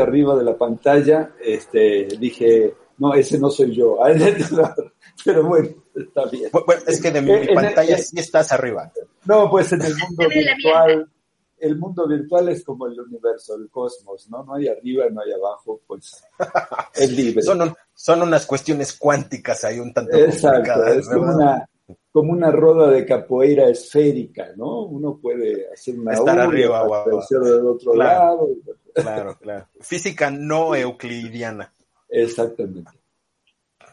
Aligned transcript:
Arriba 0.00 0.36
de 0.36 0.44
la 0.44 0.56
pantalla, 0.56 1.32
este, 1.42 2.08
dije, 2.18 2.74
no, 2.98 3.14
ese 3.14 3.38
no 3.38 3.50
soy 3.50 3.74
yo. 3.74 3.98
Pero 5.24 5.44
bueno, 5.44 5.68
está 5.94 6.26
bien. 6.26 6.50
Bueno, 6.52 6.82
es 6.86 7.00
que 7.00 7.10
de 7.10 7.22
mi, 7.22 7.54
pantalla 7.54 7.98
sí 7.98 8.18
estás 8.18 8.52
arriba. 8.52 8.90
No, 9.26 9.50
pues 9.50 9.72
en 9.72 9.82
el 9.82 9.94
mundo 9.96 10.28
virtual, 10.28 11.10
el 11.58 11.78
mundo 11.78 12.08
virtual 12.08 12.48
es 12.48 12.64
como 12.64 12.86
el 12.86 12.98
universo, 12.98 13.54
el 13.56 13.68
cosmos, 13.70 14.28
¿no? 14.30 14.44
No 14.44 14.54
hay 14.54 14.68
arriba, 14.68 15.04
no 15.10 15.20
hay 15.20 15.32
abajo, 15.32 15.80
pues 15.86 16.22
es 16.94 17.12
libre. 17.12 17.42
Son, 17.42 17.74
son 17.94 18.22
unas 18.22 18.46
cuestiones 18.46 18.94
cuánticas 18.94 19.64
ahí 19.64 19.78
un 19.78 19.92
tanto 19.92 20.16
Exacto, 20.16 20.86
es 20.86 21.08
como 21.08 21.34
una, 21.34 21.68
como 22.12 22.32
una 22.32 22.50
roda 22.50 22.90
de 22.90 23.06
capoeira 23.06 23.68
esférica, 23.68 24.50
¿no? 24.56 24.82
Uno 24.82 25.18
puede 25.18 25.72
hacer 25.72 25.98
una 25.98 26.14
Estar 26.14 26.40
arriba 26.40 26.82
o 26.84 27.24
del 27.30 27.66
otro 27.66 27.94
lado. 27.94 28.48
Claro, 28.94 29.38
claro. 29.38 29.68
Física 29.80 30.30
no 30.30 30.74
euclidiana. 30.74 31.72
Exactamente. 32.08 32.90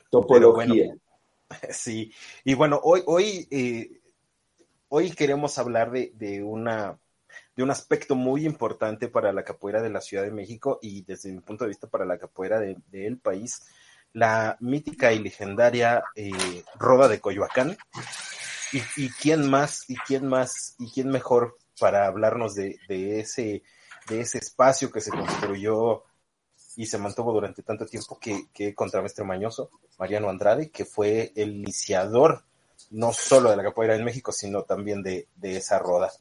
Topología. 0.10 0.96
sí. 1.70 2.12
Y 2.44 2.56
bueno, 2.56 2.80
hoy, 2.84 3.04
hoy, 3.06 3.48
eh, 3.52 4.02
hoy 4.90 5.12
queremos 5.12 5.58
hablar 5.60 5.92
de, 5.92 6.12
de, 6.16 6.44
una 6.44 6.98
de 7.56 7.64
un 7.64 7.72
aspecto 7.72 8.16
muy 8.16 8.46
importante 8.46 9.08
para 9.08 9.34
la 9.34 9.44
capoeira 9.44 9.82
de 9.82 9.90
la 9.90 10.00
Ciudad 10.00 10.24
de 10.24 10.32
México 10.32 10.80
y 10.82 11.02
desde 11.02 11.32
mi 11.32 11.42
punto 11.42 11.64
de 11.64 11.70
vista 11.70 11.88
para 11.88 12.06
la 12.06 12.18
capoeira 12.18 12.60
del 12.60 12.78
de, 12.88 13.18
país, 13.22 13.68
la 14.18 14.58
mítica 14.62 15.14
y 15.14 15.20
legendaria 15.20 16.04
eh, 16.16 16.64
Roda 16.80 17.08
de 17.08 17.22
Coyoacán. 17.22 17.78
Y, 18.74 19.10
quién 19.12 19.50
más, 19.50 19.90
y 19.90 19.96
quién 19.96 20.28
más, 20.28 20.76
y 20.80 20.92
quién 20.92 21.10
mejor 21.10 21.56
para 21.80 22.08
hablarnos 22.08 22.54
de, 22.56 22.80
ese, 22.90 23.64
de 24.10 24.22
ese 24.22 24.40
espacio 24.40 24.92
que 24.92 25.00
se 25.02 25.12
construyó 25.12 26.04
y 26.76 26.86
se 26.88 26.98
mantuvo 26.98 27.32
durante 27.32 27.64
tanto 27.64 27.86
tiempo 27.86 28.20
que, 28.20 28.48
que 28.52 28.76
contramestre 28.76 29.24
Mañoso, 29.24 29.70
Mariano 30.00 30.30
Andrade, 30.30 30.70
que 30.70 30.84
fue 30.84 31.32
el 31.36 31.56
iniciador 31.56 32.44
no 32.90 33.14
solo 33.14 33.52
de 33.52 33.56
la 33.56 33.64
capoeira 33.64 33.96
en 33.96 34.04
México, 34.04 34.32
sino 34.32 34.64
también 34.64 35.02
de 35.02 35.28
esa 35.42 35.80
roda. 35.80 36.12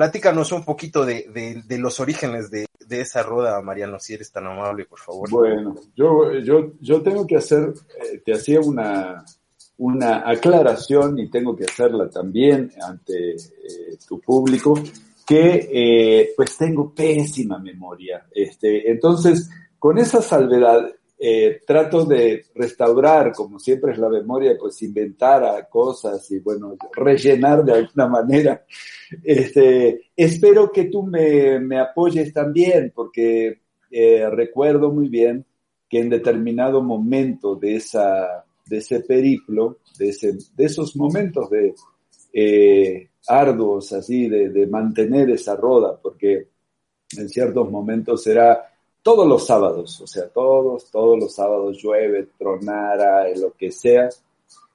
Platícanos 0.00 0.50
un 0.52 0.64
poquito 0.64 1.04
de, 1.04 1.62
de, 1.62 1.78
los 1.78 2.00
orígenes 2.00 2.50
de, 2.50 2.64
de 2.86 3.02
esa 3.02 3.22
rueda, 3.22 3.60
Mariano, 3.60 4.00
si 4.00 4.14
eres 4.14 4.32
tan 4.32 4.46
amable, 4.46 4.86
por 4.86 4.98
favor. 4.98 5.28
Bueno, 5.28 5.74
yo, 5.94 6.32
yo, 6.38 6.72
yo 6.80 7.02
tengo 7.02 7.26
que 7.26 7.36
hacer, 7.36 7.74
eh, 8.00 8.22
te 8.24 8.32
hacía 8.32 8.60
una, 8.60 9.22
una 9.76 10.26
aclaración 10.26 11.18
y 11.18 11.28
tengo 11.28 11.54
que 11.54 11.64
hacerla 11.64 12.08
también 12.08 12.72
ante 12.82 13.32
eh, 13.32 13.98
tu 14.08 14.18
público, 14.22 14.72
que 15.26 15.68
eh, 15.70 16.30
pues 16.34 16.56
tengo 16.56 16.94
pésima 16.94 17.58
memoria. 17.58 18.24
Este, 18.30 18.90
entonces, 18.90 19.50
con 19.78 19.98
esa 19.98 20.22
salvedad, 20.22 20.90
eh, 21.22 21.60
trato 21.66 22.06
de 22.06 22.46
restaurar, 22.54 23.32
como 23.32 23.58
siempre 23.58 23.92
es 23.92 23.98
la 23.98 24.08
memoria, 24.08 24.56
pues 24.58 24.80
inventar 24.80 25.44
a 25.44 25.68
cosas 25.68 26.30
y 26.30 26.38
bueno, 26.38 26.76
rellenar 26.94 27.62
de 27.62 27.72
alguna 27.74 28.08
manera. 28.08 28.64
Este, 29.22 30.12
espero 30.16 30.72
que 30.72 30.84
tú 30.84 31.02
me, 31.02 31.60
me 31.60 31.78
apoyes 31.78 32.32
también, 32.32 32.90
porque 32.94 33.60
eh, 33.90 34.30
recuerdo 34.30 34.90
muy 34.92 35.10
bien 35.10 35.44
que 35.90 35.98
en 35.98 36.08
determinado 36.08 36.82
momento 36.82 37.54
de, 37.54 37.76
esa, 37.76 38.46
de 38.64 38.78
ese 38.78 39.00
periplo, 39.00 39.80
de, 39.98 40.08
ese, 40.08 40.32
de 40.56 40.64
esos 40.64 40.96
momentos 40.96 41.50
de 41.50 41.74
eh, 42.32 43.10
arduos, 43.28 43.92
así, 43.92 44.26
de, 44.26 44.48
de 44.48 44.66
mantener 44.66 45.28
esa 45.28 45.54
roda, 45.54 46.00
porque 46.00 46.48
en 47.18 47.28
ciertos 47.28 47.70
momentos 47.70 48.26
era 48.26 48.69
todos 49.02 49.26
los 49.26 49.46
sábados, 49.46 50.00
o 50.00 50.06
sea, 50.06 50.28
todos, 50.28 50.90
todos 50.90 51.18
los 51.18 51.34
sábados 51.34 51.78
llueve, 51.82 52.28
tronara, 52.38 53.28
lo 53.36 53.52
que 53.52 53.70
sea, 53.70 54.08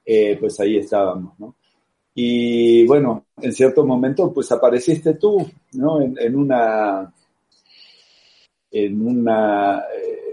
eh, 0.04 0.36
pues 0.38 0.58
ahí 0.60 0.78
estábamos, 0.78 1.38
¿no? 1.38 1.54
Y 2.14 2.86
bueno, 2.86 3.26
en 3.40 3.52
cierto 3.52 3.84
momento, 3.84 4.32
pues 4.32 4.50
apareciste 4.50 5.14
tú, 5.14 5.46
¿no? 5.72 6.00
En, 6.00 6.34
una, 6.34 7.12
en 8.70 9.06
una, 9.06 9.84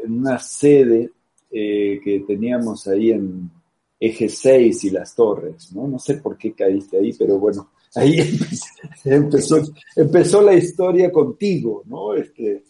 en 0.04 0.20
una 0.20 0.40
sede 0.40 1.12
eh, 1.52 2.00
que 2.02 2.22
teníamos 2.22 2.88
ahí 2.88 3.12
en 3.12 3.52
Eje 4.00 4.30
6 4.30 4.84
y 4.86 4.90
Las 4.92 5.14
Torres, 5.14 5.74
¿no? 5.74 5.88
No 5.88 6.00
sé 6.00 6.16
por 6.16 6.38
qué 6.38 6.54
caíste 6.54 6.98
ahí, 6.98 7.14
pero 7.14 7.38
bueno, 7.38 7.72
ahí 7.96 8.16
empezó, 9.04 9.62
empezó 9.96 10.42
la 10.42 10.54
historia 10.54 11.12
contigo, 11.12 11.84
¿no? 11.86 12.14
Este, 12.14 12.64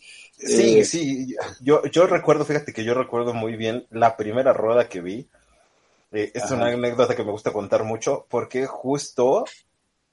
Sí, 0.45 0.79
eh, 0.79 0.85
sí, 0.85 1.35
yo, 1.61 1.83
yo 1.85 2.07
recuerdo, 2.07 2.45
fíjate 2.45 2.73
que 2.73 2.83
yo 2.83 2.93
recuerdo 2.93 3.33
muy 3.33 3.55
bien 3.55 3.87
la 3.89 4.17
primera 4.17 4.53
rueda 4.53 4.89
que 4.89 5.01
vi. 5.01 5.29
Eh, 6.11 6.31
es 6.33 6.51
una 6.51 6.67
anécdota 6.67 7.15
que 7.15 7.23
me 7.23 7.31
gusta 7.31 7.51
contar 7.51 7.83
mucho 7.83 8.27
porque 8.29 8.65
justo 8.65 9.45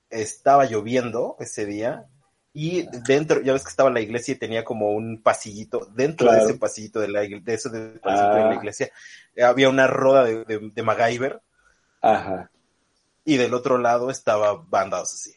estaba 0.08 0.64
lloviendo 0.64 1.36
ese 1.40 1.66
día 1.66 2.06
y 2.52 2.86
dentro, 3.06 3.40
ya 3.42 3.52
ves 3.52 3.62
que 3.62 3.70
estaba 3.70 3.90
la 3.90 4.00
iglesia 4.00 4.34
y 4.34 4.38
tenía 4.38 4.64
como 4.64 4.90
un 4.90 5.22
pasillito, 5.22 5.86
dentro 5.94 6.32
de 6.32 6.38
ese 6.38 6.54
pasillito 6.54 6.98
de 6.98 7.08
la, 7.08 7.20
de 7.20 7.42
eso 7.46 7.68
de, 7.68 7.92
de 7.92 8.00
la 8.02 8.50
ah. 8.50 8.54
iglesia, 8.54 8.90
había 9.40 9.68
una 9.68 9.86
rueda 9.86 10.24
de, 10.24 10.70
de, 10.74 10.82
MacGyver. 10.82 11.40
Ajá. 12.02 12.50
Y 13.24 13.36
del 13.36 13.54
otro 13.54 13.78
lado 13.78 14.10
estaba 14.10 14.54
bandados 14.54 15.14
así. 15.14 15.32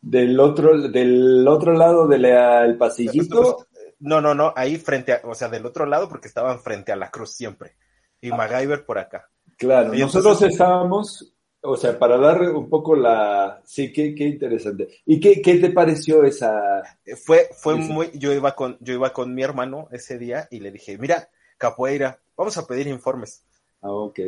Del 0.00 0.40
otro, 0.40 0.88
del 0.88 1.46
otro 1.46 1.72
lado 1.74 2.06
del 2.06 2.78
pasillito 2.78 3.66
no, 4.00 4.20
no, 4.20 4.34
no, 4.34 4.52
ahí 4.56 4.76
frente 4.76 5.12
a, 5.12 5.20
o 5.24 5.34
sea, 5.34 5.48
del 5.48 5.66
otro 5.66 5.86
lado 5.86 6.08
porque 6.08 6.28
estaban 6.28 6.60
frente 6.60 6.92
a 6.92 6.96
la 6.96 7.10
cruz 7.10 7.32
siempre. 7.32 7.76
Y 8.20 8.30
MacGyver 8.30 8.84
por 8.84 8.98
acá. 8.98 9.28
Claro, 9.56 9.94
y 9.94 10.00
nosotros 10.00 10.42
estábamos, 10.42 11.34
o 11.60 11.76
sea, 11.76 11.98
para 11.98 12.16
dar 12.16 12.40
un 12.42 12.68
poco 12.68 12.94
la, 12.94 13.60
sí, 13.64 13.92
qué, 13.92 14.14
qué 14.14 14.24
interesante. 14.24 14.88
¿Y 15.06 15.18
qué, 15.20 15.42
qué 15.42 15.56
te 15.56 15.70
pareció 15.70 16.24
esa? 16.24 16.80
Eh, 17.04 17.16
fue, 17.16 17.48
fue 17.52 17.76
muy, 17.76 18.10
yo 18.14 18.32
iba 18.32 18.54
con, 18.54 18.76
yo 18.80 18.94
iba 18.94 19.12
con 19.12 19.34
mi 19.34 19.42
hermano 19.42 19.88
ese 19.90 20.18
día 20.18 20.48
y 20.50 20.60
le 20.60 20.70
dije, 20.70 20.98
mira, 20.98 21.28
capoeira, 21.56 22.18
vamos 22.36 22.56
a 22.56 22.66
pedir 22.66 22.86
informes. 22.86 23.44
Ah, 23.82 23.90
ok. 23.90 24.20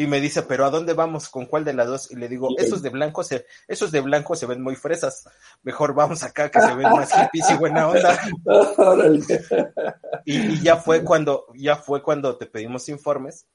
Y 0.00 0.06
me 0.06 0.18
dice, 0.18 0.40
pero 0.44 0.64
¿a 0.64 0.70
dónde 0.70 0.94
vamos? 0.94 1.28
¿Con 1.28 1.44
cuál 1.44 1.62
de 1.62 1.74
las 1.74 1.86
dos? 1.86 2.10
Y 2.10 2.16
le 2.16 2.26
digo, 2.26 2.48
esos 2.56 2.80
de 2.80 2.88
blanco 2.88 3.22
se, 3.22 3.44
esos 3.68 3.92
de 3.92 4.00
blanco 4.00 4.34
se 4.34 4.46
ven 4.46 4.62
muy 4.62 4.74
fresas. 4.74 5.28
Mejor 5.62 5.92
vamos 5.92 6.22
acá 6.22 6.50
que 6.50 6.58
se 6.58 6.74
ven 6.74 6.88
más 6.88 7.12
hippies 7.12 7.50
y 7.50 7.58
buena 7.58 7.86
onda. 7.86 8.18
y, 10.24 10.62
ya 10.62 10.76
fue 10.76 11.04
cuando, 11.04 11.48
ya 11.54 11.76
fue 11.76 12.02
cuando 12.02 12.38
te 12.38 12.46
pedimos 12.46 12.88
informes. 12.88 13.46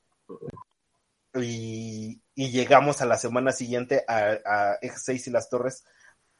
Y, 1.33 2.21
llegamos 2.35 3.01
a 3.01 3.07
la 3.07 3.17
semana 3.17 3.51
siguiente 3.51 4.05
a, 4.07 4.37
a 4.45 4.77
Eje 4.83 4.99
6 4.99 5.25
y 5.25 5.31
las 5.31 5.49
Torres, 5.49 5.83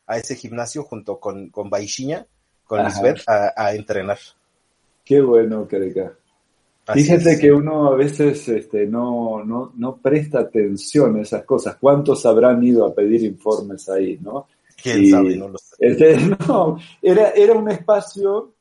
a 0.05 0.19
ese 0.19 0.35
gimnasio 0.35 0.83
junto 0.83 1.19
con, 1.19 1.49
con 1.49 1.71
Baixinha, 1.71 2.27
con 2.65 2.83
Lisbeth, 2.83 3.27
a, 3.27 3.53
a 3.55 3.73
entrenar. 3.73 4.19
Qué 5.03 5.19
bueno, 5.19 5.67
Careca. 5.67 6.15
Fíjate 6.93 7.39
que 7.39 7.51
uno 7.51 7.87
a 7.87 7.95
veces 7.95 8.47
este, 8.47 8.85
no, 8.85 9.43
no, 9.43 9.73
no, 9.75 9.97
presta 9.97 10.41
atención 10.41 11.15
a 11.15 11.21
esas 11.21 11.43
cosas. 11.43 11.77
¿Cuántos 11.79 12.25
habrán 12.25 12.63
ido 12.63 12.85
a 12.85 12.93
pedir 12.93 13.23
informes 13.23 13.89
ahí, 13.89 14.19
no? 14.21 14.47
¿Quién 14.81 15.09
sabe? 15.09 15.35
No 15.35 15.49
lo 15.49 15.57
sé. 15.57 15.75
Este, 15.79 16.17
no, 16.47 16.77
era, 17.01 17.31
era 17.31 17.53
un 17.53 17.71
espacio, 17.71 18.53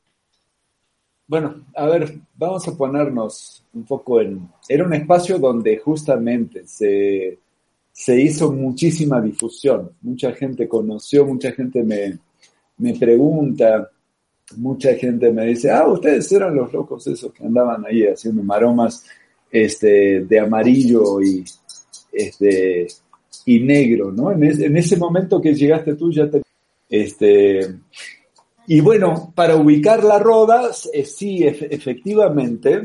bueno, 1.27 1.65
a 1.75 1.85
ver, 1.85 2.19
vamos 2.35 2.67
a 2.67 2.75
ponernos 2.75 3.63
un 3.73 3.85
poco 3.85 4.19
en... 4.21 4.49
Era 4.67 4.85
un 4.85 4.93
espacio 4.93 5.37
donde 5.37 5.77
justamente 5.77 6.65
se, 6.65 7.37
se 7.91 8.19
hizo 8.19 8.51
muchísima 8.51 9.21
difusión. 9.21 9.91
Mucha 10.01 10.31
gente 10.33 10.67
conoció, 10.67 11.25
mucha 11.25 11.51
gente 11.51 11.83
me, 11.83 12.17
me 12.77 12.93
pregunta, 12.95 13.89
mucha 14.57 14.93
gente 14.95 15.31
me 15.31 15.47
dice, 15.47 15.71
ah, 15.71 15.87
ustedes 15.87 16.31
eran 16.31 16.55
los 16.55 16.71
locos 16.71 17.07
esos 17.07 17.33
que 17.33 17.45
andaban 17.45 17.85
ahí 17.85 18.03
haciendo 18.05 18.43
maromas 18.43 19.05
este, 19.51 20.21
de 20.21 20.39
amarillo 20.39 21.21
y, 21.21 21.43
este, 22.11 22.87
y 23.45 23.59
negro, 23.59 24.11
¿no? 24.11 24.31
En, 24.31 24.77
ese 24.77 24.97
momento 24.97 25.41
que 25.41 25.53
llegaste 25.53 25.95
tú 25.95 26.11
ya 26.11 26.29
te... 26.29 26.41
Este, 26.89 27.75
y 28.67 28.79
bueno, 28.81 29.31
para 29.35 29.55
ubicar 29.55 30.03
la 30.03 30.19
roda, 30.19 30.71
eh, 30.93 31.05
sí, 31.05 31.43
efectivamente, 31.43 32.81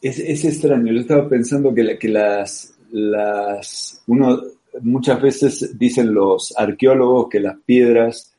es, 0.00 0.18
es, 0.18 0.44
extraño. 0.44 0.92
Yo 0.92 1.00
estaba 1.00 1.28
pensando 1.28 1.72
que, 1.74 1.98
que 1.98 2.08
las, 2.08 2.74
las, 2.90 4.02
uno, 4.06 4.40
muchas 4.82 5.20
veces 5.20 5.78
dicen 5.78 6.12
los 6.12 6.52
arqueólogos 6.56 7.28
que 7.28 7.40
las 7.40 7.56
piedras 7.64 8.34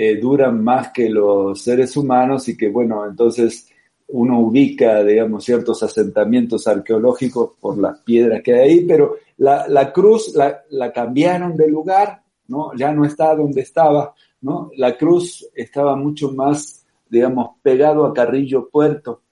eh, 0.00 0.14
duran 0.14 0.62
más 0.62 0.92
que 0.92 1.08
los 1.08 1.60
seres 1.60 1.96
humanos 1.96 2.48
y 2.48 2.56
que, 2.56 2.68
bueno, 2.68 3.04
entonces 3.04 3.68
uno 4.06 4.38
ubica, 4.38 5.02
digamos, 5.02 5.44
ciertos 5.44 5.82
asentamientos 5.82 6.68
arqueológicos 6.68 7.54
por 7.58 7.76
las 7.78 7.98
piedras 8.02 8.40
que 8.44 8.54
hay 8.54 8.60
ahí, 8.60 8.84
pero 8.86 9.16
la, 9.38 9.66
la 9.66 9.92
cruz 9.92 10.36
la, 10.36 10.92
cambiaron 10.92 11.56
de 11.56 11.66
lugar, 11.66 12.22
¿no? 12.46 12.72
Ya 12.76 12.92
no 12.92 13.04
está 13.04 13.34
donde 13.34 13.62
estaba, 13.62 14.14
¿no? 14.42 14.70
La 14.76 14.96
cruz 14.96 15.44
estaba 15.52 15.96
mucho 15.96 16.30
más, 16.30 16.86
digamos, 17.10 17.56
pegado 17.60 18.06
a 18.06 18.14
Carrillo 18.14 18.68
Puerto. 18.68 19.22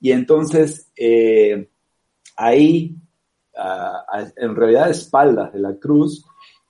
Y 0.00 0.12
entonces, 0.12 0.88
eh, 0.96 1.68
ahí, 2.36 2.94
en 4.36 4.54
realidad, 4.54 4.88
espaldas 4.88 5.52
de 5.52 5.58
la 5.58 5.74
cruz, 5.74 6.24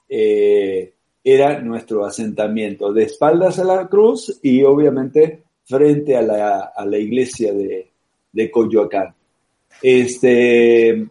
eh, 0.08 0.95
era 1.28 1.60
nuestro 1.60 2.06
asentamiento, 2.06 2.92
de 2.92 3.02
espaldas 3.02 3.58
a 3.58 3.64
la 3.64 3.88
cruz 3.88 4.38
y 4.44 4.62
obviamente 4.62 5.42
frente 5.64 6.16
a 6.16 6.22
la, 6.22 6.72
a 6.72 6.86
la 6.86 6.98
iglesia 6.98 7.52
de, 7.52 7.90
de, 8.30 8.48
Coyoacán. 8.48 9.12
Este, 9.82 11.04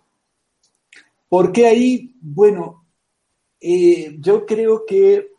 ¿Por 1.27 1.51
qué 1.51 1.67
ahí? 1.67 2.13
Bueno, 2.21 2.85
eh, 3.59 4.15
yo 4.17 4.45
creo 4.45 4.85
que 4.85 5.31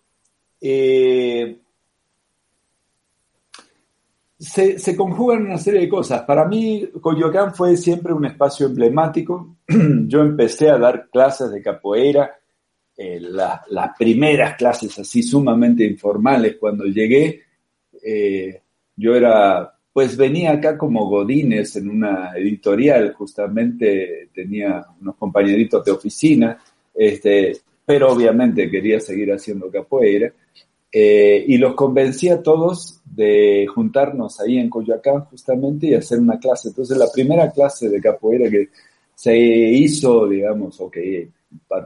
eh, 0.61 1.59
se, 4.39 4.79
se, 4.79 4.95
conjugan 4.95 5.47
una 5.47 5.57
serie 5.57 5.81
de 5.81 5.89
cosas. 5.89 6.21
Para 6.25 6.45
mí, 6.45 6.87
Coyoacán 7.01 7.55
fue 7.55 7.79
siempre 7.79 8.13
un 8.13 8.27
espacio 8.27 8.67
emblemático. 8.67 9.57
Yo 10.07 10.21
empecé 10.21 10.69
a 10.69 10.77
dar 10.77 11.09
clases 11.09 11.51
de 11.51 11.63
capoeira, 11.63 12.31
eh, 12.97 13.21
las 13.21 13.97
primeras 13.99 14.57
clases 14.57 14.99
así 14.99 15.23
sumamente 15.23 15.85
informales. 15.85 16.57
Cuando 16.59 16.85
llegué, 16.85 17.43
eh, 18.03 18.63
yo 18.97 19.15
era, 19.15 19.75
pues 19.93 20.17
venía 20.17 20.53
acá 20.53 20.79
como 20.79 21.07
Godínez 21.09 21.77
en 21.77 21.91
una 21.91 22.33
editorial, 22.37 23.13
justamente 23.13 24.31
tenía 24.33 24.87
unos 25.01 25.17
compañeritos 25.17 25.85
de 25.85 25.93
oficina, 25.93 26.59
este, 26.95 27.59
pero 27.85 28.13
obviamente 28.13 28.71
quería 28.71 28.99
seguir 29.01 29.33
haciendo 29.33 29.71
capoeira. 29.71 30.33
Eh, 30.91 31.45
y 31.49 31.59
los 31.59 31.75
convencí 31.75 32.31
a 32.31 32.43
todos 32.43 33.03
de 33.05 33.67
juntarnos 33.67 34.41
ahí 34.41 34.57
en 34.57 34.71
Coyoacán 34.71 35.25
justamente 35.27 35.89
y 35.89 35.95
hacer 35.95 36.19
una 36.19 36.39
clase. 36.39 36.69
Entonces 36.69 36.97
la 36.97 37.11
primera 37.13 37.51
clase 37.51 37.91
de 37.91 38.01
capoeira 38.01 38.49
que 38.49 38.71
se 39.15 39.37
hizo, 39.37 40.27
digamos, 40.27 40.81
o 40.81 40.91
que 40.91 41.29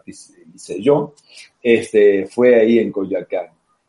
hice 0.07 0.83
yo, 0.83 1.14
este, 1.62 2.26
fue 2.26 2.55
ahí 2.61 2.79
en 2.79 2.93
Coyoacán. 2.93 3.47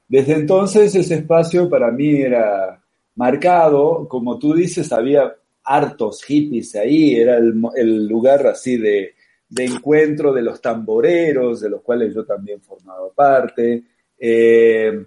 Desde 0.07 0.33
entonces 0.33 0.93
ese 0.95 1.15
espacio 1.15 1.69
para 1.69 1.91
mí 1.91 2.21
era 2.21 2.81
marcado, 3.15 4.07
como 4.07 4.37
tú 4.37 4.53
dices, 4.53 4.91
había 4.91 5.33
hartos 5.63 6.23
hippies 6.23 6.75
ahí, 6.75 7.15
era 7.15 7.37
el, 7.37 8.07
lugar 8.07 8.47
así 8.47 8.77
de, 8.77 9.13
de, 9.47 9.65
encuentro 9.65 10.33
de 10.33 10.41
los 10.41 10.61
tamboreros, 10.61 11.61
de 11.61 11.69
los 11.69 11.81
cuales 11.81 12.13
yo 12.13 12.25
también 12.25 12.61
formaba 12.61 13.09
parte. 13.13 13.83
Eh, 14.17 15.05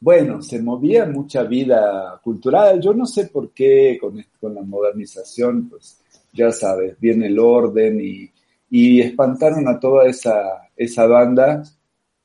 bueno, 0.00 0.42
se 0.42 0.60
movía 0.60 1.06
mucha 1.06 1.42
vida 1.44 2.20
cultural. 2.22 2.80
Yo 2.80 2.92
no 2.92 3.06
sé 3.06 3.26
por 3.26 3.52
qué 3.52 3.98
con, 4.00 4.22
con 4.40 4.54
la 4.54 4.62
modernización, 4.62 5.68
pues 5.68 6.00
ya 6.32 6.52
sabes, 6.52 6.98
viene 6.98 7.28
el 7.28 7.38
orden 7.38 8.00
y, 8.00 8.30
y 8.76 9.00
espantaron 9.00 9.68
a 9.68 9.78
toda 9.78 10.04
esa, 10.06 10.68
esa 10.76 11.06
banda, 11.06 11.62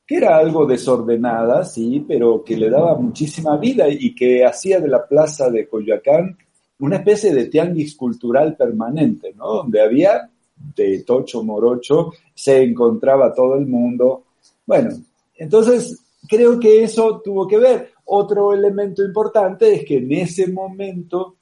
que 0.04 0.16
era 0.16 0.36
algo 0.36 0.66
desordenada, 0.66 1.64
sí, 1.64 2.04
pero 2.08 2.42
que 2.42 2.56
le 2.56 2.68
daba 2.68 2.96
muchísima 2.96 3.56
vida 3.56 3.88
y 3.88 4.12
que 4.16 4.44
hacía 4.44 4.80
de 4.80 4.88
la 4.88 5.06
plaza 5.06 5.48
de 5.48 5.68
Coyoacán 5.68 6.36
una 6.80 6.96
especie 6.96 7.32
de 7.32 7.46
tianguis 7.46 7.94
cultural 7.94 8.56
permanente, 8.56 9.32
¿no? 9.36 9.58
Donde 9.58 9.80
había 9.80 10.28
de 10.74 11.04
tocho 11.04 11.44
morocho, 11.44 12.14
se 12.34 12.64
encontraba 12.64 13.32
todo 13.32 13.54
el 13.54 13.68
mundo. 13.68 14.24
Bueno, 14.66 14.90
entonces 15.36 16.02
creo 16.28 16.58
que 16.58 16.82
eso 16.82 17.20
tuvo 17.22 17.46
que 17.46 17.58
ver. 17.58 17.92
Otro 18.06 18.52
elemento 18.54 19.04
importante 19.04 19.72
es 19.72 19.84
que 19.84 19.98
en 19.98 20.10
ese 20.10 20.48
momento, 20.48 21.36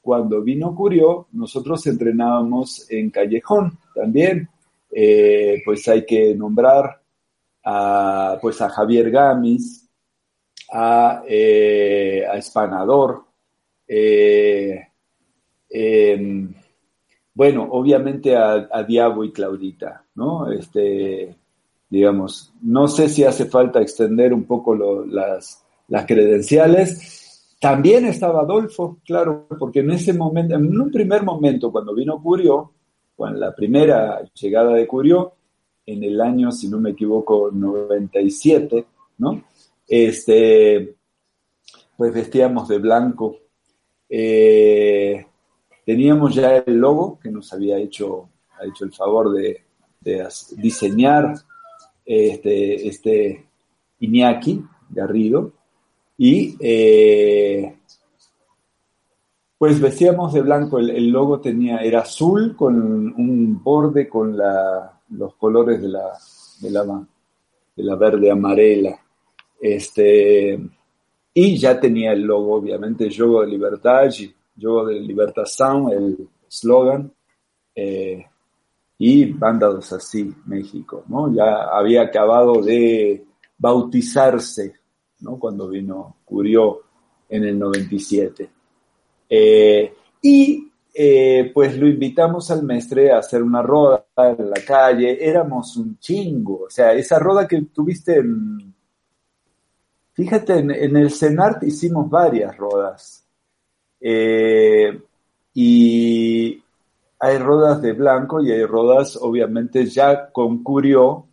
cuando 0.00 0.42
vino 0.42 0.74
Curió, 0.74 1.28
nosotros 1.32 1.86
entrenábamos 1.86 2.90
en 2.90 3.10
Callejón 3.10 3.78
también. 3.94 4.48
Eh, 4.90 5.62
pues 5.64 5.86
hay 5.88 6.04
que 6.04 6.34
nombrar 6.34 7.00
a, 7.64 8.38
pues 8.40 8.60
a 8.60 8.68
Javier 8.68 9.10
Gamis, 9.10 9.88
a, 10.72 11.22
eh, 11.28 12.24
a 12.28 12.36
Espanador, 12.36 13.24
eh, 13.86 14.88
em, 15.68 16.52
bueno, 17.34 17.68
obviamente 17.70 18.36
a, 18.36 18.68
a, 18.70 18.82
Diabo 18.82 19.24
y 19.24 19.32
Claudita, 19.32 20.04
¿no? 20.14 20.50
Este, 20.50 21.34
digamos, 21.88 22.52
no 22.62 22.86
sé 22.88 23.08
si 23.08 23.24
hace 23.24 23.46
falta 23.46 23.80
extender 23.80 24.32
un 24.32 24.44
poco 24.44 24.74
las, 24.74 25.64
las 25.88 26.06
credenciales. 26.06 27.19
También 27.60 28.06
estaba 28.06 28.40
Adolfo, 28.40 29.00
claro, 29.04 29.46
porque 29.58 29.80
en 29.80 29.90
ese 29.90 30.14
momento, 30.14 30.54
en 30.54 30.80
un 30.80 30.90
primer 30.90 31.22
momento, 31.22 31.70
cuando 31.70 31.94
vino 31.94 32.20
Curio, 32.22 32.72
con 33.14 33.38
la 33.38 33.54
primera 33.54 34.22
llegada 34.32 34.72
de 34.72 34.86
Curio, 34.86 35.34
en 35.84 36.02
el 36.02 36.18
año, 36.22 36.50
si 36.50 36.68
no 36.68 36.80
me 36.80 36.90
equivoco, 36.90 37.50
97, 37.52 38.86
¿no? 39.18 39.44
Este, 39.86 40.96
pues 41.98 42.14
vestíamos 42.14 42.66
de 42.68 42.78
blanco. 42.78 43.36
Eh, 44.08 45.26
teníamos 45.84 46.34
ya 46.34 46.56
el 46.56 46.76
logo 46.76 47.18
que 47.22 47.30
nos 47.30 47.52
había 47.52 47.76
hecho, 47.76 48.30
ha 48.58 48.64
hecho 48.64 48.86
el 48.86 48.92
favor 48.92 49.34
de, 49.34 49.64
de 50.00 50.26
diseñar 50.56 51.34
este, 52.06 52.88
este 52.88 53.46
Iñaki 53.98 54.64
Garrido, 54.88 55.52
y 56.22 56.54
eh, 56.60 57.78
pues 59.56 59.80
vestíamos 59.80 60.34
de 60.34 60.42
blanco, 60.42 60.78
el, 60.78 61.08
logo 61.08 61.40
tenía, 61.40 61.78
era 61.78 62.00
azul 62.00 62.54
con 62.54 62.74
un 62.76 63.62
borde 63.64 64.06
con 64.06 64.36
la, 64.36 65.00
los 65.12 65.34
colores 65.36 65.80
de 65.80 65.88
la, 65.88 66.12
de 66.60 66.70
la, 66.70 66.84
de 66.84 67.82
la 67.82 67.96
verde 67.96 68.30
amarela. 68.30 69.00
Este, 69.58 70.60
y 71.32 71.56
ya 71.56 71.80
tenía 71.80 72.12
el 72.12 72.20
logo, 72.20 72.56
obviamente, 72.56 73.08
Yogo 73.08 73.40
de 73.40 73.46
Libertad, 73.46 74.10
Yogo 74.56 74.84
de 74.88 75.00
Libertad 75.00 75.46
Sound, 75.46 75.90
el 75.90 76.28
eslogan. 76.46 77.10
Eh, 77.74 78.26
y 78.98 79.24
Bandados 79.24 79.90
así, 79.94 80.30
México, 80.44 81.02
¿no? 81.08 81.34
Ya 81.34 81.64
había 81.72 82.02
acabado 82.02 82.60
de 82.60 83.24
bautizarse, 83.56 84.79
¿no? 85.22 85.38
Cuando 85.38 85.68
vino, 85.68 86.16
curió 86.24 86.80
en 87.28 87.44
el 87.44 87.58
97. 87.58 88.50
Eh, 89.28 89.94
y 90.22 90.70
eh, 90.92 91.50
pues 91.54 91.78
lo 91.78 91.86
invitamos 91.86 92.50
al 92.50 92.64
mestre 92.64 93.12
a 93.12 93.18
hacer 93.18 93.42
una 93.42 93.62
roda 93.62 94.04
en 94.16 94.50
la 94.50 94.60
calle, 94.66 95.24
éramos 95.24 95.76
un 95.76 95.98
chingo, 95.98 96.64
o 96.64 96.70
sea, 96.70 96.92
esa 96.92 97.18
roda 97.18 97.46
que 97.46 97.62
tuviste 97.62 98.16
en... 98.18 98.74
Fíjate, 100.12 100.58
en, 100.58 100.96
el 100.96 101.10
CENART 101.10 101.62
hicimos 101.62 102.10
varias 102.10 102.54
rodas. 102.56 103.24
Eh, 104.00 105.00
y 105.54 106.62
hay 107.18 107.38
rodas 107.38 107.80
de 107.80 107.92
blanco 107.92 108.42
y 108.42 108.50
hay 108.50 108.64
rodas, 108.64 109.16
obviamente, 109.16 109.86
ya 109.86 110.30
con 110.30 110.62
Curio. 110.62 111.26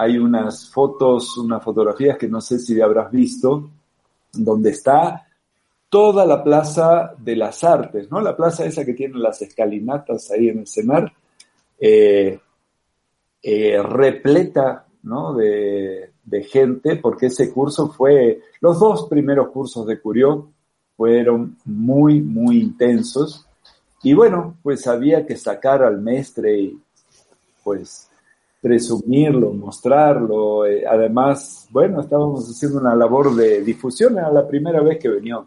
Hay 0.00 0.16
unas 0.16 0.70
fotos, 0.70 1.36
unas 1.38 1.62
fotografías 1.62 2.16
que 2.16 2.28
no 2.28 2.40
sé 2.40 2.60
si 2.60 2.80
habrás 2.80 3.10
visto, 3.10 3.68
donde 4.32 4.70
está 4.70 5.26
toda 5.88 6.24
la 6.24 6.44
plaza 6.44 7.14
de 7.18 7.34
las 7.34 7.64
artes, 7.64 8.08
¿no? 8.08 8.20
La 8.20 8.36
plaza 8.36 8.64
esa 8.64 8.84
que 8.84 8.94
tiene 8.94 9.18
las 9.18 9.42
escalinatas 9.42 10.30
ahí 10.30 10.50
en 10.50 10.60
el 10.60 10.68
CENAR, 10.68 11.12
eh, 11.80 12.38
eh, 13.42 13.82
repleta, 13.82 14.86
¿no? 15.02 15.34
De, 15.34 16.12
gente, 16.48 16.96
porque 16.96 17.26
ese 17.26 17.52
curso 17.52 17.88
fue, 17.88 18.42
los 18.60 18.78
dos 18.78 19.08
primeros 19.08 19.48
cursos 19.48 19.84
de 19.86 19.98
Curio 19.98 20.50
fueron 20.96 21.56
muy, 21.64 22.20
muy 22.20 22.60
intensos. 22.60 23.44
Y 24.04 24.14
bueno, 24.14 24.56
pues 24.62 24.86
había 24.86 25.26
que 25.26 25.36
sacar 25.36 25.82
al 25.82 26.00
mestre 26.00 26.56
y 26.56 26.78
pues 27.64 28.07
presumirlo, 28.60 29.52
mostrarlo. 29.52 30.66
Eh, 30.66 30.84
además, 30.86 31.68
bueno, 31.70 32.00
estábamos 32.00 32.48
haciendo 32.48 32.80
una 32.80 32.94
labor 32.94 33.34
de 33.34 33.62
difusión, 33.62 34.18
era 34.18 34.30
la 34.30 34.46
primera 34.46 34.80
vez 34.80 34.98
que 34.98 35.08
venía 35.08 35.38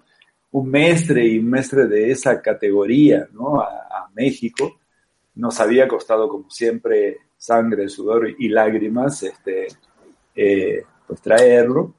un 0.52 0.70
mestre 0.70 1.26
y 1.26 1.40
un 1.40 1.50
de 1.88 2.12
esa 2.12 2.42
categoría 2.42 3.28
¿no? 3.34 3.62
a, 3.62 4.10
México. 4.14 4.80
Nos 5.36 5.60
había 5.62 5.88
costado, 5.88 6.28
como 6.28 6.50
siempre, 6.50 7.20
sangre, 7.38 7.88
sudor 7.88 8.28
y 8.38 8.50
lágrimas 8.50 9.24
este, 9.24 9.68
eh, 10.36 10.84
pues 11.08 11.22
traerlo. 11.22 11.94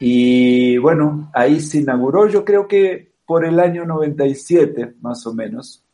Y 0.00 0.76
bueno, 0.78 1.30
ahí 1.32 1.60
se 1.60 1.78
inauguró, 1.78 2.28
yo 2.28 2.44
creo 2.44 2.66
que 2.66 3.12
por 3.24 3.44
el 3.44 3.60
año 3.60 3.84
97, 3.84 4.96
más 5.00 5.24
o 5.26 5.34
menos. 5.34 5.84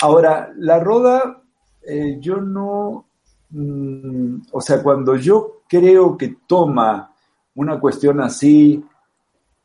Ahora, 0.00 0.52
la 0.56 0.78
roda, 0.78 1.42
eh, 1.86 2.18
yo 2.20 2.36
no, 2.36 3.06
mm, 3.50 4.36
o 4.52 4.60
sea, 4.60 4.82
cuando 4.82 5.16
yo 5.16 5.62
creo 5.68 6.16
que 6.16 6.36
toma 6.46 7.14
una 7.54 7.78
cuestión 7.80 8.20
así, 8.20 8.82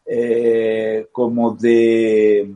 eh, 0.05 1.07
como 1.11 1.55
de, 1.55 2.51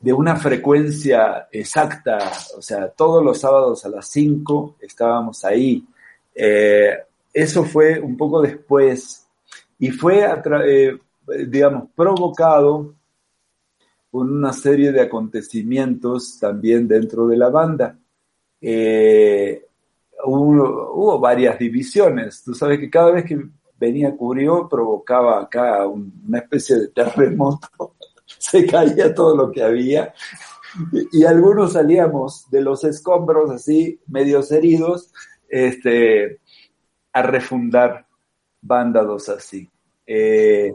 de 0.00 0.12
una 0.12 0.36
frecuencia 0.36 1.48
exacta, 1.50 2.18
o 2.56 2.62
sea, 2.62 2.88
todos 2.88 3.22
los 3.24 3.38
sábados 3.40 3.84
a 3.84 3.88
las 3.90 4.08
5 4.08 4.76
estábamos 4.80 5.44
ahí. 5.44 5.84
Eh, 6.34 6.96
eso 7.32 7.64
fue 7.64 8.00
un 8.00 8.16
poco 8.16 8.40
después 8.42 9.26
y 9.78 9.90
fue, 9.90 10.26
digamos, 11.48 11.88
provocado 11.94 12.94
una 14.12 14.52
serie 14.52 14.92
de 14.92 15.00
acontecimientos 15.02 16.38
también 16.40 16.86
dentro 16.86 17.26
de 17.26 17.36
la 17.36 17.48
banda. 17.50 17.98
eh, 18.60 19.66
hubo, 20.24 21.18
varias 21.18 21.58
divisiones. 21.58 22.42
Tú 22.42 22.54
sabes 22.54 22.78
que 22.78 22.90
cada 22.90 23.10
vez 23.10 23.24
que 23.24 23.38
venía 23.78 24.16
Curio 24.16 24.68
provocaba 24.68 25.40
acá 25.40 25.86
una 25.86 26.38
especie 26.38 26.76
de 26.76 26.88
terremoto, 26.88 27.94
se 28.26 28.66
caía 28.66 29.14
todo 29.14 29.36
lo 29.36 29.52
que 29.52 29.62
había 29.62 30.14
y, 31.12 31.24
algunos 31.24 31.74
salíamos 31.74 32.50
de 32.50 32.60
los 32.60 32.84
escombros 32.84 33.50
así, 33.50 34.00
medios 34.06 34.50
heridos, 34.50 35.12
este, 35.48 36.40
a 37.12 37.22
refundar 37.22 38.06
bandados 38.60 39.28
así. 39.28 39.70
Eh, 40.06 40.74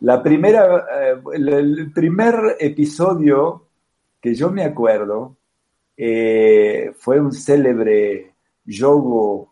la 0.00 0.22
primera, 0.22 0.86
eh, 0.92 1.20
el, 1.34 1.92
primer 1.92 2.56
episodio 2.58 3.66
que 4.20 4.34
yo 4.34 4.50
me 4.50 4.64
acuerdo 4.64 5.36
eh, 5.96 6.92
fue 6.98 7.20
un 7.20 7.32
célebre 7.32 8.34
yogo 8.70 9.50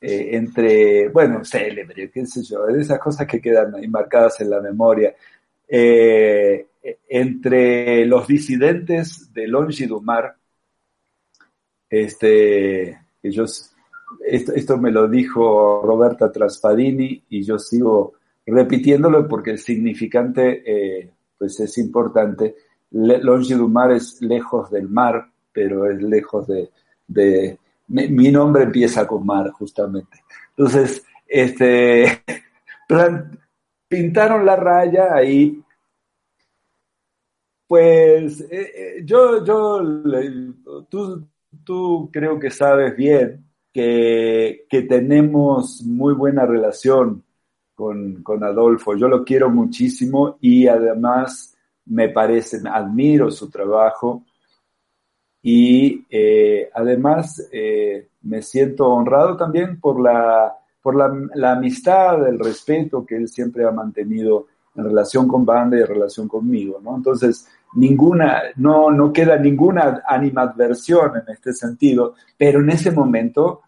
entre, 0.00 1.08
bueno, 1.08 1.42
célebre, 1.44 2.10
qué 2.10 2.26
sé 2.26 2.42
yo, 2.42 2.68
esas 2.68 2.98
cosas 2.98 3.26
que 3.26 3.40
quedan 3.40 3.74
ahí 3.74 3.88
marcadas 3.88 4.38
en 4.42 4.50
la 4.50 4.60
memoria, 4.60 5.14
entre 7.08 8.04
los 8.04 8.26
disidentes 8.26 9.32
de 9.32 9.48
Longidumar, 9.48 10.36
este, 11.88 12.98
ellos, 13.22 13.72
esto, 14.26 14.52
esto 14.52 14.78
me 14.78 14.90
lo 14.90 15.08
dijo 15.08 15.80
Roberta 15.82 16.30
Traspadini 16.30 17.22
y 17.30 17.42
yo 17.42 17.58
sigo 17.58 18.14
repitiéndolo 18.46 19.28
porque 19.28 19.52
el 19.52 19.58
significante 19.58 20.62
eh, 20.66 21.10
pues 21.38 21.58
es 21.60 21.78
importante. 21.78 22.56
Longe 22.90 23.54
du 23.54 23.68
Mar 23.68 23.92
es 23.92 24.20
lejos 24.22 24.70
del 24.70 24.88
mar, 24.88 25.30
pero 25.52 25.90
es 25.90 26.00
lejos 26.02 26.46
de 27.06 27.58
mi, 27.88 28.30
nombre 28.30 28.64
empieza 28.64 29.06
con 29.06 29.24
mar, 29.26 29.50
justamente. 29.50 30.22
Entonces, 30.56 31.04
este, 31.26 32.22
pintaron 33.88 34.44
la 34.44 34.56
raya 34.56 35.14
ahí. 35.14 35.60
Pues 37.66 38.40
eh, 38.42 38.72
eh, 38.76 39.02
yo, 39.04 39.44
yo, 39.44 39.80
tú, 40.88 41.26
tú 41.64 42.10
creo 42.12 42.38
que 42.38 42.50
sabes 42.50 42.94
bien 42.96 43.44
que, 43.72 44.66
que 44.68 44.82
tenemos 44.82 45.82
muy 45.82 46.14
buena 46.14 46.46
relación 46.46 47.24
con, 47.74 48.44
Adolfo. 48.44 48.96
Yo 48.96 49.08
lo 49.08 49.24
quiero 49.24 49.50
muchísimo 49.50 50.38
y 50.40 50.66
además 50.66 51.56
me 51.86 52.08
parece, 52.08 52.60
admiro 52.70 53.30
su 53.30 53.50
trabajo 53.50 54.24
y 55.46 56.06
eh, 56.08 56.70
además 56.72 57.50
eh, 57.52 58.08
me 58.22 58.40
siento 58.40 58.88
honrado 58.88 59.36
también 59.36 59.78
por, 59.78 60.00
la, 60.00 60.56
por 60.80 60.96
la, 60.96 61.52
amistad, 61.52 62.26
el 62.26 62.38
respeto 62.38 63.04
que 63.04 63.16
él 63.16 63.28
siempre 63.28 63.66
ha 63.66 63.70
mantenido 63.70 64.46
en 64.74 64.84
relación 64.84 65.28
con 65.28 65.44
banda 65.44 65.76
y 65.76 65.82
en 65.82 65.86
relación 65.86 66.28
conmigo, 66.28 66.80
¿no? 66.82 66.96
Entonces, 66.96 67.46
ninguna, 67.74 68.40
no, 68.56 68.90
no 68.90 69.12
queda 69.12 69.36
ninguna 69.36 70.02
animadversión 70.08 71.12
en 71.18 71.34
este 71.34 71.52
sentido, 71.52 72.14
pero 72.38 72.60
en 72.60 72.70
ese 72.70 72.90
momento 72.90 73.60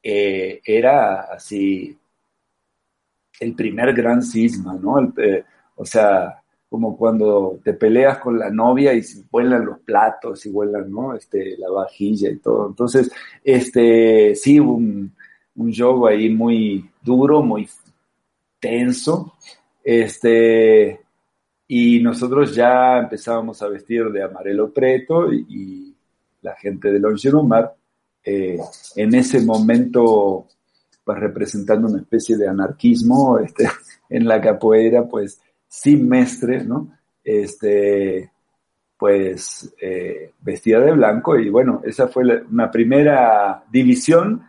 eh, 0.00 0.60
era 0.64 1.22
así 1.22 1.98
el 3.40 3.56
primer 3.56 3.92
gran 3.92 4.22
cisma, 4.22 4.74
¿no? 4.74 5.12
O 5.74 5.84
sea, 5.84 6.43
como 6.74 6.96
cuando 6.96 7.60
te 7.62 7.74
peleas 7.74 8.18
con 8.18 8.36
la 8.36 8.50
novia 8.50 8.92
y 8.94 9.00
vuelan 9.30 9.64
los 9.64 9.78
platos 9.78 10.44
y 10.44 10.50
vuelan, 10.50 10.90
¿no? 10.90 11.14
Este, 11.14 11.56
la 11.56 11.70
vajilla 11.70 12.28
y 12.28 12.38
todo. 12.38 12.66
Entonces, 12.66 13.12
este, 13.44 14.34
sí, 14.34 14.58
un, 14.58 15.14
un 15.54 16.06
ahí 16.08 16.30
muy 16.30 16.90
duro, 17.00 17.42
muy 17.42 17.68
tenso. 18.58 19.34
Este, 19.84 21.00
y 21.68 22.00
nosotros 22.00 22.56
ya 22.56 22.98
empezábamos 22.98 23.62
a 23.62 23.68
vestir 23.68 24.06
de 24.10 24.24
amarelo 24.24 24.72
preto 24.72 25.32
y, 25.32 25.94
la 26.42 26.56
gente 26.56 26.90
de 26.90 26.98
Longirumar, 26.98 27.72
eh, 28.24 28.58
en 28.96 29.14
ese 29.14 29.42
momento 29.42 30.48
pues 31.04 31.20
representando 31.20 31.86
una 31.86 32.00
especie 32.00 32.36
de 32.36 32.48
anarquismo 32.48 33.38
este, 33.38 33.68
en 34.10 34.26
la 34.26 34.40
capoeira, 34.40 35.06
pues 35.06 35.40
sin 35.74 36.08
mestre, 36.08 36.64
¿no? 36.64 36.96
Este, 37.24 38.30
pues 38.96 39.74
eh, 39.80 40.30
vestida 40.40 40.78
de 40.78 40.92
blanco 40.92 41.36
y 41.36 41.50
bueno, 41.50 41.82
esa 41.84 42.06
fue 42.06 42.22
una 42.48 42.70
primera 42.70 43.64
división 43.72 44.46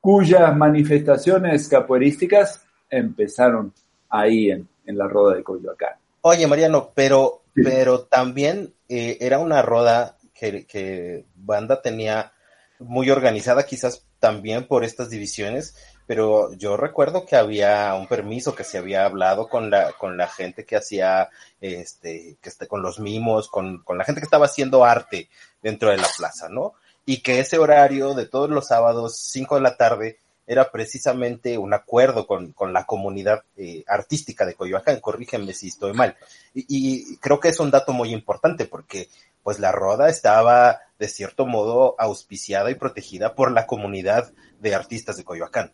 cuyas 0.00 0.56
manifestaciones 0.56 1.68
capoeirísticas 1.68 2.64
empezaron 2.88 3.74
ahí 4.08 4.50
en, 4.50 4.68
la 4.86 5.08
roda 5.08 5.36
de 5.36 5.42
Coyoacán. 5.42 5.96
Oye, 6.22 6.46
Mariano, 6.46 6.92
pero, 6.94 7.42
pero 7.54 8.02
también 8.02 8.72
eh, 8.88 9.18
era 9.20 9.40
una 9.40 9.60
roda 9.62 10.16
que, 10.32 10.64
que 10.64 11.26
Banda 11.34 11.82
tenía 11.82 12.32
muy 12.78 13.10
organizada, 13.10 13.66
quizás 13.66 14.06
también 14.20 14.66
por 14.66 14.84
estas 14.84 15.10
divisiones, 15.10 15.76
pero 16.08 16.54
yo 16.54 16.78
recuerdo 16.78 17.26
que 17.26 17.36
había 17.36 17.94
un 17.94 18.06
permiso 18.06 18.54
que 18.54 18.64
se 18.64 18.78
había 18.78 19.04
hablado 19.04 19.46
con 19.46 19.68
la, 19.68 19.92
con 19.92 20.16
la 20.16 20.26
gente 20.26 20.64
que 20.64 20.76
hacía, 20.76 21.28
este, 21.60 22.38
que 22.40 22.48
esté 22.48 22.66
con 22.66 22.80
los 22.80 22.98
mimos, 22.98 23.48
con, 23.48 23.82
con 23.82 23.98
la 23.98 24.04
gente 24.04 24.22
que 24.22 24.24
estaba 24.24 24.46
haciendo 24.46 24.86
arte 24.86 25.28
dentro 25.60 25.90
de 25.90 25.98
la 25.98 26.08
plaza, 26.16 26.48
¿no? 26.48 26.72
Y 27.04 27.20
que 27.20 27.40
ese 27.40 27.58
horario 27.58 28.14
de 28.14 28.24
todos 28.24 28.48
los 28.48 28.68
sábados, 28.68 29.18
5 29.18 29.56
de 29.56 29.60
la 29.60 29.76
tarde, 29.76 30.16
era 30.46 30.70
precisamente 30.70 31.58
un 31.58 31.74
acuerdo 31.74 32.26
con, 32.26 32.52
con 32.52 32.72
la 32.72 32.86
comunidad 32.86 33.42
eh, 33.58 33.84
artística 33.86 34.46
de 34.46 34.54
Coyoacán, 34.54 35.00
corrígeme 35.00 35.52
si 35.52 35.68
estoy 35.68 35.92
mal. 35.92 36.16
Y, 36.54 36.64
y, 36.68 37.16
creo 37.18 37.38
que 37.38 37.48
es 37.48 37.60
un 37.60 37.70
dato 37.70 37.92
muy 37.92 38.14
importante 38.14 38.64
porque 38.64 39.10
pues 39.42 39.58
la 39.58 39.72
roda 39.72 40.08
estaba 40.08 40.80
de 40.98 41.08
cierto 41.08 41.44
modo 41.44 41.96
auspiciada 41.98 42.70
y 42.70 42.76
protegida 42.76 43.34
por 43.34 43.52
la 43.52 43.66
comunidad 43.66 44.32
de 44.58 44.74
artistas 44.74 45.18
de 45.18 45.24
Coyoacán. 45.24 45.70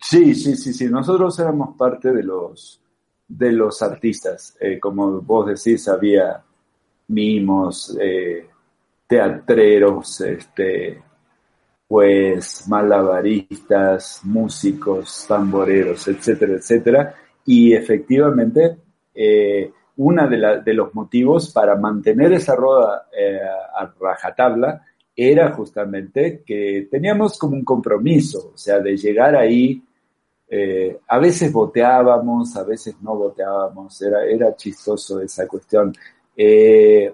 Sí, 0.00 0.34
sí, 0.34 0.56
sí, 0.56 0.72
sí. 0.72 0.86
Nosotros 0.86 1.38
éramos 1.38 1.76
parte 1.76 2.12
de 2.12 2.22
los, 2.22 2.80
de 3.26 3.52
los 3.52 3.82
artistas. 3.82 4.56
Eh, 4.60 4.78
como 4.78 5.20
vos 5.20 5.46
decís, 5.46 5.88
había 5.88 6.42
mimos, 7.08 7.96
eh, 8.00 8.48
teatreros, 9.06 10.20
este, 10.20 11.02
pues 11.86 12.68
malabaristas, 12.68 14.20
músicos, 14.24 15.26
tamboreros, 15.26 16.06
etcétera, 16.08 16.54
etcétera. 16.54 17.14
Y 17.46 17.72
efectivamente, 17.72 18.78
eh, 19.14 19.72
uno 19.96 20.28
de, 20.28 20.62
de, 20.64 20.74
los 20.74 20.94
motivos 20.94 21.50
para 21.52 21.74
mantener 21.76 22.32
esa 22.32 22.54
rueda 22.54 23.08
a 23.76 23.92
rajatabla 24.00 24.82
era 25.20 25.50
justamente 25.50 26.44
que 26.46 26.86
teníamos 26.88 27.36
como 27.36 27.56
un 27.56 27.64
compromiso, 27.64 28.52
o 28.54 28.56
sea, 28.56 28.78
de 28.78 28.96
llegar 28.96 29.34
ahí 29.34 29.82
eh, 30.48 31.00
a 31.08 31.18
veces 31.18 31.52
voteábamos, 31.52 32.56
a 32.56 32.62
veces 32.62 32.94
no 33.02 33.16
voteábamos, 33.16 34.00
era, 34.00 34.24
era 34.24 34.54
chistoso 34.54 35.20
esa 35.20 35.48
cuestión. 35.48 35.92
Eh, 36.36 37.12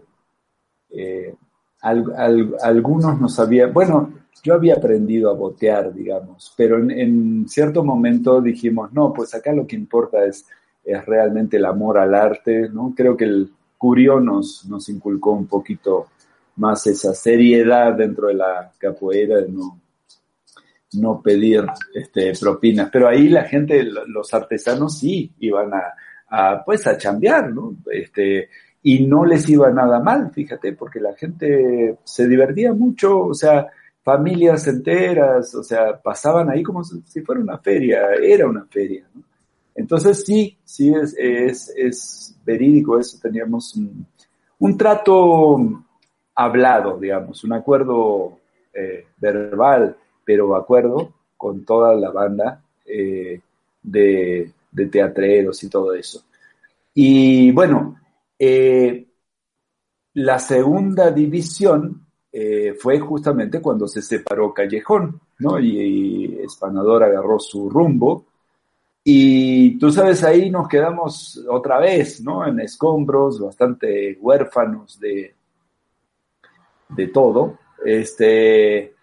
eh, 0.91 1.35
algunos 1.81 3.19
no 3.19 3.27
sabían, 3.29 3.73
bueno, 3.73 4.13
yo 4.43 4.53
había 4.53 4.75
aprendido 4.75 5.31
a 5.31 5.35
votear, 5.35 5.93
digamos, 5.95 6.53
pero 6.59 6.79
en, 6.79 7.49
cierto 7.49 7.83
momento 7.83 8.43
dijimos, 8.43 8.93
no, 8.93 9.15
pues 9.15 9.35
acá 9.35 9.51
lo 9.53 9.67
que 9.67 9.77
importa 9.77 10.27
es, 10.27 10.45
es 10.85 11.07
realmente 11.07 11.57
el 11.57 11.65
amor 11.65 11.97
al 11.97 12.15
arte, 12.15 12.69
¿no? 12.69 12.93
Creo 12.95 13.17
que 13.17 13.25
el 13.25 13.51
Curio 13.79 14.21
nos, 14.21 14.67
nos 14.67 14.91
inculcó 14.91 15.33
un 15.33 15.47
poquito 15.47 16.09
más 16.57 16.87
esa 16.87 17.15
seriedad 17.15 17.95
dentro 17.95 18.29
de 18.29 18.35
la 18.35 18.73
capoeira, 18.79 19.41
de 19.41 19.49
no, 19.49 19.81
no 20.95 21.21
pedir 21.23 21.65
este, 21.95 22.33
propinas. 22.39 22.91
Pero 22.91 23.09
ahí 23.09 23.29
la 23.29 23.45
gente, 23.45 23.85
los 23.85 24.33
artesanos 24.33 24.99
sí 24.99 25.33
iban 25.41 25.73
a, 26.29 26.63
pues 26.65 26.87
a 26.87 26.97
chambear, 26.97 27.53
¿no? 27.53 27.77
Este, 27.91 28.49
y 28.83 29.07
no 29.07 29.25
les 29.25 29.49
iba 29.49 29.71
nada 29.71 30.01
mal, 30.01 30.31
fíjate, 30.33 30.73
porque 30.75 31.01
la 31.01 31.15
gente 31.15 31.99
se 32.05 32.29
divertía 32.29 32.73
mucho, 32.73 33.19
o 33.19 33.35
sea, 33.35 33.67
familias 34.03 34.67
enteras, 34.67 35.55
o 35.55 35.63
sea, 35.63 36.01
pasaban 36.01 36.51
ahí 36.51 36.63
como 36.63 36.85
si 36.85 37.23
fuera 37.23 37.41
una 37.41 37.59
feria, 37.59 38.15
era 38.23 38.47
una 38.47 38.67
feria, 38.67 39.07
¿no? 39.15 39.23
Entonces 39.75 40.25
sí, 40.25 40.57
sí 40.65 40.93
es, 40.95 41.17
es, 41.19 41.73
es 41.77 42.37
verídico 42.45 42.99
eso, 42.99 43.19
teníamos 43.21 43.75
un, 43.75 44.07
un, 44.59 44.77
trato 44.77 45.84
hablado, 46.35 46.99
digamos, 46.99 47.45
un 47.45 47.53
acuerdo 47.53 48.39
eh, 48.73 49.07
verbal 49.19 49.97
pero 50.25 50.57
acuerdo 50.57 51.13
con 51.37 51.65
toda 51.67 51.95
la 51.95 52.11
banda 52.11 52.63
eh, 52.87 53.41
de, 53.83 54.51
teatreros 54.91 55.63
y 55.63 55.69
todo 55.69 55.93
eso. 55.95 56.23
Y 56.95 57.53
bueno, 57.53 58.01
eh, 58.39 59.07
la 60.15 60.39
segunda 60.39 61.11
división 61.11 62.01
fue 62.81 62.99
justamente 62.99 63.61
cuando 63.61 63.87
se 63.87 64.03
separó 64.03 64.53
Callejón, 64.53 65.21
¿no? 65.39 65.61
Y, 65.61 66.41
Espanador 66.43 67.05
agarró 67.05 67.39
su 67.39 67.71
rumbo. 67.71 68.25
Y 69.05 69.79
tú 69.79 69.93
sabes, 69.93 70.25
ahí 70.25 70.51
nos 70.51 70.67
quedamos 70.67 71.45
otra 71.49 71.79
vez, 71.79 72.21
¿no? 72.23 72.45
En 72.45 72.59
escombros, 72.59 73.39
bastante 73.39 74.19
huérfanos 74.21 74.99
de, 74.99 75.35
de 76.97 77.09
todo. 77.09 77.59
Este, 77.85 78.95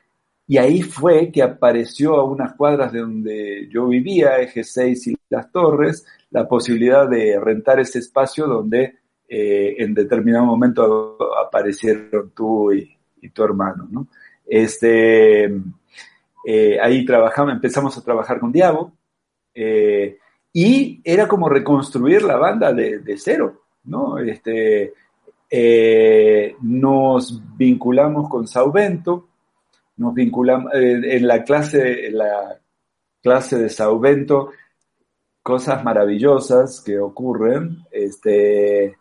y 0.47 0.57
ahí 0.57 0.81
fue 0.81 1.31
que 1.31 1.43
apareció 1.43 2.15
a 2.15 2.25
unas 2.25 2.53
cuadras 2.53 2.91
de 2.91 2.99
donde 2.99 3.69
yo 3.69 3.87
vivía, 3.87 4.39
Eje 4.39 4.63
6 4.63 5.07
y 5.07 5.15
Las 5.29 5.51
Torres, 5.51 6.05
la 6.31 6.47
posibilidad 6.47 7.07
de 7.07 7.39
rentar 7.39 7.79
ese 7.79 7.99
espacio 7.99 8.47
donde 8.47 8.95
eh, 9.29 9.75
en 9.77 9.93
determinado 9.93 10.45
momento 10.45 11.17
aparecieron 11.45 12.31
tú 12.35 12.73
y, 12.73 12.97
tu 13.33 13.43
hermano, 13.43 13.87
¿no? 13.89 14.07
Este, 14.45 15.45
eh, 16.45 16.77
ahí 16.81 17.05
trabajamos, 17.05 17.53
empezamos 17.53 17.97
a 17.97 18.03
trabajar 18.03 18.41
con 18.41 18.51
Diabo 18.51 18.91
eh, 19.53 20.17
y 20.51 20.99
era 21.03 21.29
como 21.29 21.47
reconstruir 21.47 22.23
la 22.23 22.35
banda 22.35 22.73
de, 22.73 23.15
cero, 23.17 23.61
¿no? 23.85 24.17
Este, 24.17 24.93
nos 26.61 27.41
vinculamos 27.57 28.29
con 28.29 28.47
Sauvento, 28.47 29.27
nos 29.97 30.13
vinculamos 30.13 30.71
en 30.73 31.27
la 31.27 31.43
clase, 31.43 32.09
la 32.11 32.59
clase 33.21 33.57
de 33.57 33.69
Sauvento, 33.69 34.51
cosas 35.43 35.83
maravillosas 35.83 36.81
que 36.81 36.99
ocurren, 36.99 37.85
este, 37.91 38.97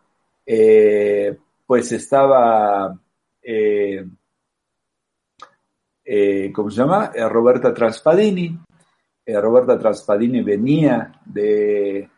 eh, 0.47 1.39
pues 1.67 1.93
estaba, 1.93 2.99
eh, 3.43 4.05
eh, 6.05 6.53
¿cómo 6.53 6.71
se 6.71 6.77
llama? 6.79 7.13
Roberta 7.29 7.73
Traspadini. 7.73 8.59
Roberta 9.27 9.79
Traspadini 9.79 10.43
venía 10.43 11.21
de, 11.25 12.11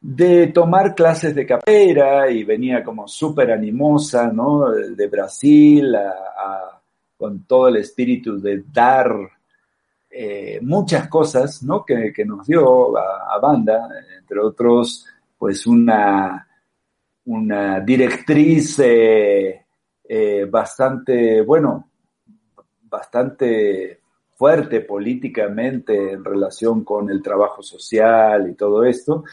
de 0.00 0.46
tomar 0.48 0.94
clases 0.94 1.34
de 1.34 1.46
capera 1.46 2.30
y 2.30 2.44
venía 2.44 2.82
como 2.82 3.06
súper 3.06 3.52
animosa, 3.52 4.32
¿no? 4.32 4.70
De 4.70 5.06
Brasil, 5.08 5.94
con 7.16 7.44
todo 7.44 7.68
el 7.68 7.76
espíritu 7.76 8.40
de 8.40 8.64
dar 8.72 9.14
muchas 10.62 11.08
cosas, 11.08 11.62
¿no? 11.62 11.84
Que, 11.84 12.12
nos 12.24 12.46
dio 12.46 12.96
a, 12.96 13.34
a, 13.34 13.38
banda, 13.38 13.88
entre 14.18 14.40
otros, 14.40 15.06
pues 15.38 15.66
una 15.66 16.46
una 17.30 17.80
directriz 17.80 18.78
eh, 18.80 19.66
eh, 20.08 20.44
bastante, 20.50 21.42
bueno, 21.42 21.90
bastante 22.82 24.00
fuerte 24.34 24.80
políticamente 24.80 26.12
en 26.12 26.24
relación 26.24 26.82
con 26.82 27.10
el 27.10 27.22
trabajo 27.22 27.62
social 27.62 28.50
y 28.50 28.54
todo 28.54 28.84
esto, 28.84 29.24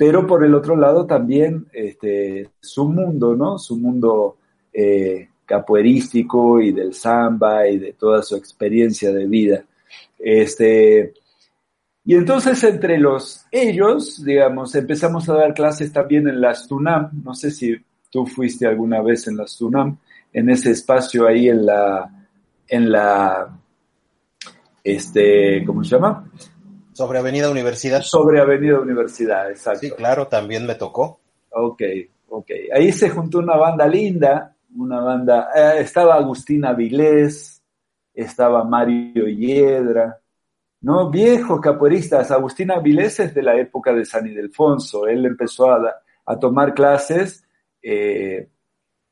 pero 0.00 0.26
por 0.26 0.42
el 0.42 0.54
otro 0.54 0.76
lado 0.76 1.04
también 1.04 1.66
este, 1.74 2.48
su 2.58 2.88
mundo, 2.88 3.36
¿no? 3.36 3.58
Su 3.58 3.76
mundo 3.76 4.38
eh, 4.72 5.28
capoerístico 5.44 6.58
y 6.58 6.72
del 6.72 6.94
samba 6.94 7.68
y 7.68 7.76
de 7.76 7.92
toda 7.92 8.22
su 8.22 8.34
experiencia 8.34 9.12
de 9.12 9.26
vida. 9.26 9.62
Este, 10.18 11.12
y 12.02 12.14
entonces 12.14 12.64
entre 12.64 12.96
los 12.96 13.44
ellos, 13.50 14.24
digamos, 14.24 14.74
empezamos 14.74 15.28
a 15.28 15.34
dar 15.34 15.52
clases 15.52 15.92
también 15.92 16.26
en 16.28 16.40
las 16.40 16.66
TUNAM. 16.66 17.22
No 17.22 17.34
sé 17.34 17.50
si 17.50 17.76
tú 18.10 18.24
fuiste 18.24 18.66
alguna 18.66 19.02
vez 19.02 19.28
en 19.28 19.36
las 19.36 19.54
TUNAM, 19.58 19.98
en 20.32 20.48
ese 20.48 20.70
espacio 20.70 21.28
ahí 21.28 21.50
en 21.50 21.66
la, 21.66 22.26
en 22.66 22.90
la, 22.90 23.54
este, 24.82 25.62
¿cómo 25.66 25.84
se 25.84 25.96
llama? 25.96 26.24
Sobre 26.92 27.18
Avenida 27.18 27.50
Universidad. 27.50 28.02
Sobre 28.02 28.40
Avenida 28.40 28.80
Universidad, 28.80 29.50
exacto. 29.50 29.80
Sí, 29.80 29.90
claro, 29.92 30.26
también 30.26 30.66
me 30.66 30.74
tocó. 30.74 31.20
Ok, 31.50 31.82
ok. 32.28 32.50
Ahí 32.74 32.92
se 32.92 33.10
juntó 33.10 33.38
una 33.38 33.56
banda 33.56 33.86
linda, 33.86 34.56
una 34.76 35.00
banda, 35.00 35.50
eh, 35.54 35.80
estaba 35.80 36.16
Agustina 36.16 36.72
Vilés, 36.72 37.62
estaba 38.14 38.64
Mario 38.64 39.28
Hiedra, 39.28 40.20
¿no? 40.82 41.10
Viejos 41.10 41.60
capoeiristas. 41.60 42.30
Agustín 42.30 42.70
Avilés 42.70 43.20
es 43.20 43.34
de 43.34 43.42
la 43.42 43.56
época 43.56 43.92
de 43.92 44.04
San 44.04 44.26
Ildefonso. 44.26 45.06
Él 45.06 45.26
empezó 45.26 45.70
a, 45.70 46.02
tomar 46.38 46.74
clases, 46.74 47.44
eh, 47.82 48.48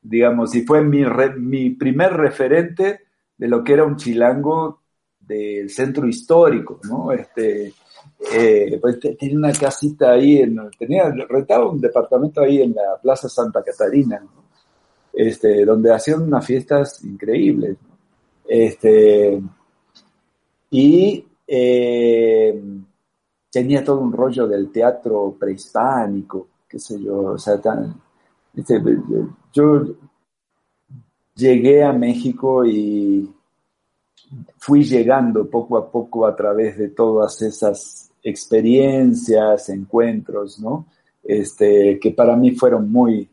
digamos, 0.01 0.55
y 0.55 0.61
fue 0.61 0.81
mi, 0.81 1.03
mi 1.37 1.71
primer 1.71 2.13
referente 2.13 3.01
de 3.37 3.47
lo 3.47 3.61
que 3.63 3.73
era 3.73 3.83
un 3.83 3.97
chilango 3.97 4.81
del 5.29 5.69
centro 5.69 6.07
histórico, 6.07 6.79
¿no? 6.89 7.11
Este, 7.11 7.73
eh, 8.33 8.77
pues 8.81 8.99
tenía 8.99 9.37
una 9.37 9.53
casita 9.53 10.11
ahí, 10.11 10.39
en, 10.39 10.57
tenía, 10.77 11.09
rentaba 11.29 11.69
un 11.69 11.79
departamento 11.79 12.41
ahí 12.41 12.61
en 12.61 12.73
la 12.73 12.99
Plaza 13.01 13.29
Santa 13.29 13.63
Catarina, 13.63 14.21
este, 15.13 15.63
donde 15.65 15.93
hacían 15.93 16.23
unas 16.23 16.45
fiestas 16.45 17.03
increíbles. 17.03 17.77
Este, 18.47 19.39
y 20.71 21.25
eh, 21.47 22.61
tenía 23.51 23.83
todo 23.83 23.99
un 23.99 24.11
rollo 24.11 24.47
del 24.47 24.71
teatro 24.71 25.35
prehispánico, 25.39 26.47
qué 26.67 26.79
sé 26.79 27.01
yo, 27.01 27.19
o 27.19 27.37
sea, 27.37 27.61
yo 29.53 29.83
llegué 31.35 31.83
a 31.83 31.93
México 31.93 32.65
y 32.65 33.31
fui 34.57 34.83
llegando 34.83 35.49
poco 35.49 35.77
a 35.77 35.91
poco 35.91 36.25
a 36.25 36.35
través 36.35 36.77
de 36.77 36.89
todas 36.89 37.41
esas 37.41 38.11
experiencias, 38.23 39.69
encuentros, 39.69 40.59
¿no? 40.59 40.87
Este, 41.23 41.99
que 41.99 42.11
para 42.11 42.35
mí 42.35 42.51
fueron 42.51 42.91
muy, 42.91 43.29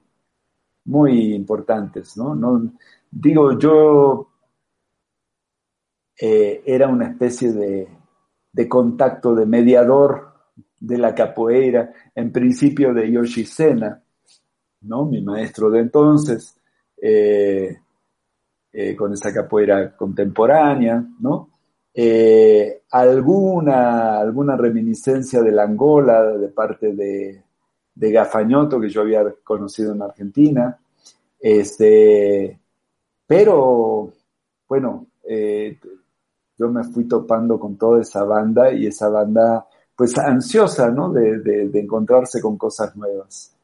muy 0.84 1.34
importantes, 1.34 2.16
¿no? 2.16 2.34
no 2.34 2.72
digo, 3.10 3.58
yo 3.58 4.28
eh, 6.20 6.62
era 6.66 6.88
una 6.88 7.08
especie 7.08 7.52
de, 7.52 7.88
de 8.52 8.68
contacto, 8.68 9.34
de 9.34 9.46
mediador 9.46 10.32
de 10.78 10.98
la 10.98 11.14
capoeira, 11.14 11.92
en 12.14 12.32
principio 12.32 12.92
de 12.92 13.10
Yoshi 13.10 13.44
Sena, 13.44 14.02
¿no? 14.82 15.06
mi 15.06 15.22
maestro 15.22 15.70
de 15.70 15.80
entonces, 15.80 16.58
eh, 17.00 17.78
eh, 18.78 18.94
con 18.94 19.14
esa 19.14 19.32
capoeira 19.32 19.96
contemporánea, 19.96 21.02
¿no? 21.20 21.48
Eh, 21.94 22.82
alguna, 22.90 24.18
alguna 24.18 24.54
reminiscencia 24.54 25.40
de 25.40 25.50
la 25.50 25.62
Angola 25.62 26.36
de 26.36 26.48
parte 26.48 26.92
de, 26.92 27.42
de 27.94 28.12
Gafañoto, 28.12 28.78
que 28.78 28.90
yo 28.90 29.00
había 29.00 29.24
conocido 29.42 29.94
en 29.94 30.02
Argentina, 30.02 30.78
este, 31.40 32.60
pero 33.26 34.12
bueno, 34.68 35.06
yo 36.58 36.68
me 36.68 36.84
fui 36.84 37.08
topando 37.08 37.58
con 37.58 37.78
toda 37.78 38.02
esa 38.02 38.24
banda 38.24 38.70
y 38.72 38.86
esa 38.88 39.08
banda, 39.08 39.66
pues 39.94 40.18
ansiosa, 40.18 40.90
¿no? 40.90 41.10
De, 41.12 41.70
encontrarse 41.72 42.42
con 42.42 42.58
cosas 42.58 42.94
nuevas. 42.94 43.56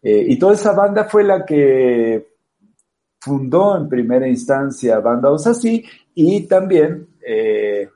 Eh, 0.00 0.26
y 0.28 0.38
toda 0.38 0.54
esa 0.54 0.72
banda 0.72 1.04
fue 1.04 1.24
la 1.24 1.44
que 1.44 2.29
fundó 3.20 3.76
en 3.76 3.88
primera 3.88 4.26
instancia 4.26 4.98
Banda 5.00 5.30
Osasí 5.30 5.84
y 6.14 6.46
también, 6.46 7.08
eh, 7.26 7.88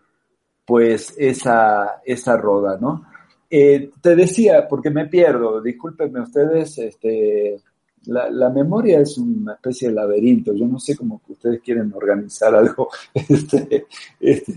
pues, 0.65 1.15
esa, 1.19 2.03
esa 2.05 2.37
roda, 2.37 2.79
¿no? 2.81 3.07
Eh, 3.51 3.91
te 4.01 4.17
decía, 4.17 4.67
porque 4.69 4.91
me 4.91 5.07
pierdo, 5.07 5.61
discúlpenme 5.61 6.21
ustedes, 6.21 6.79
este, 6.79 7.61
la, 8.07 8.51
memoria 8.51 9.01
es 9.01 9.17
una 9.19 9.55
especie 9.55 9.89
de 9.89 9.95
laberinto. 9.95 10.55
Yo 10.55 10.67
no 10.67 10.79
sé 10.79 10.97
cómo 10.97 11.21
ustedes 11.29 11.61
quieren 11.61 11.93
organizar 11.95 12.55
algo 12.55 12.89
este, 13.15 13.87
este, 14.21 14.57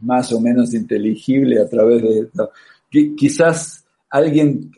más 0.00 0.32
o 0.32 0.40
menos 0.40 0.74
inteligible 0.74 1.60
a 1.60 1.68
través 1.68 2.02
de 2.02 2.18
esto. 2.20 2.50
Quizás 2.90 3.84
alguien, 4.10 4.70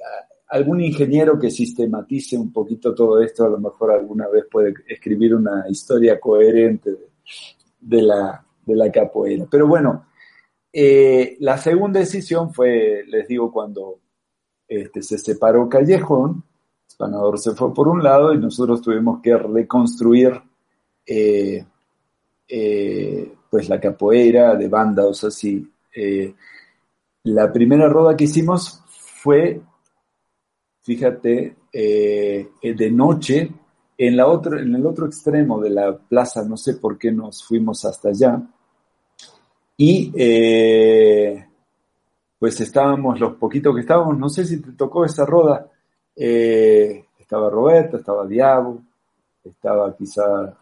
algún 0.48 0.80
ingeniero 0.80 1.38
que 1.38 1.50
sistematice 1.50 2.37
un 2.37 2.52
poquito 2.52 2.94
todo 2.94 3.20
esto, 3.20 3.44
a 3.44 3.48
lo 3.48 3.59
mejor 3.59 3.90
alguna 3.90 4.28
vez 4.28 4.44
puede 4.50 4.74
escribir 4.87 5.35
una 5.35 5.64
historia 5.68 6.20
coherente 6.20 6.90
de, 7.80 8.02
la, 8.02 8.44
de 8.64 8.76
la 8.76 8.90
capoeira. 8.90 9.46
Pero 9.50 9.66
bueno, 9.66 10.06
eh, 10.72 11.37
la 11.40 11.59
segunda 11.59 12.00
decisión 12.00 12.52
fue, 12.52 13.04
les 13.06 13.26
digo, 13.26 13.50
cuando 13.50 13.98
este, 14.68 15.02
se 15.02 15.18
separó 15.18 15.68
Callejón, 15.68 16.44
Spanador 16.88 17.38
se 17.38 17.52
fue 17.52 17.74
por 17.74 17.88
un 17.88 18.02
lado 18.02 18.32
y 18.32 18.38
nosotros 18.38 18.80
tuvimos 18.80 19.20
que 19.20 19.37
reconstruir 19.37 20.40
eh, 21.04 21.64
eh, 22.48 23.35
pues 23.50 23.68
la 23.68 23.80
capoeira 23.80 24.54
de 24.54 24.68
banda, 24.68 25.06
o 25.06 25.14
sea, 25.14 25.30
sí. 25.30 25.68
La 27.24 27.50
primera 27.50 27.88
roda 27.88 28.16
que 28.16 28.24
hicimos 28.24 28.82
fue, 28.87 29.61
fíjate, 30.87 31.57
de 31.72 32.90
noche 32.92 33.51
en, 33.99 34.16
la 34.16 34.25
en 34.61 34.75
el 34.75 34.87
otro 34.87 35.07
extremo 35.07 35.61
de 35.61 35.70
la 35.70 35.96
plaza, 35.96 36.44
no 36.44 36.57
sé 36.57 36.75
por 36.75 36.96
qué 36.96 37.11
nos 37.11 37.44
fuimos 37.44 37.85
hasta 37.85 38.11
allá, 38.11 38.40
y 39.77 40.12
eh, 40.16 41.46
pues 42.38 42.61
estábamos, 42.61 43.20
los 43.20 43.35
poquitos 43.37 43.75
que 43.75 43.83
estábamos, 43.83 44.18
no 44.18 44.29
sé 44.29 44.44
si 44.44 44.61
te 44.61 44.72
tocó 44.72 45.05
esa 45.05 45.27
roda, 45.27 45.70
eh, 46.14 47.05
estaba 47.18 47.51
Roberto, 47.51 47.99
estaba 47.99 48.27
Diabo, 48.27 48.81
estaba 49.44 49.94
quizá, 49.96 50.57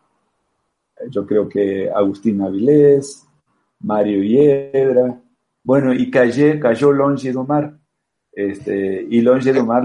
yo 1.10 1.26
creo 1.26 1.48
que 1.48 1.90
Agustín 1.90 2.42
Avilés, 2.42 3.26
Mario 3.80 4.22
Hiedra, 4.22 5.20
bueno, 5.62 5.94
y 5.94 6.10
cayó, 6.10 6.58
cayó 6.60 6.92
Longe 6.92 7.32
Domar, 7.32 7.76
este, 8.32 9.06
y 9.08 9.20
Longe 9.20 9.52
Domar, 9.52 9.84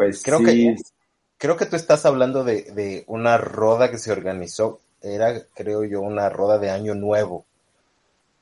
pues 0.00 0.22
creo 0.22 0.38
que 0.38 0.76
creo 1.36 1.58
que 1.58 1.66
tú 1.66 1.76
estás 1.76 2.06
hablando 2.06 2.42
de, 2.42 3.04
una 3.06 3.36
roda 3.36 3.90
que 3.90 3.98
se 3.98 4.10
organizó, 4.10 4.80
era, 5.02 5.42
creo 5.54 5.84
yo, 5.84 6.00
una 6.00 6.30
roda 6.30 6.58
de 6.58 6.70
Año 6.70 6.94
Nuevo. 6.94 7.44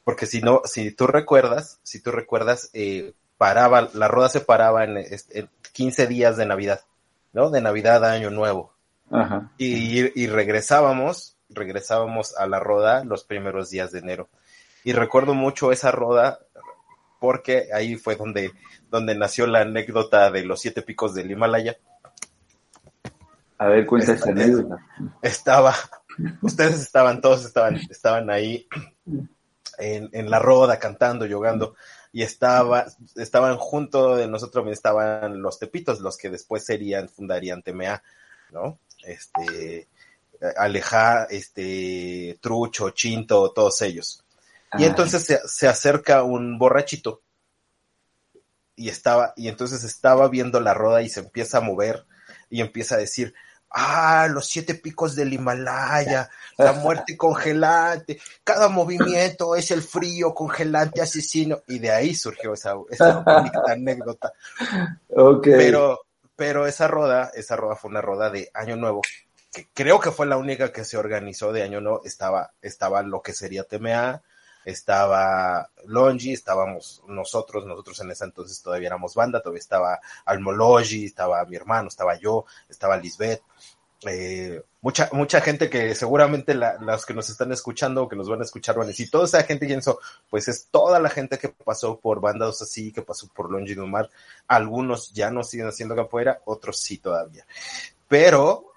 Porque 0.04 0.26
si 0.26 0.40
no, 0.40 0.62
si 0.66 0.92
tú 0.92 1.08
recuerdas, 1.08 1.80
si 1.82 2.00
tú 2.00 2.12
recuerdas, 2.12 2.70
eh, 2.74 3.12
paraba, 3.38 3.88
la 3.92 4.06
roda 4.06 4.28
se 4.28 4.40
paraba 4.40 4.84
en, 4.84 5.04
15 5.72 6.06
días 6.06 6.36
de 6.36 6.46
Navidad, 6.46 6.82
¿no? 7.32 7.50
De 7.50 7.60
Navidad 7.60 8.04
a 8.04 8.12
Año 8.12 8.30
Nuevo. 8.30 8.72
Ajá. 9.10 9.50
Y, 9.58 10.22
y, 10.22 10.26
regresábamos, 10.28 11.36
regresábamos 11.48 12.36
a 12.36 12.46
la 12.46 12.60
roda 12.60 13.02
los 13.02 13.24
primeros 13.24 13.70
días 13.70 13.90
de 13.90 13.98
enero. 13.98 14.28
Y 14.84 14.92
recuerdo 14.92 15.34
mucho 15.34 15.72
esa 15.72 15.90
roda 15.90 16.38
porque 17.20 17.68
ahí 17.72 17.96
fue 17.96 18.16
donde, 18.16 18.52
donde 18.90 19.14
nació 19.14 19.46
la 19.46 19.60
anécdota 19.60 20.30
de 20.30 20.44
los 20.44 20.60
siete 20.60 20.82
picos 20.82 21.14
del 21.14 21.30
Himalaya 21.30 21.76
a 23.58 23.66
ver, 23.66 23.86
cuenta 23.86 24.12
esa 24.12 24.30
anécdota. 24.30 24.78
Estaba, 25.20 25.74
ustedes 26.42 26.80
estaban, 26.80 27.20
todos 27.20 27.44
estaban, 27.44 27.76
estaban 27.90 28.30
ahí 28.30 28.68
en, 29.78 30.08
en 30.12 30.30
la 30.30 30.38
roda 30.38 30.78
cantando, 30.78 31.28
jugando, 31.28 31.74
y 32.12 32.22
estaba, 32.22 32.86
estaban 33.16 33.56
junto 33.56 34.14
de 34.14 34.28
nosotros, 34.28 34.68
estaban 34.68 35.42
los 35.42 35.58
tepitos, 35.58 36.00
los 36.00 36.16
que 36.16 36.30
después 36.30 36.64
serían, 36.64 37.08
fundarían 37.08 37.62
TMA, 37.62 38.00
¿no? 38.52 38.78
Este, 39.04 39.88
Aleja, 40.56 41.24
este, 41.24 42.38
Trucho, 42.40 42.90
Chinto, 42.90 43.50
todos 43.50 43.82
ellos. 43.82 44.24
Y 44.76 44.84
entonces 44.84 45.24
se, 45.24 45.40
se, 45.46 45.68
acerca 45.68 46.22
un 46.22 46.58
borrachito 46.58 47.22
y 48.76 48.88
estaba, 48.88 49.32
y 49.36 49.48
entonces 49.48 49.84
estaba 49.84 50.28
viendo 50.28 50.60
la 50.60 50.74
roda 50.74 51.02
y 51.02 51.08
se 51.08 51.20
empieza 51.20 51.58
a 51.58 51.62
mover 51.62 52.06
y 52.50 52.60
empieza 52.60 52.96
a 52.96 52.98
decir, 52.98 53.34
Ah, 53.70 54.28
los 54.30 54.46
siete 54.46 54.74
picos 54.74 55.14
del 55.14 55.32
Himalaya, 55.32 56.30
la 56.56 56.72
muerte 56.72 57.16
congelante, 57.18 58.18
cada 58.42 58.68
movimiento 58.68 59.54
es 59.56 59.70
el 59.70 59.82
frío 59.82 60.32
congelante 60.34 61.02
asesino. 61.02 61.62
Y 61.66 61.78
de 61.78 61.90
ahí 61.90 62.14
surgió 62.14 62.54
esa, 62.54 62.74
esa 62.88 63.22
anécdota. 63.66 64.32
Pero, 65.42 66.00
pero 66.34 66.66
esa 66.66 66.88
roda, 66.88 67.30
esa 67.34 67.56
roda 67.56 67.76
fue 67.76 67.90
una 67.90 68.00
roda 68.00 68.30
de 68.30 68.50
Año 68.54 68.76
Nuevo, 68.76 69.02
que 69.52 69.68
creo 69.74 70.00
que 70.00 70.12
fue 70.12 70.26
la 70.26 70.38
única 70.38 70.72
que 70.72 70.84
se 70.84 70.96
organizó 70.96 71.52
de 71.52 71.62
Año 71.62 71.82
Nuevo. 71.82 72.00
Estaba, 72.04 72.52
estaba 72.62 73.02
lo 73.02 73.20
que 73.20 73.34
sería 73.34 73.64
TMA, 73.64 74.22
estaba 74.64 75.70
Longi, 75.86 76.32
estábamos 76.32 77.02
nosotros, 77.06 77.66
nosotros 77.66 78.00
en 78.00 78.10
ese 78.10 78.24
entonces 78.24 78.62
todavía 78.62 78.88
éramos 78.88 79.14
banda, 79.14 79.40
todavía 79.40 79.60
estaba 79.60 80.00
Almologi, 80.24 81.06
estaba 81.06 81.44
mi 81.44 81.56
hermano, 81.56 81.88
estaba 81.88 82.18
yo, 82.18 82.44
estaba 82.68 82.96
Lisbeth, 82.96 83.42
eh, 84.06 84.62
mucha, 84.80 85.08
mucha 85.12 85.40
gente 85.40 85.68
que 85.68 85.94
seguramente 85.94 86.54
la, 86.54 86.78
los 86.78 87.04
que 87.04 87.14
nos 87.14 87.28
están 87.30 87.50
escuchando 87.50 88.04
o 88.04 88.08
que 88.08 88.14
nos 88.14 88.28
van 88.28 88.40
a 88.40 88.44
escuchar 88.44 88.76
van 88.76 88.84
a 88.84 88.88
decir, 88.88 89.10
toda 89.10 89.24
esa 89.24 89.42
gente, 89.42 89.66
¿quién 89.66 89.80
Pues 90.30 90.46
es 90.48 90.68
toda 90.70 91.00
la 91.00 91.10
gente 91.10 91.38
que 91.38 91.48
pasó 91.48 91.98
por 91.98 92.20
bandas 92.20 92.62
así, 92.62 92.92
que 92.92 93.02
pasó 93.02 93.28
por 93.34 93.50
Longi 93.50 93.74
Mar. 93.76 94.08
Algunos 94.46 95.12
ya 95.12 95.30
no 95.30 95.42
siguen 95.42 95.68
haciendo 95.68 95.96
capoeira, 95.96 96.40
otros 96.44 96.78
sí 96.78 96.98
todavía. 96.98 97.44
Pero, 98.06 98.72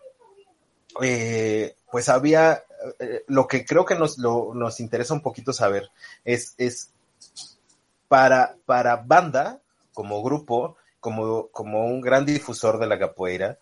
eh, 1.02 1.76
pues 1.92 2.10
había 2.10 2.64
eh, 3.00 3.24
lo 3.28 3.48
que 3.48 3.66
creo 3.66 3.86
que 3.86 3.96
nos, 3.96 4.18
nos 4.18 4.80
interesa 4.80 5.14
un 5.14 5.22
poquito 5.22 5.54
saber 5.54 5.90
es, 6.26 6.54
es 6.58 6.92
para, 8.08 8.56
para 8.66 8.98
banda, 8.98 9.62
como 9.94 10.22
grupo, 10.24 10.78
como, 11.00 11.48
como 11.48 11.86
un 11.86 12.02
gran 12.02 12.26
difusor 12.26 12.80
de 12.80 12.88
la 12.88 13.00
capoeira, 13.00 13.58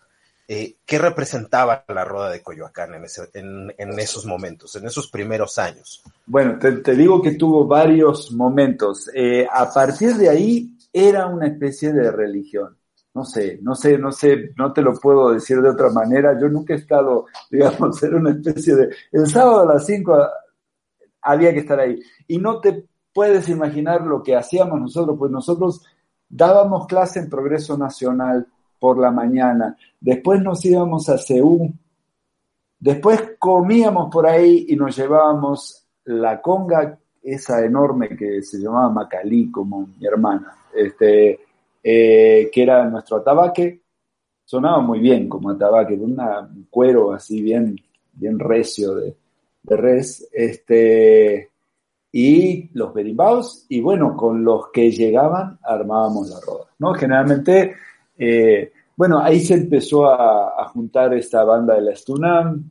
eh, 0.47 0.77
¿qué 0.83 0.97
representaba 0.97 1.85
la 1.87 2.03
Roda 2.03 2.31
de 2.31 2.41
Coyoacán 2.41 2.95
en, 2.95 3.05
ese, 3.05 3.29
en, 3.35 3.71
en, 3.77 3.99
esos 3.99 4.25
momentos, 4.25 4.75
en 4.75 4.87
esos 4.87 5.07
primeros 5.07 5.59
años? 5.59 6.01
Bueno, 6.25 6.57
te, 6.57 6.95
digo 6.95 7.21
que 7.21 7.33
tuvo 7.33 7.67
varios 7.67 8.31
momentos. 8.31 9.11
Eh, 9.13 9.47
a 9.51 9.71
partir 9.71 10.15
de 10.15 10.29
ahí 10.29 10.75
era 10.91 11.27
una 11.27 11.45
especie 11.45 11.93
de 11.93 12.11
religión 12.11 12.78
no 13.19 13.25
sé, 13.25 13.59
no 13.61 13.75
sé, 13.75 13.97
no 13.97 14.13
sé, 14.13 14.51
no 14.57 14.71
te 14.71 14.81
lo 14.81 14.93
puedo 14.93 15.31
decir 15.33 15.61
de 15.61 15.69
otra 15.69 15.89
manera. 15.89 16.39
Yo 16.39 16.47
nunca 16.47 16.73
he 16.73 16.77
estado, 16.77 17.25
digamos, 17.51 18.01
en 18.01 18.15
una 18.15 18.31
especie 18.31 18.75
de... 18.75 18.95
El 19.11 19.27
sábado 19.27 19.59
a 19.59 19.73
las 19.73 19.85
5 19.85 20.17
había 21.21 21.51
que 21.53 21.59
estar 21.59 21.77
ahí. 21.77 21.99
Y 22.27 22.37
no 22.37 22.61
te 22.61 22.85
puedes 23.13 23.49
imaginar 23.49 24.07
lo 24.07 24.23
que 24.23 24.37
hacíamos 24.37 24.79
nosotros, 24.79 25.17
pues 25.19 25.31
nosotros 25.31 25.85
dábamos 26.29 26.87
clase 26.87 27.19
en 27.19 27.29
Progreso 27.29 27.77
Nacional 27.77 28.47
por 28.79 28.97
la 28.97 29.11
mañana, 29.11 29.75
después 29.99 30.41
nos 30.41 30.63
íbamos 30.63 31.09
a 31.09 31.17
Ceú, 31.17 31.73
después 32.79 33.33
comíamos 33.37 34.09
por 34.09 34.25
ahí 34.25 34.67
y 34.69 34.77
nos 34.77 34.95
llevábamos 34.95 35.85
la 36.05 36.41
conga, 36.41 36.97
esa 37.21 37.65
enorme 37.65 38.15
que 38.15 38.41
se 38.41 38.59
llamaba 38.59 38.89
Macalí, 38.89 39.51
como 39.51 39.89
mi 39.99 40.05
hermana. 40.05 40.53
Este, 40.73 41.41
eh, 41.83 42.49
que 42.51 42.63
era 42.63 42.85
nuestro 42.85 43.17
atabaque. 43.17 43.81
Sonaba 44.45 44.81
muy 44.81 44.99
bien 44.99 45.29
como 45.29 45.51
atabaque, 45.51 45.95
de 45.95 46.03
un 46.03 46.67
cuero 46.69 47.13
así 47.13 47.41
bien, 47.41 47.75
bien 48.13 48.39
recio 48.39 48.95
de, 48.95 49.15
res. 49.63 50.27
Este, 50.33 51.49
y 52.11 52.69
los 52.73 52.93
berimbaos, 52.93 53.65
y 53.69 53.81
bueno, 53.81 54.17
con 54.17 54.43
los 54.43 54.69
que 54.71 54.91
llegaban 54.91 55.59
armábamos 55.63 56.29
la 56.29 56.39
roda, 56.39 56.65
¿no? 56.79 56.93
Generalmente, 56.95 57.75
eh, 58.17 58.71
bueno, 58.95 59.19
ahí 59.19 59.39
se 59.39 59.53
empezó 59.53 60.09
a, 60.09 60.67
juntar 60.73 61.13
esta 61.13 61.43
banda 61.43 61.75
de 61.75 61.81
la 61.81 61.95
Stunam, 61.95 62.63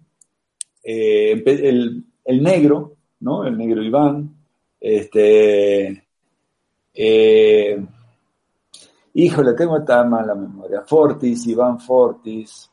eh, 0.83 1.42
el, 1.47 2.05
el, 2.25 2.42
negro, 2.42 2.97
¿no? 3.21 3.44
El 3.44 3.57
negro 3.59 3.83
Iván, 3.83 4.37
este, 4.81 6.05
Híjole, 9.14 9.55
tengo 9.55 9.83
tan 9.85 10.11
mala 10.11 10.35
memoria. 10.35 10.83
Fortis, 10.83 11.47
Iván 11.47 11.81
Fortis. 11.81 12.71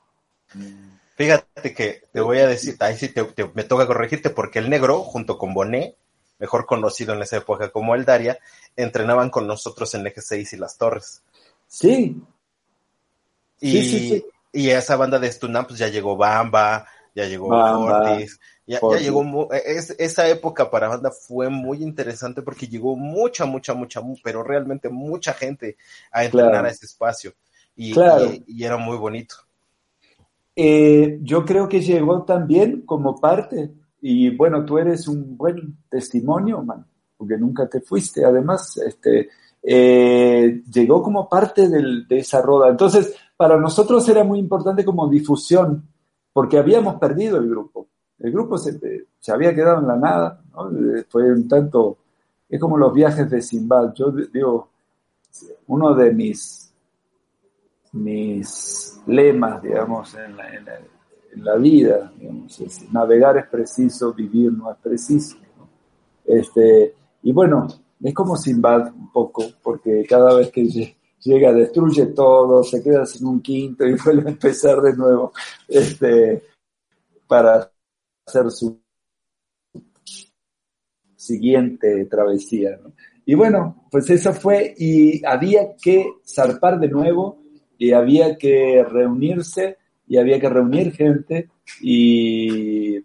Fíjate 1.15 1.73
que 1.73 2.03
te 2.11 2.21
voy 2.21 2.39
a 2.39 2.47
decir, 2.47 2.75
ahí 2.81 2.95
sí 2.97 3.11
me 3.53 3.63
toca 3.63 3.87
corregirte, 3.87 4.29
porque 4.29 4.59
el 4.59 4.69
negro, 4.69 4.99
junto 4.99 5.37
con 5.37 5.53
Bonet, 5.53 5.95
mejor 6.39 6.65
conocido 6.65 7.13
en 7.13 7.21
esa 7.21 7.37
época 7.37 7.69
como 7.69 7.95
el 7.95 8.05
Daria, 8.05 8.37
entrenaban 8.75 9.29
con 9.29 9.47
nosotros 9.47 9.93
en 9.95 10.07
Eje 10.07 10.21
6 10.21 10.53
y 10.53 10.57
Las 10.57 10.77
Torres. 10.77 11.23
Sí. 11.67 12.21
Y, 13.61 13.71
sí, 13.71 13.83
sí, 13.83 14.09
sí. 14.09 14.25
y 14.51 14.69
esa 14.69 14.97
banda 14.97 15.19
de 15.19 15.31
Stunam, 15.31 15.65
pues 15.65 15.79
ya 15.79 15.87
llegó 15.87 16.17
Bamba, 16.17 16.85
ya 17.15 17.25
llegó 17.25 17.49
Fortis, 17.49 18.39
ya, 18.67 18.79
llegó, 18.99 19.51
e, 19.53 19.77
es, 19.77 19.95
esa 19.99 20.27
época 20.27 20.69
para 20.69 20.87
banda 20.87 21.11
fue 21.11 21.49
muy 21.49 21.83
interesante 21.83 22.41
porque 22.41 22.67
llegó 22.67 22.95
mucha, 22.95 23.45
mucha, 23.45 23.73
mucha, 23.73 24.01
pero 24.23 24.43
realmente 24.43 24.89
mucha 24.89 25.33
gente 25.33 25.77
a 26.11 26.25
entrenar 26.25 26.65
a 26.65 26.69
ese 26.69 26.85
espacio 26.85 27.33
y, 27.75 27.93
y, 28.47 28.63
era 28.63 28.77
muy 28.77 28.97
bonito. 28.97 29.35
Eh, 30.55 31.19
yo 31.21 31.43
creo 31.43 31.67
que 31.67 31.81
llegó 31.81 32.23
también 32.23 32.81
como 32.85 33.19
parte, 33.19 33.71
y 34.01 34.35
bueno, 34.35 34.63
tú 34.63 34.77
eres 34.77 35.07
un 35.07 35.35
buen 35.35 35.77
testimonio, 35.89 36.61
man, 36.61 36.85
porque 37.17 37.37
nunca 37.37 37.67
te 37.67 37.81
fuiste, 37.81 38.23
además, 38.23 38.77
este, 38.77 39.29
eh, 39.61 40.63
llegó 40.71 41.01
como 41.01 41.27
parte 41.27 41.67
del, 41.67 42.07
de 42.07 42.19
esa 42.19 42.41
roda. 42.41 42.69
Entonces, 42.69 43.15
para 43.35 43.57
nosotros 43.57 44.07
era 44.07 44.23
muy 44.23 44.39
importante 44.39 44.85
como 44.85 45.09
difusión, 45.09 45.89
porque 46.31 46.57
habíamos 46.57 46.95
perdido 46.95 47.37
el 47.37 47.49
grupo. 47.49 47.87
El 48.19 48.31
grupo 48.31 48.57
se, 48.57 48.79
se 49.19 49.31
había 49.31 49.53
quedado 49.53 49.79
en 49.79 49.87
la 49.87 49.97
nada, 49.97 50.41
¿no? 50.53 50.69
fue 51.09 51.31
un 51.31 51.47
tanto, 51.47 51.97
es 52.47 52.59
como 52.59 52.77
los 52.77 52.93
viajes 52.93 53.29
de 53.29 53.41
Simbad. 53.41 53.93
Yo 53.93 54.11
digo, 54.11 54.69
uno 55.67 55.93
de 55.93 56.13
mis, 56.13 56.71
mis 57.93 59.01
lemas, 59.07 59.61
digamos, 59.61 60.13
en 60.15 60.37
la, 60.37 60.53
en 60.53 61.43
la, 61.43 61.55
vida, 61.55 62.11
digamos, 62.17 62.59
es, 62.61 62.91
navegar 62.91 63.37
es 63.37 63.47
preciso, 63.47 64.13
vivir 64.13 64.53
no 64.53 64.71
es 64.71 64.77
preciso. 64.77 65.37
Este, 66.23 66.95
y 67.23 67.31
bueno, 67.33 67.67
es 68.01 68.13
como 68.13 68.37
Simbad 68.37 68.93
un 68.93 69.11
poco, 69.11 69.43
porque 69.61 70.05
cada 70.07 70.35
vez 70.35 70.51
que 70.51 70.95
llega, 71.19 71.53
destruye 71.53 72.07
todo, 72.07 72.63
se 72.63 72.81
queda 72.81 73.05
sin 73.05 73.27
un 73.27 73.41
quinto 73.41 73.85
y 73.85 73.95
vuelve 74.05 74.29
a 74.29 74.33
empezar 74.33 74.81
de 74.81 74.95
nuevo 74.95 75.33
este, 75.67 76.43
para 77.27 77.71
hacer 78.25 78.51
su 78.51 78.79
siguiente 81.15 82.05
travesía. 82.05 82.79
Y 83.25 83.35
bueno, 83.35 83.87
pues 83.89 84.09
eso 84.09 84.33
fue 84.33 84.73
y 84.77 85.25
había 85.25 85.75
que 85.81 86.07
zarpar 86.25 86.79
de 86.79 86.89
nuevo 86.89 87.41
y 87.77 87.91
había 87.91 88.37
que 88.37 88.83
reunirse 88.83 89.77
y 90.07 90.17
había 90.17 90.39
que 90.39 90.49
reunir 90.49 90.93
gente 90.93 91.49
y 91.81 92.99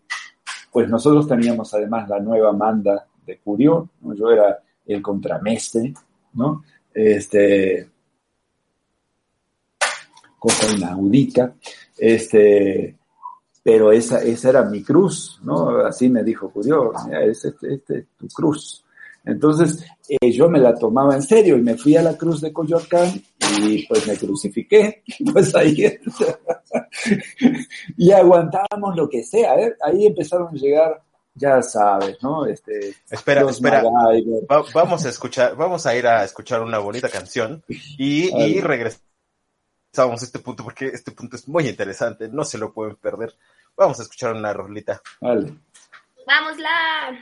pues 0.70 0.88
nosotros 0.88 1.26
teníamos 1.26 1.72
además 1.74 2.08
la 2.08 2.20
nueva 2.20 2.52
manda 2.52 3.06
de 3.26 3.38
Curio, 3.38 3.90
yo 4.02 4.30
era 4.30 4.62
el 4.86 5.00
contramestre, 5.02 5.94
¿no? 6.34 6.64
Este, 6.92 7.88
cosa 10.38 10.76
inaudita, 10.76 11.54
este, 11.96 12.96
pero 13.70 13.92
esa, 13.92 14.20
esa 14.20 14.48
era 14.48 14.64
mi 14.64 14.82
cruz, 14.82 15.38
¿no? 15.44 15.86
Así 15.86 16.08
me 16.08 16.24
dijo 16.24 16.50
Curio, 16.50 16.92
este, 17.22 17.50
este 17.72 17.98
es 17.98 18.06
tu 18.18 18.26
cruz. 18.26 18.84
Entonces 19.24 19.84
eh, 20.08 20.32
yo 20.32 20.50
me 20.50 20.58
la 20.58 20.74
tomaba 20.74 21.14
en 21.14 21.22
serio 21.22 21.56
y 21.56 21.62
me 21.62 21.78
fui 21.78 21.96
a 21.96 22.02
la 22.02 22.16
cruz 22.16 22.40
de 22.40 22.52
Coyoacán 22.52 23.22
y 23.62 23.86
pues 23.86 24.08
me 24.08 24.16
crucifiqué, 24.16 25.04
pues 25.32 25.54
ahí 25.54 25.76
y 27.96 28.10
aguantábamos 28.10 28.96
lo 28.96 29.08
que 29.08 29.22
sea, 29.22 29.54
¿eh? 29.54 29.76
ahí 29.84 30.06
empezaron 30.06 30.48
a 30.48 30.58
llegar, 30.58 31.00
ya 31.32 31.62
sabes, 31.62 32.20
¿no? 32.20 32.46
Este, 32.46 32.92
espera, 33.08 33.48
espera, 33.48 33.84
vamos 34.74 35.06
a 35.06 35.08
escuchar, 35.08 35.54
vamos 35.54 35.86
a 35.86 35.94
ir 35.94 36.08
a 36.08 36.24
escuchar 36.24 36.60
una 36.60 36.80
bonita 36.80 37.08
canción 37.08 37.62
y, 37.68 38.36
y 38.36 38.60
regresamos 38.60 39.09
a 40.22 40.24
este 40.24 40.38
punto 40.38 40.64
porque 40.64 40.86
este 40.86 41.10
punto 41.12 41.36
es 41.36 41.48
muy 41.48 41.68
interesante, 41.68 42.28
no 42.28 42.44
se 42.44 42.58
lo 42.58 42.72
pueden 42.72 42.96
perder. 42.96 43.34
Vamos 43.76 43.98
a 43.98 44.02
escuchar 44.02 44.34
una 44.34 44.52
rolita. 44.52 45.00
Vale. 45.20 45.54
¡Vámosla! 46.26 47.18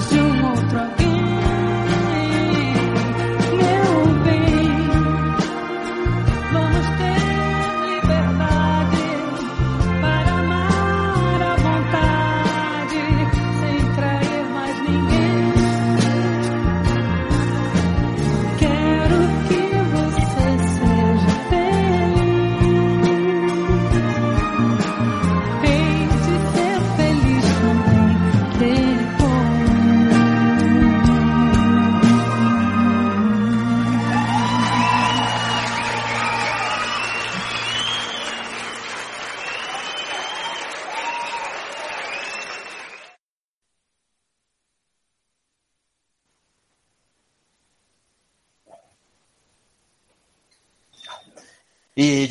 Zoom. 0.00 0.31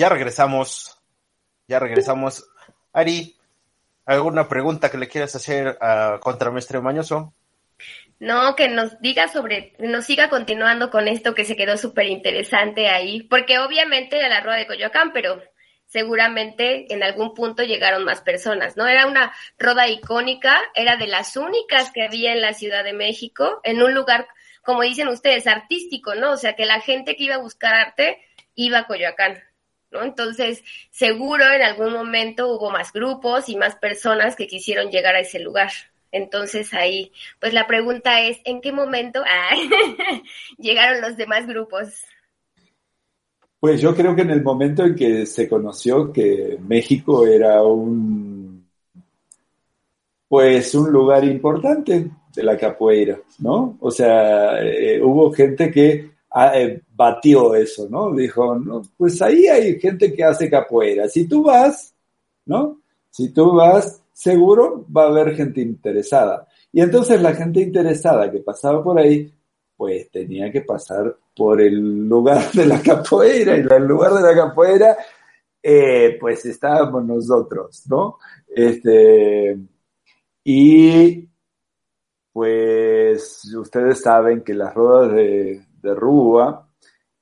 Ya 0.01 0.09
regresamos. 0.09 0.97
Ya 1.67 1.77
regresamos. 1.77 2.49
Ari, 2.91 3.37
¿alguna 4.03 4.49
pregunta 4.49 4.89
que 4.89 4.97
le 4.97 5.07
quieras 5.07 5.35
hacer 5.35 5.77
a 5.79 6.19
Contramestre 6.19 6.81
Mañoso? 6.81 7.35
No, 8.17 8.55
que 8.55 8.67
nos 8.67 8.99
diga 8.99 9.27
sobre, 9.27 9.75
nos 9.77 10.05
siga 10.05 10.27
continuando 10.27 10.89
con 10.89 11.07
esto 11.07 11.35
que 11.35 11.45
se 11.45 11.55
quedó 11.55 11.77
súper 11.77 12.07
interesante 12.07 12.89
ahí, 12.89 13.21
porque 13.21 13.59
obviamente 13.59 14.17
era 14.17 14.27
la 14.27 14.41
rueda 14.41 14.57
de 14.57 14.65
Coyoacán, 14.65 15.13
pero 15.13 15.39
seguramente 15.85 16.91
en 16.91 17.03
algún 17.03 17.35
punto 17.35 17.61
llegaron 17.61 18.03
más 18.03 18.21
personas, 18.21 18.77
¿no? 18.77 18.87
Era 18.87 19.05
una 19.05 19.31
roda 19.59 19.87
icónica, 19.87 20.59
era 20.73 20.95
de 20.97 21.07
las 21.07 21.37
únicas 21.37 21.91
que 21.91 22.03
había 22.03 22.33
en 22.33 22.41
la 22.41 22.53
Ciudad 22.53 22.83
de 22.83 22.93
México, 22.93 23.61
en 23.63 23.83
un 23.83 23.93
lugar, 23.93 24.27
como 24.63 24.81
dicen 24.81 25.09
ustedes, 25.09 25.45
artístico, 25.45 26.15
¿no? 26.15 26.31
O 26.31 26.37
sea, 26.37 26.55
que 26.55 26.65
la 26.65 26.81
gente 26.81 27.15
que 27.15 27.25
iba 27.25 27.35
a 27.35 27.41
buscar 27.41 27.75
arte 27.75 28.19
iba 28.55 28.79
a 28.79 28.87
Coyoacán, 28.87 29.41
¿no? 29.91 30.03
Entonces, 30.03 30.63
seguro 30.89 31.43
en 31.51 31.61
algún 31.61 31.93
momento 31.93 32.47
hubo 32.55 32.71
más 32.71 32.93
grupos 32.93 33.49
y 33.49 33.55
más 33.55 33.75
personas 33.75 34.35
que 34.35 34.47
quisieron 34.47 34.89
llegar 34.89 35.15
a 35.15 35.19
ese 35.19 35.39
lugar. 35.39 35.71
Entonces 36.11 36.73
ahí, 36.73 37.11
pues 37.39 37.53
la 37.53 37.67
pregunta 37.67 38.21
es, 38.21 38.39
¿en 38.43 38.61
qué 38.61 38.71
momento 38.71 39.21
ah, 39.25 39.55
llegaron 40.57 41.01
los 41.01 41.17
demás 41.17 41.47
grupos? 41.47 42.03
Pues 43.59 43.79
yo 43.79 43.95
creo 43.95 44.15
que 44.15 44.23
en 44.23 44.31
el 44.31 44.41
momento 44.41 44.83
en 44.83 44.95
que 44.95 45.25
se 45.25 45.47
conoció 45.47 46.11
que 46.11 46.57
México 46.67 47.27
era 47.27 47.61
un, 47.61 48.67
pues 50.27 50.73
un 50.73 50.91
lugar 50.91 51.23
importante 51.23 52.09
de 52.33 52.43
la 52.43 52.57
capoeira, 52.57 53.19
¿no? 53.39 53.77
O 53.81 53.91
sea, 53.91 54.59
eh, 54.63 54.99
hubo 55.01 55.31
gente 55.31 55.69
que 55.69 56.10
batió 56.95 57.55
eso, 57.55 57.87
¿no? 57.89 58.13
Dijo, 58.13 58.55
no, 58.55 58.81
pues 58.97 59.21
ahí 59.21 59.47
hay 59.47 59.79
gente 59.79 60.13
que 60.13 60.23
hace 60.23 60.49
capoeira. 60.49 61.07
Si 61.07 61.27
tú 61.27 61.43
vas, 61.43 61.93
¿no? 62.45 62.81
Si 63.09 63.33
tú 63.33 63.53
vas, 63.53 64.01
seguro 64.13 64.85
va 64.95 65.03
a 65.03 65.07
haber 65.07 65.35
gente 65.35 65.61
interesada. 65.61 66.47
Y 66.71 66.81
entonces 66.81 67.21
la 67.21 67.33
gente 67.33 67.61
interesada 67.61 68.31
que 68.31 68.39
pasaba 68.39 68.83
por 68.83 68.97
ahí, 68.97 69.33
pues 69.75 70.09
tenía 70.11 70.51
que 70.51 70.61
pasar 70.61 71.17
por 71.35 71.61
el 71.61 72.07
lugar 72.07 72.51
de 72.53 72.65
la 72.65 72.81
capoeira, 72.81 73.57
y 73.57 73.61
el 73.61 73.83
lugar 73.83 74.13
de 74.13 74.21
la 74.21 74.35
capoeira, 74.35 74.97
eh, 75.61 76.17
pues 76.19 76.45
estábamos 76.45 77.05
nosotros, 77.05 77.83
¿no? 77.87 78.17
Este, 78.47 79.57
y 80.43 81.27
pues 82.31 83.53
ustedes 83.55 84.01
saben 84.01 84.41
que 84.43 84.53
las 84.53 84.73
ruedas 84.73 85.13
de, 85.13 85.65
de 85.81 85.95
Rúa, 85.95 86.67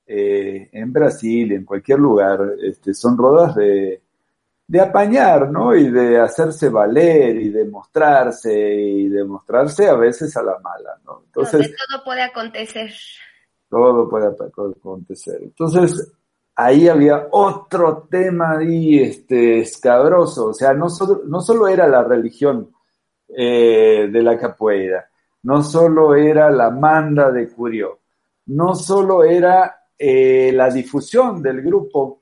eh, 0.05 0.69
en 0.71 0.91
Brasil, 0.91 1.51
en 1.51 1.65
cualquier 1.65 1.99
lugar, 1.99 2.55
este, 2.61 2.93
son 2.93 3.17
rodas 3.17 3.55
de, 3.55 4.01
de 4.67 4.79
apañar, 4.79 5.51
¿no? 5.51 5.75
Y 5.75 5.89
de 5.89 6.19
hacerse 6.19 6.69
valer 6.69 7.37
y 7.37 7.49
de 7.49 7.65
mostrarse 7.65 8.53
y 8.53 9.09
de 9.09 9.23
mostrarse 9.23 9.87
a 9.87 9.95
veces 9.95 10.35
a 10.37 10.43
la 10.43 10.59
mala, 10.59 10.99
¿no? 11.05 11.23
Entonces, 11.25 11.73
todo 11.89 12.03
puede 12.03 12.21
acontecer. 12.21 12.91
Todo 13.69 14.09
puede 14.09 14.27
acontecer. 14.27 15.39
Entonces, 15.41 16.11
ahí 16.55 16.87
había 16.87 17.27
otro 17.31 18.07
tema 18.11 18.57
ahí, 18.57 18.99
este, 18.99 19.59
escabroso. 19.59 20.47
O 20.47 20.53
sea, 20.53 20.73
no 20.73 20.89
solo, 20.89 21.21
no 21.25 21.41
solo 21.41 21.67
era 21.67 21.87
la 21.87 22.03
religión 22.03 22.71
eh, 23.27 24.09
de 24.11 24.21
la 24.21 24.37
capoeira, 24.37 25.09
no 25.43 25.63
solo 25.63 26.15
era 26.15 26.49
la 26.49 26.69
manda 26.69 27.31
de 27.31 27.47
Curió, 27.49 27.98
no 28.49 28.75
solo 28.75 29.23
era 29.23 29.87
eh, 29.97 30.51
la 30.53 30.69
difusión 30.69 31.41
del 31.41 31.61
grupo 31.61 32.21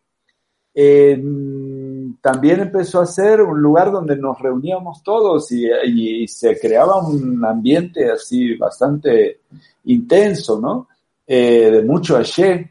también 2.22 2.60
empezó 2.60 3.02
a 3.02 3.06
ser 3.06 3.42
un 3.42 3.62
lugar 3.62 3.92
donde 3.92 4.16
nos 4.16 4.40
reuníamos 4.40 5.02
todos 5.02 5.52
y, 5.52 6.28
se 6.28 6.60
creaba 6.60 7.00
un 7.08 7.44
ambiente 7.46 8.12
así 8.12 8.56
bastante 8.56 9.42
intenso, 9.86 10.60
¿no? 10.60 10.88
Eh, 11.26 11.72
de 11.72 11.84
mucho 11.84 12.18
ayer. 12.18 12.70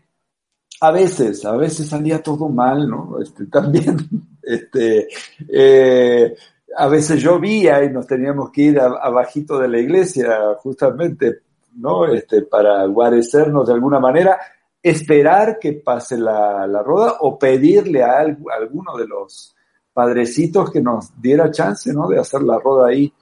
A 0.80 0.92
veces, 0.92 1.44
a 1.44 1.56
veces 1.56 1.88
salía 1.88 2.22
todo 2.22 2.48
mal, 2.48 2.88
¿no? 2.88 3.18
Este, 3.20 3.46
también, 3.50 3.96
este, 4.42 5.08
eh, 5.48 6.34
a 6.76 6.88
veces 6.88 7.22
llovía 7.22 7.82
y 7.82 7.90
nos 7.90 8.06
teníamos 8.06 8.50
que 8.50 8.62
ir 8.62 8.78
abajito 8.78 9.58
de 9.58 9.68
la 9.68 9.78
iglesia, 9.78 10.54
justamente, 10.58 11.40
¿no? 11.76 12.06
Este, 12.06 12.42
para 12.42 12.84
guarecernos 12.86 13.66
de 13.66 13.74
alguna 13.74 14.00
manera 14.00 14.38
esperar 14.82 15.58
que 15.58 15.72
pase 15.72 16.16
la, 16.16 16.66
la 16.66 16.82
roda 16.82 17.16
o 17.20 17.38
pedirle 17.38 18.02
a, 18.02 18.18
alguno 18.20 18.96
de 18.96 19.06
los 19.06 19.54
padrecitos 19.92 20.70
que 20.70 20.80
nos 20.80 21.10
diera 21.20 21.50
chance, 21.50 21.92
¿no? 21.92 22.08
De 22.08 22.20
hacer 22.20 22.42
la 22.42 22.58
roda 22.58 22.88
ahí. 22.88 23.12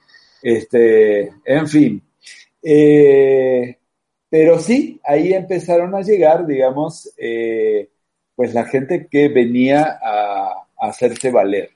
Este, 0.43 1.33
en 1.43 1.67
fin. 1.67 2.03
Eh, 2.61 3.77
pero 4.29 4.59
sí, 4.59 4.99
ahí 5.03 5.33
empezaron 5.33 5.95
a 5.95 6.01
llegar, 6.01 6.45
digamos, 6.45 7.11
eh, 7.17 7.89
pues 8.35 8.53
la 8.53 8.65
gente 8.65 9.07
que 9.09 9.29
venía 9.29 9.97
a, 10.01 10.49
a, 10.77 10.87
hacerse 10.89 11.31
valer. 11.31 11.71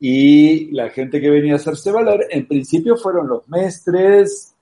Y 0.00 0.70
la 0.72 0.90
gente 0.90 1.20
que 1.20 1.30
venía 1.30 1.54
a 1.54 1.56
hacerse 1.56 1.90
valer, 1.92 2.26
en 2.30 2.46
principio 2.46 2.96
fueron 2.96 3.28
los 3.28 3.48
mestres 3.48 4.54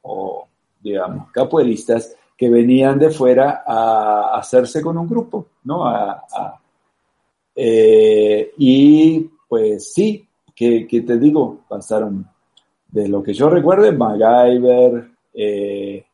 o, 0.00 0.48
digamos, 0.82 1.30
capoeiristas 1.30 2.16
que 2.36 2.50
venían 2.50 2.98
de 2.98 3.10
fuera 3.10 3.62
a 3.64 4.36
hacerse 4.36 4.82
con 4.82 4.98
un 4.98 5.08
grupo, 5.08 5.46
¿no? 5.64 5.84
Eh, 7.54 8.52
y 8.58 9.30
pues 9.48 9.92
sí, 9.92 10.26
que, 10.54 10.86
te 10.88 11.18
digo, 11.18 11.60
pasaron 11.68 12.26
de 12.88 13.08
lo 13.08 13.22
que 13.22 13.32
yo 13.32 13.48
recuerde, 13.48 13.92
MacGyver, 13.92 15.08
eh, 15.34 16.04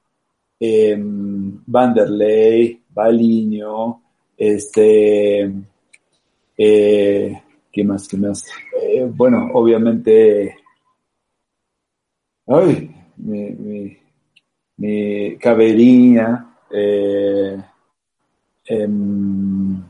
em, 0.61 1.62
Vanderlei, 1.66 2.83
Baliño, 2.91 4.03
este, 4.37 5.51
eh, 6.59 7.43
¿qué 7.73 7.85
más? 7.85 8.07
¿Qué 8.07 8.16
más? 8.16 8.45
bueno, 9.14 9.49
obviamente, 9.55 10.57
ay, 12.47 12.95
mi 13.16 13.51
mi 13.53 14.08
Cabería, 15.41 16.47
eh, 16.70 17.61
em, 18.66 19.83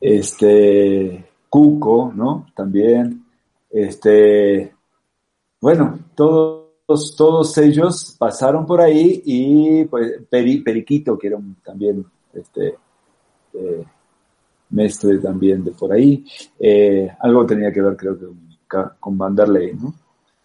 este, 0.00 1.24
Cuco, 1.48 2.12
¿no? 2.14 2.46
También, 2.54 3.24
este, 3.70 4.72
bueno, 5.60 5.98
todos, 6.14 7.16
todos 7.16 7.58
ellos 7.58 8.14
pasaron 8.18 8.66
por 8.66 8.80
ahí 8.80 9.22
y 9.24 9.84
pues 9.86 10.22
Periquito, 10.30 11.18
que 11.18 11.26
era 11.26 11.38
también, 11.64 12.04
este, 12.34 12.76
eh, 13.54 13.84
mestre 14.70 15.18
también 15.18 15.64
de 15.64 15.72
por 15.72 15.92
ahí, 15.92 16.24
eh, 16.58 17.08
algo 17.20 17.46
tenía 17.46 17.72
que 17.72 17.82
ver 17.82 17.96
creo 17.96 18.18
que 18.18 18.26
con, 18.68 18.92
con 18.98 19.18
Vanderlei, 19.18 19.74
¿no? 19.74 19.94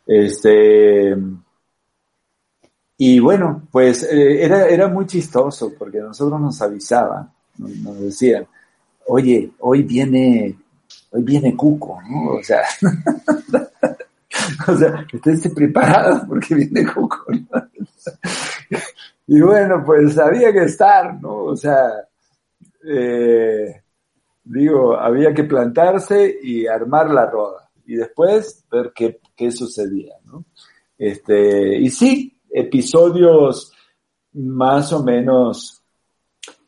Este, 0.05 1.15
y 2.97 3.19
bueno, 3.19 3.67
pues 3.71 4.03
eh, 4.03 4.43
era, 4.43 4.67
era 4.67 4.87
muy 4.87 5.05
chistoso 5.05 5.73
porque 5.77 5.99
nosotros 5.99 6.41
nos 6.41 6.59
avisaban, 6.61 7.31
nos, 7.57 7.99
decían, 7.99 8.47
oye, 9.07 9.51
hoy 9.59 9.83
viene, 9.83 10.57
hoy 11.11 11.21
viene 11.21 11.55
Cuco, 11.55 11.99
¿no? 12.09 12.31
O 12.31 12.43
sea, 12.43 12.63
o 14.67 14.75
sea, 14.75 15.05
esténse 15.13 15.51
preparados 15.51 16.23
porque 16.27 16.55
viene 16.55 16.91
Cuco. 16.91 17.25
y 19.27 19.41
bueno, 19.41 19.83
pues 19.85 20.17
había 20.17 20.51
que 20.51 20.63
estar, 20.63 21.21
¿no? 21.21 21.43
O 21.43 21.55
sea, 21.55 21.91
eh, 22.83 23.79
digo, 24.43 24.97
había 24.97 25.35
que 25.35 25.43
plantarse 25.43 26.39
y 26.41 26.65
armar 26.65 27.11
la 27.11 27.29
roda 27.29 27.69
y 27.85 27.95
después 27.95 28.65
ver 28.71 28.91
qué, 28.95 29.19
qué 29.35 29.51
sucedía, 29.51 30.15
¿no? 30.25 30.45
Este, 30.97 31.77
y 31.77 31.91
sí, 31.91 32.36
episodios 32.59 33.71
más 34.33 34.93
o 34.93 35.03
menos 35.03 35.81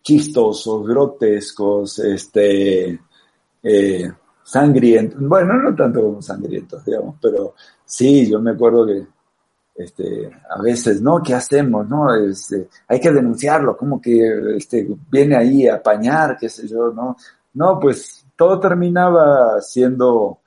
chistosos, 0.01 0.87
grotescos, 0.87 1.99
este, 1.99 2.99
eh, 3.63 4.11
sangrientos, 4.43 5.19
bueno, 5.21 5.53
no 5.55 5.75
tanto 5.75 6.01
como 6.01 6.21
sangrientos, 6.21 6.83
digamos, 6.85 7.15
pero 7.21 7.53
sí, 7.85 8.29
yo 8.29 8.39
me 8.39 8.51
acuerdo 8.51 8.87
que 8.87 9.05
este, 9.75 10.29
a 10.49 10.61
veces, 10.61 11.01
¿no? 11.01 11.21
¿Qué 11.23 11.33
hacemos? 11.33 11.87
¿No? 11.87 12.13
Este, 12.13 12.67
hay 12.87 12.99
que 12.99 13.11
denunciarlo, 13.11 13.77
como 13.77 14.01
que 14.01 14.57
este, 14.57 14.87
viene 15.09 15.37
ahí 15.37 15.67
a 15.67 15.75
apañar, 15.75 16.37
qué 16.37 16.49
sé 16.49 16.67
yo, 16.67 16.91
¿no? 16.91 17.15
No, 17.53 17.79
pues 17.79 18.25
todo 18.35 18.59
terminaba 18.59 19.61
siendo 19.61 20.39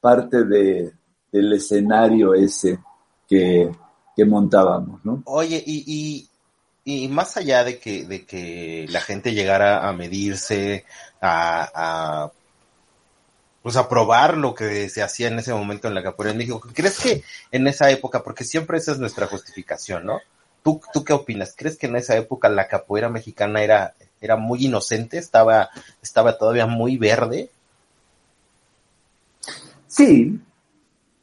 parte 0.00 0.44
de, 0.44 0.92
del 1.32 1.52
escenario 1.52 2.34
ese 2.34 2.78
que, 3.26 3.70
montábamos, 4.24 5.04
¿no? 5.04 5.22
Oye, 5.24 5.62
y, 5.66 6.28
y 6.84 7.08
más 7.08 7.36
allá 7.36 7.64
de 7.64 7.78
que, 7.78 8.04
de 8.04 8.24
que 8.24 8.86
la 8.88 9.00
gente 9.00 9.32
llegara 9.32 9.88
a 9.88 9.92
medirse, 9.92 10.84
a, 11.20 11.70
a 11.74 12.32
pues 13.62 13.76
a 13.76 13.88
probar 13.88 14.36
lo 14.36 14.54
que 14.54 14.88
se 14.88 15.02
hacía 15.02 15.28
en 15.28 15.38
ese 15.38 15.52
momento 15.52 15.88
en 15.88 15.94
la 15.94 16.02
capoeira 16.02 16.32
en 16.32 16.38
México. 16.38 16.62
¿Crees 16.72 16.98
que 16.98 17.22
en 17.50 17.66
esa 17.66 17.90
época, 17.90 18.22
porque 18.22 18.44
siempre 18.44 18.78
esa 18.78 18.92
es 18.92 18.98
nuestra 18.98 19.26
justificación, 19.26 20.06
¿no? 20.06 20.20
¿Tú, 20.62 20.80
tú 20.92 21.04
qué 21.04 21.12
opinas? 21.12 21.54
¿Crees 21.56 21.76
que 21.76 21.86
en 21.86 21.96
esa 21.96 22.16
época 22.16 22.48
la 22.48 22.68
capoeira 22.68 23.08
mexicana 23.08 23.62
era, 23.62 23.94
era 24.20 24.36
muy 24.36 24.64
inocente? 24.64 25.18
¿Estaba, 25.18 25.68
estaba 26.02 26.38
todavía 26.38 26.66
muy 26.66 26.96
verde? 26.96 27.50
Sí, 29.86 30.40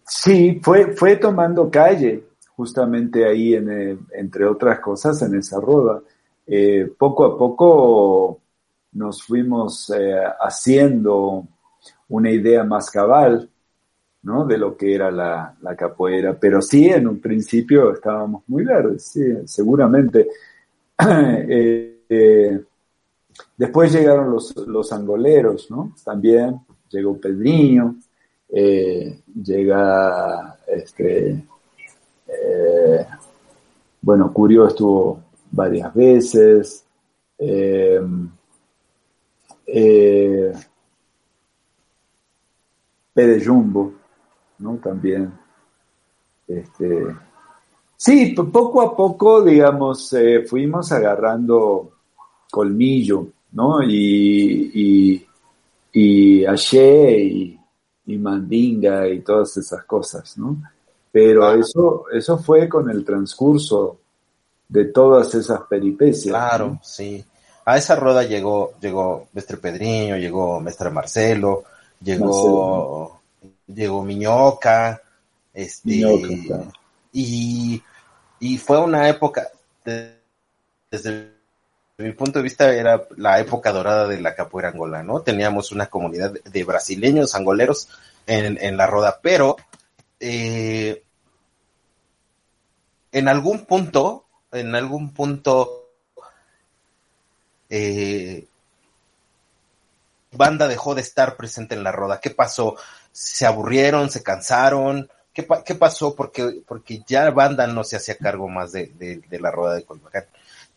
sí, 0.06 0.60
fue, 0.62 0.94
fue 0.94 1.16
tomando 1.16 1.72
calle 1.72 2.27
justamente 2.58 3.24
ahí, 3.24 3.54
eh, 3.54 3.98
entre 4.14 4.46
otras 4.46 4.80
cosas, 4.80 5.22
en 5.22 5.36
esa 5.36 5.62
roda. 5.62 6.02
Eh, 6.48 6.92
poco 6.98 7.26
a 7.26 7.38
poco 7.38 8.42
nos 8.94 9.22
fuimos 9.22 9.92
eh, 9.92 10.20
haciendo 10.40 11.46
una 12.10 12.32
idea 12.32 12.64
más 12.64 12.90
cabal, 12.90 13.48
¿no? 14.24 14.46
De 14.46 14.58
lo 14.58 14.76
que 14.76 14.96
era 14.96 15.12
la, 15.12 15.56
capoeira. 15.78 16.34
Pero 16.40 16.64
sí, 16.64 16.88
en 16.88 17.08
un 17.08 17.22
principio 17.22 17.94
estábamos 17.94 18.42
muy 18.48 18.66
verdes, 18.66 19.06
sí, 19.06 19.24
seguramente. 19.46 20.28
después 23.56 23.94
llegaron 23.94 24.32
los, 24.32 24.56
los 24.66 24.92
angoleros, 24.92 25.70
¿no? 25.70 25.94
También 26.04 26.60
llegó 26.90 27.20
Pedriño, 27.20 27.98
llega 28.50 30.58
este, 30.68 31.44
eh, 32.28 33.06
bueno, 34.02 34.32
Curio 34.32 34.68
estuvo 34.68 35.22
varias 35.52 35.94
veces. 35.94 36.86
Eh, 37.38 38.02
eh, 39.68 40.54
Jumbo, 43.44 43.94
¿no? 44.60 44.78
También. 44.78 45.34
Este, 46.48 47.08
sí, 47.96 48.34
poco 48.34 48.82
a 48.82 48.96
poco, 48.96 49.42
digamos, 49.42 50.14
eh, 50.14 50.46
fuimos 50.48 50.92
agarrando 50.92 51.92
colmillo, 52.50 53.28
¿no? 53.52 53.84
Y, 53.84 54.72
y, 54.74 55.28
y 55.94 56.46
y, 56.46 57.60
y 58.06 58.18
Mandinga 58.18 59.08
y 59.10 59.20
todas 59.22 59.58
esas 59.58 59.84
cosas, 59.84 60.38
¿no? 60.38 60.58
Pero 61.18 61.52
eso, 61.56 62.06
eso 62.14 62.38
fue 62.38 62.70
con 62.70 62.92
el 62.92 63.04
transcurso 63.04 63.98
de 64.70 64.86
todas 64.86 65.34
esas 65.34 65.62
peripecias. 65.62 66.32
Claro, 66.32 66.80
sí. 66.84 67.26
A 67.66 67.76
esa 67.76 67.96
roda 67.96 68.22
llegó, 68.22 68.74
llegó 68.80 69.28
Mestre 69.34 69.58
Pedriño, 69.58 70.16
llegó 70.18 70.60
Mestre 70.60 70.92
Marcelo, 70.92 71.64
llegó, 72.04 73.20
llegó 73.66 74.04
Miñoca, 74.04 75.02
este, 75.56 76.04
y, 77.14 77.82
y 78.40 78.58
fue 78.60 78.80
una 78.80 79.10
época, 79.10 79.48
desde 80.92 81.32
mi 81.98 82.12
punto 82.12 82.38
de 82.38 82.44
vista, 82.44 82.72
era 82.76 83.08
la 83.18 83.40
época 83.40 83.72
dorada 83.72 84.08
de 84.08 84.22
la 84.22 84.36
capoeira 84.36 84.70
angola, 84.70 85.02
¿no? 85.02 85.22
Teníamos 85.22 85.72
una 85.72 85.88
comunidad 85.88 86.32
de 86.32 86.64
brasileños, 86.64 87.34
angoleros 87.34 87.90
en, 88.28 88.60
en 88.62 88.78
la 88.78 88.86
roda, 88.86 89.20
pero 89.20 89.56
eh, 90.20 91.04
en 93.18 93.28
algún 93.28 93.66
punto, 93.66 94.26
en 94.52 94.76
algún 94.76 95.14
punto, 95.14 95.90
eh, 97.70 98.46
Banda 100.32 100.68
dejó 100.68 100.94
de 100.94 101.02
estar 101.02 101.36
presente 101.36 101.76
en 101.76 101.84
la 101.84 101.92
roda. 101.92 102.20
¿Qué 102.20 102.30
pasó? 102.30 102.76
¿Se 103.12 103.46
aburrieron? 103.46 104.12
¿Se 104.12 104.22
cansaron? 104.22 105.10
¿Qué, 105.34 105.44
pasó? 105.44 106.16
Porque, 106.16 106.62
porque 106.68 107.04
ya 107.08 107.30
Banda 107.30 107.68
no 107.68 107.84
se 107.84 107.96
hacía 107.96 108.18
cargo 108.18 108.48
más 108.48 108.72
de, 108.72 109.22
la 109.30 109.52
roda 109.52 109.76
de 109.76 109.84
Colbacán. 109.84 110.26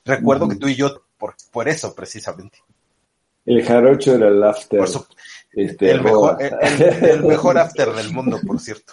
Recuerdo 0.04 0.48
que 0.48 0.56
tú 0.56 0.68
y 0.68 0.76
yo, 0.76 1.02
por, 1.18 1.34
por 1.50 1.68
eso 1.68 1.94
precisamente. 1.94 2.58
El 3.44 3.64
jarocho 3.64 4.14
era 4.14 4.28
el 4.28 4.42
after. 4.42 4.84
Este, 5.52 5.90
el, 5.90 6.02
mejor, 6.02 6.38
el, 6.40 7.22
mejor, 7.24 7.58
after 7.58 7.92
del 7.92 8.12
mundo, 8.12 8.38
por 8.46 8.60
cierto. 8.60 8.92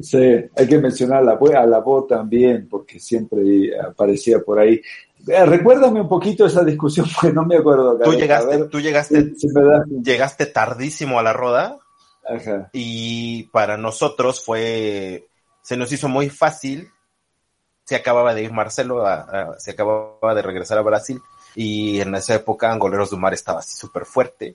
Sí, 0.00 0.18
hay 0.56 0.66
que 0.66 0.78
mencionar 0.78 1.18
a 1.18 1.22
la, 1.22 1.60
a 1.60 1.66
la 1.66 1.80
voz 1.80 2.06
también, 2.06 2.66
porque 2.68 2.98
siempre 2.98 3.70
aparecía 3.78 4.40
por 4.40 4.58
ahí. 4.58 4.80
Eh, 5.26 5.44
recuérdame 5.44 6.00
un 6.00 6.08
poquito 6.08 6.46
esa 6.46 6.64
discusión, 6.64 7.06
porque 7.14 7.34
no 7.34 7.44
me 7.44 7.56
acuerdo. 7.56 7.98
Tú 7.98 8.14
llegaste, 8.14 8.64
tú 8.66 8.80
llegaste, 8.80 9.32
llegaste 10.02 10.46
tardísimo 10.46 11.18
a 11.18 11.22
la 11.22 11.32
roda. 11.34 11.78
Ajá. 12.26 12.70
Y 12.72 13.44
para 13.44 13.76
nosotros 13.76 14.42
fue, 14.44 15.28
se 15.62 15.76
nos 15.76 15.92
hizo 15.92 16.08
muy 16.08 16.30
fácil. 16.30 16.88
Se 17.84 17.96
acababa 17.96 18.34
de 18.34 18.42
ir 18.42 18.52
Marcelo, 18.52 19.04
se 19.58 19.70
acababa 19.70 20.34
de 20.34 20.42
regresar 20.42 20.76
a 20.76 20.82
Brasil. 20.82 21.20
Y 21.60 22.00
en 22.00 22.14
esa 22.14 22.36
época 22.36 22.70
Angoleros 22.70 23.10
de 23.10 23.16
Mar 23.16 23.34
estaba 23.34 23.58
así 23.58 23.76
súper 23.76 24.04
fuerte 24.04 24.54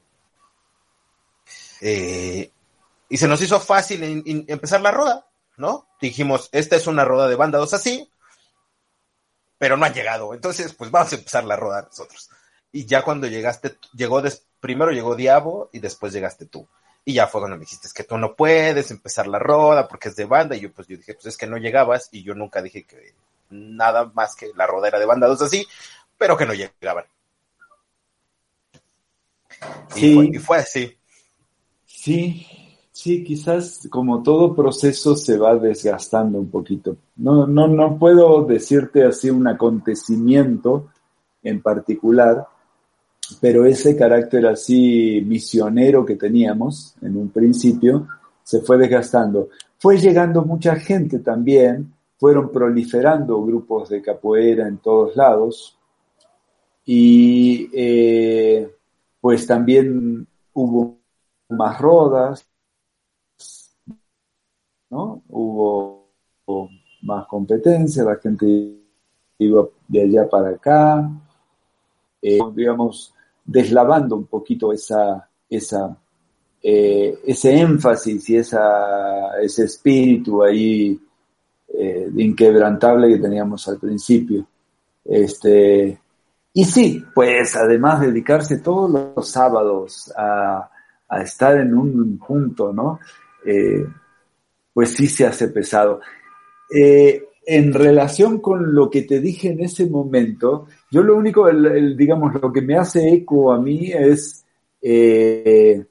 eh, 1.81 2.49
y 3.09 3.17
se 3.17 3.27
nos 3.27 3.41
hizo 3.41 3.59
fácil 3.59 4.23
empezar 4.47 4.79
la 4.79 4.91
roda, 4.91 5.27
¿no? 5.57 5.85
Dijimos, 5.99 6.47
esta 6.53 6.77
es 6.77 6.87
una 6.87 7.03
roda 7.03 7.27
de 7.27 7.35
banda 7.35 7.59
dos 7.59 7.73
así, 7.73 8.09
pero 9.57 9.75
no 9.75 9.85
han 9.85 9.93
llegado. 9.93 10.33
Entonces, 10.33 10.73
pues 10.73 10.91
vamos 10.91 11.11
a 11.11 11.17
empezar 11.17 11.43
la 11.43 11.57
roda 11.57 11.81
nosotros. 11.81 12.29
Y 12.71 12.85
ya 12.85 13.03
cuando 13.03 13.27
llegaste, 13.27 13.77
llegó 13.93 14.23
primero 14.61 14.91
llegó 14.91 15.13
Diabo 15.13 15.69
y 15.73 15.79
después 15.79 16.13
llegaste 16.13 16.45
tú. 16.45 16.65
Y 17.03 17.15
ya 17.15 17.27
fue 17.27 17.41
cuando 17.41 17.57
me 17.57 17.65
dijiste, 17.65 17.87
es 17.87 17.93
que 17.93 18.05
tú 18.05 18.17
no 18.17 18.33
puedes 18.33 18.89
empezar 18.91 19.27
la 19.27 19.39
roda 19.39 19.89
porque 19.89 20.07
es 20.07 20.15
de 20.15 20.23
banda. 20.23 20.55
Y 20.55 20.61
yo 20.61 20.71
pues 20.71 20.87
yo 20.87 20.95
dije, 20.95 21.15
pues 21.15 21.25
es 21.25 21.35
que 21.35 21.47
no 21.47 21.57
llegabas. 21.57 22.07
Y 22.13 22.23
yo 22.23 22.33
nunca 22.33 22.61
dije 22.61 22.85
que 22.85 23.13
nada 23.49 24.09
más 24.13 24.35
que 24.35 24.51
la 24.55 24.67
roda 24.67 24.87
era 24.87 24.99
de 24.99 25.05
banda 25.05 25.27
dos 25.27 25.41
así, 25.41 25.67
pero 26.17 26.37
que 26.37 26.45
no 26.45 26.53
llegaban. 26.53 27.05
Sí. 29.89 30.31
y 30.33 30.37
fue 30.39 30.57
así. 30.57 30.91
Sí, 31.85 32.45
sí, 32.91 33.23
quizás 33.23 33.87
como 33.89 34.21
todo 34.21 34.55
proceso 34.55 35.15
se 35.15 35.37
va 35.37 35.55
desgastando 35.55 36.39
un 36.39 36.49
poquito. 36.49 36.97
No, 37.17 37.47
no, 37.47 37.67
no 37.67 37.97
puedo 37.97 38.43
decirte 38.43 39.03
así 39.03 39.29
un 39.29 39.47
acontecimiento 39.47 40.89
en 41.43 41.61
particular, 41.61 42.45
pero 43.39 43.65
ese 43.65 43.95
carácter 43.95 44.47
así 44.47 45.23
misionero 45.25 46.05
que 46.05 46.15
teníamos 46.15 46.95
en 47.01 47.17
un 47.17 47.29
principio 47.29 48.07
se 48.43 48.61
fue 48.61 48.77
desgastando. 48.77 49.49
Fue 49.79 49.97
llegando 49.97 50.43
mucha 50.43 50.75
gente 50.75 51.19
también, 51.19 51.93
fueron 52.17 52.51
proliferando 52.51 53.41
grupos 53.43 53.89
de 53.89 54.01
capoeira 54.01 54.67
en 54.67 54.77
todos 54.77 55.15
lados 55.15 55.77
y 56.85 57.69
eh, 57.73 58.69
pues 59.21 59.47
también 59.47 60.27
hubo 60.53 60.99
más 61.49 61.79
rodas, 61.79 62.45
¿no? 64.89 65.21
Hubo, 65.29 66.03
más 67.01 67.25
competencia, 67.27 68.03
la 68.03 68.15
gente 68.15 68.45
iba 69.39 69.67
de 69.87 70.01
allá 70.01 70.29
para 70.29 70.49
acá, 70.49 71.09
eh, 72.21 72.39
digamos, 72.53 73.13
deslavando 73.43 74.15
un 74.15 74.25
poquito 74.25 74.71
esa, 74.71 75.29
esa, 75.49 75.97
eh, 76.61 77.19
ese 77.25 77.59
énfasis 77.59 78.29
y 78.29 78.37
esa, 78.37 79.37
ese 79.41 79.65
espíritu 79.65 80.43
ahí 80.43 80.99
eh, 81.73 82.09
inquebrantable 82.15 83.09
que 83.09 83.17
teníamos 83.17 83.67
al 83.67 83.79
principio. 83.79 84.45
Este, 85.03 85.99
y 86.53 86.65
sí, 86.65 87.03
pues 87.15 87.55
además 87.55 88.01
dedicarse 88.01 88.59
todos 88.59 89.15
los 89.15 89.27
sábados 89.27 90.13
a, 90.15 90.69
estar 91.23 91.57
en 91.57 91.75
un 91.75 92.17
punto, 92.17 92.73
¿no? 92.73 92.99
Eh, 93.45 93.85
pues 94.73 94.95
sí 94.95 95.07
se 95.07 95.27
hace 95.27 95.47
pesado. 95.49 95.99
Eh, 96.75 97.23
en 97.45 97.73
relación 97.73 98.39
con 98.39 98.73
lo 98.73 98.89
que 98.89 99.03
te 99.03 99.19
dije 99.19 99.49
en 99.49 99.59
ese 99.59 99.87
momento, 99.87 100.67
yo 100.89 101.03
lo 101.03 101.15
único, 101.15 101.47
digamos, 101.95 102.33
lo 102.41 102.51
que 102.51 102.61
me 102.61 102.77
hace 102.77 103.09
eco 103.09 103.51
a 103.51 103.59
mí 103.59 103.91
es, 103.91 104.43
eh, 104.81 105.85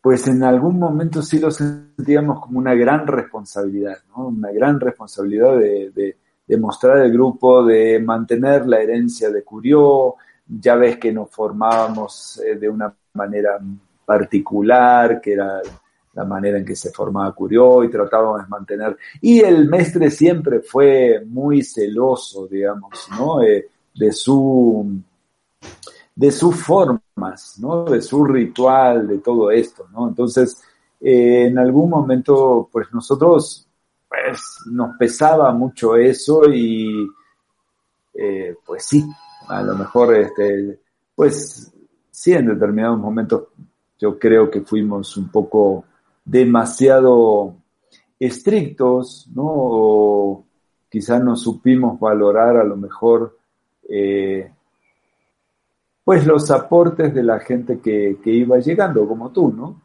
pues 0.00 0.26
en 0.26 0.42
algún 0.42 0.78
momento 0.78 1.22
sí 1.22 1.38
lo 1.38 1.52
sentíamos 1.52 2.40
como 2.40 2.58
una 2.58 2.74
gran 2.74 3.06
responsabilidad, 3.06 3.98
¿no? 4.08 4.28
Una 4.28 4.50
gran 4.50 4.80
responsabilidad 4.80 5.56
de 5.56 6.16
mostrar 6.56 6.98
el 6.98 7.12
grupo, 7.12 7.64
de 7.64 7.98
mantener 8.00 8.66
la 8.66 8.80
herencia 8.80 9.30
de 9.30 9.42
Curió. 9.42 10.14
Ya 10.46 10.76
ves 10.76 10.96
que 10.98 11.12
nos 11.12 11.30
formábamos 11.30 12.40
de 12.58 12.68
una 12.68 12.94
manera 13.12 13.58
particular, 14.06 15.20
que 15.20 15.32
era 15.34 15.60
la 16.14 16.24
manera 16.24 16.58
en 16.58 16.64
que 16.64 16.74
se 16.74 16.90
formaba 16.90 17.32
Curió 17.32 17.84
y 17.84 17.90
tratábamos 17.90 18.42
de 18.42 18.48
mantener. 18.48 18.96
Y 19.20 19.40
el 19.40 19.68
mestre 19.68 20.10
siempre 20.10 20.60
fue 20.60 21.22
muy 21.26 21.62
celoso, 21.62 22.48
digamos, 22.48 23.06
¿no? 23.16 23.42
Eh, 23.42 23.68
de 23.94 24.12
su 24.12 25.00
de 26.14 26.32
sus 26.32 26.56
formas, 26.56 27.58
¿no? 27.60 27.84
De 27.84 28.02
su 28.02 28.24
ritual, 28.24 29.06
de 29.06 29.18
todo 29.18 29.52
esto, 29.52 29.86
¿no? 29.92 30.08
Entonces, 30.08 30.60
eh, 31.00 31.46
en 31.46 31.58
algún 31.58 31.88
momento, 31.88 32.68
pues 32.72 32.88
nosotros, 32.92 33.67
pues, 34.08 34.40
nos 34.66 34.96
pesaba 34.96 35.52
mucho 35.52 35.96
eso 35.96 36.42
y, 36.50 37.06
eh, 38.14 38.56
pues 38.64 38.84
sí, 38.84 39.04
a 39.48 39.62
lo 39.62 39.76
mejor, 39.76 40.16
este, 40.16 40.78
pues, 41.14 41.72
sí, 42.10 42.32
en 42.32 42.46
determinados 42.46 42.98
momentos 42.98 43.48
yo 43.98 44.18
creo 44.18 44.50
que 44.50 44.60
fuimos 44.62 45.16
un 45.16 45.28
poco 45.28 45.84
demasiado 46.24 47.56
estrictos, 48.18 49.28
¿no? 49.34 49.44
O 49.46 50.44
quizás 50.88 51.22
no 51.22 51.36
supimos 51.36 51.98
valorar 51.98 52.56
a 52.56 52.64
lo 52.64 52.76
mejor 52.76 53.36
eh, 53.88 54.50
pues 56.04 56.26
los 56.26 56.50
aportes 56.50 57.14
de 57.14 57.22
la 57.22 57.38
gente 57.40 57.80
que, 57.80 58.16
iba 58.24 58.58
llegando, 58.58 59.06
como 59.06 59.30
tú, 59.30 59.52
¿no? 59.52 59.82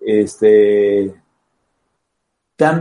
Este, 0.00 1.14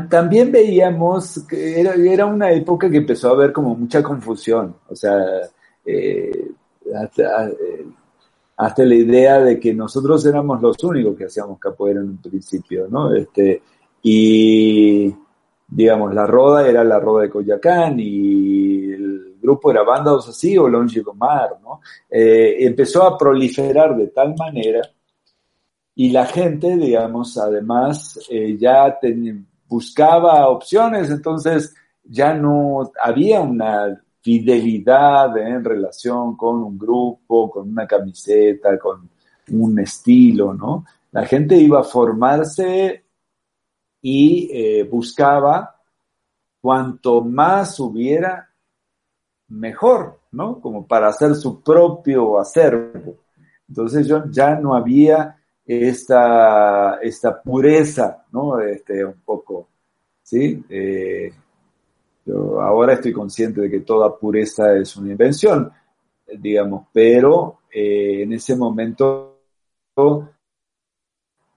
también 0.10 0.52
veíamos 0.52 1.46
que 1.48 1.80
era, 1.80 2.26
una 2.26 2.52
época 2.52 2.90
que 2.90 2.98
empezó 2.98 3.30
a 3.30 3.32
haber 3.32 3.54
como 3.54 3.76
mucha 3.76 4.04
confusión, 4.04 4.76
o 4.90 4.96
sea, 4.96 5.18
eh, 5.86 6.52
eh, 6.86 7.86
hasta, 8.58 8.84
la 8.84 8.96
idea 8.96 9.40
de 9.40 9.58
que 9.58 9.74
nosotros 9.74 10.26
éramos 10.26 10.62
los 10.62 10.84
únicos 10.84 11.16
que 11.16 11.26
hacíamos 11.26 11.60
capoeira 11.60 12.02
en 12.02 12.10
un 12.10 12.18
principio, 12.18 12.88
¿no? 12.90 13.16
Este, 13.16 13.62
y, 14.04 15.16
digamos, 15.70 16.14
la 16.14 16.28
roda 16.28 16.68
era 16.68 16.84
la 16.84 17.00
roda 17.00 17.22
de 17.24 17.30
Coyacán 17.30 17.98
y 18.00 18.92
el 18.92 19.38
grupo 19.42 19.72
era 19.72 19.84
Bandados 19.84 20.28
así 20.28 20.58
o 20.58 20.68
Longigomar, 20.68 21.52
¿no? 21.64 21.80
Eh, 22.10 22.58
empezó 22.66 23.04
a 23.04 23.18
proliferar 23.18 23.96
de 23.96 24.08
tal 24.08 24.36
manera 24.36 24.82
y 25.96 26.10
la 26.10 26.26
gente, 26.26 26.76
digamos, 26.76 27.38
además 27.38 28.20
ya 28.58 29.00
buscaba 29.70 30.50
opciones, 30.50 31.12
entonces 31.12 31.76
ya 32.04 32.34
no 32.34 32.92
había 33.02 33.40
una 33.40 34.02
fidelidad 34.22 35.38
en 35.38 35.64
relación 35.64 36.36
con 36.36 36.64
un 36.64 36.78
grupo, 36.78 37.50
con 37.50 37.70
una 37.70 37.88
camiseta, 37.88 38.78
con 38.78 39.10
un 39.52 39.80
estilo, 39.80 40.54
¿no? 40.54 40.86
La 41.12 41.26
gente 41.26 41.56
iba 41.56 41.80
a 41.80 41.84
formarse 41.84 43.06
y 44.02 44.50
eh, 44.52 44.84
buscaba 44.84 45.76
cuanto 46.62 47.22
más 47.22 47.80
hubiera 47.80 48.50
mejor, 49.48 50.20
¿no? 50.32 50.60
Como 50.60 50.86
para 50.86 51.08
hacer 51.08 51.36
su 51.36 51.62
propio 51.62 52.40
acervo. 52.40 53.18
Entonces 53.68 54.08
yo 54.08 54.24
ya 54.30 54.56
no 54.56 54.76
había 54.76 55.39
esta, 55.72 56.96
esta 56.96 57.40
pureza, 57.44 58.26
¿no? 58.32 58.60
Este, 58.60 59.06
un 59.06 59.22
poco, 59.24 59.68
¿sí? 60.24 60.64
Eh, 60.68 61.32
yo 62.26 62.60
ahora 62.60 62.94
estoy 62.94 63.14
consciente 63.14 63.62
de 63.62 63.70
que 63.70 63.82
toda 63.82 64.18
pureza 64.18 64.76
es 64.76 64.98
una 64.98 65.12
invención, 65.12 65.72
digamos, 66.40 66.88
pero 66.92 67.60
eh, 67.72 68.24
en 68.24 68.34
ese 68.34 68.56
momento 68.56 69.42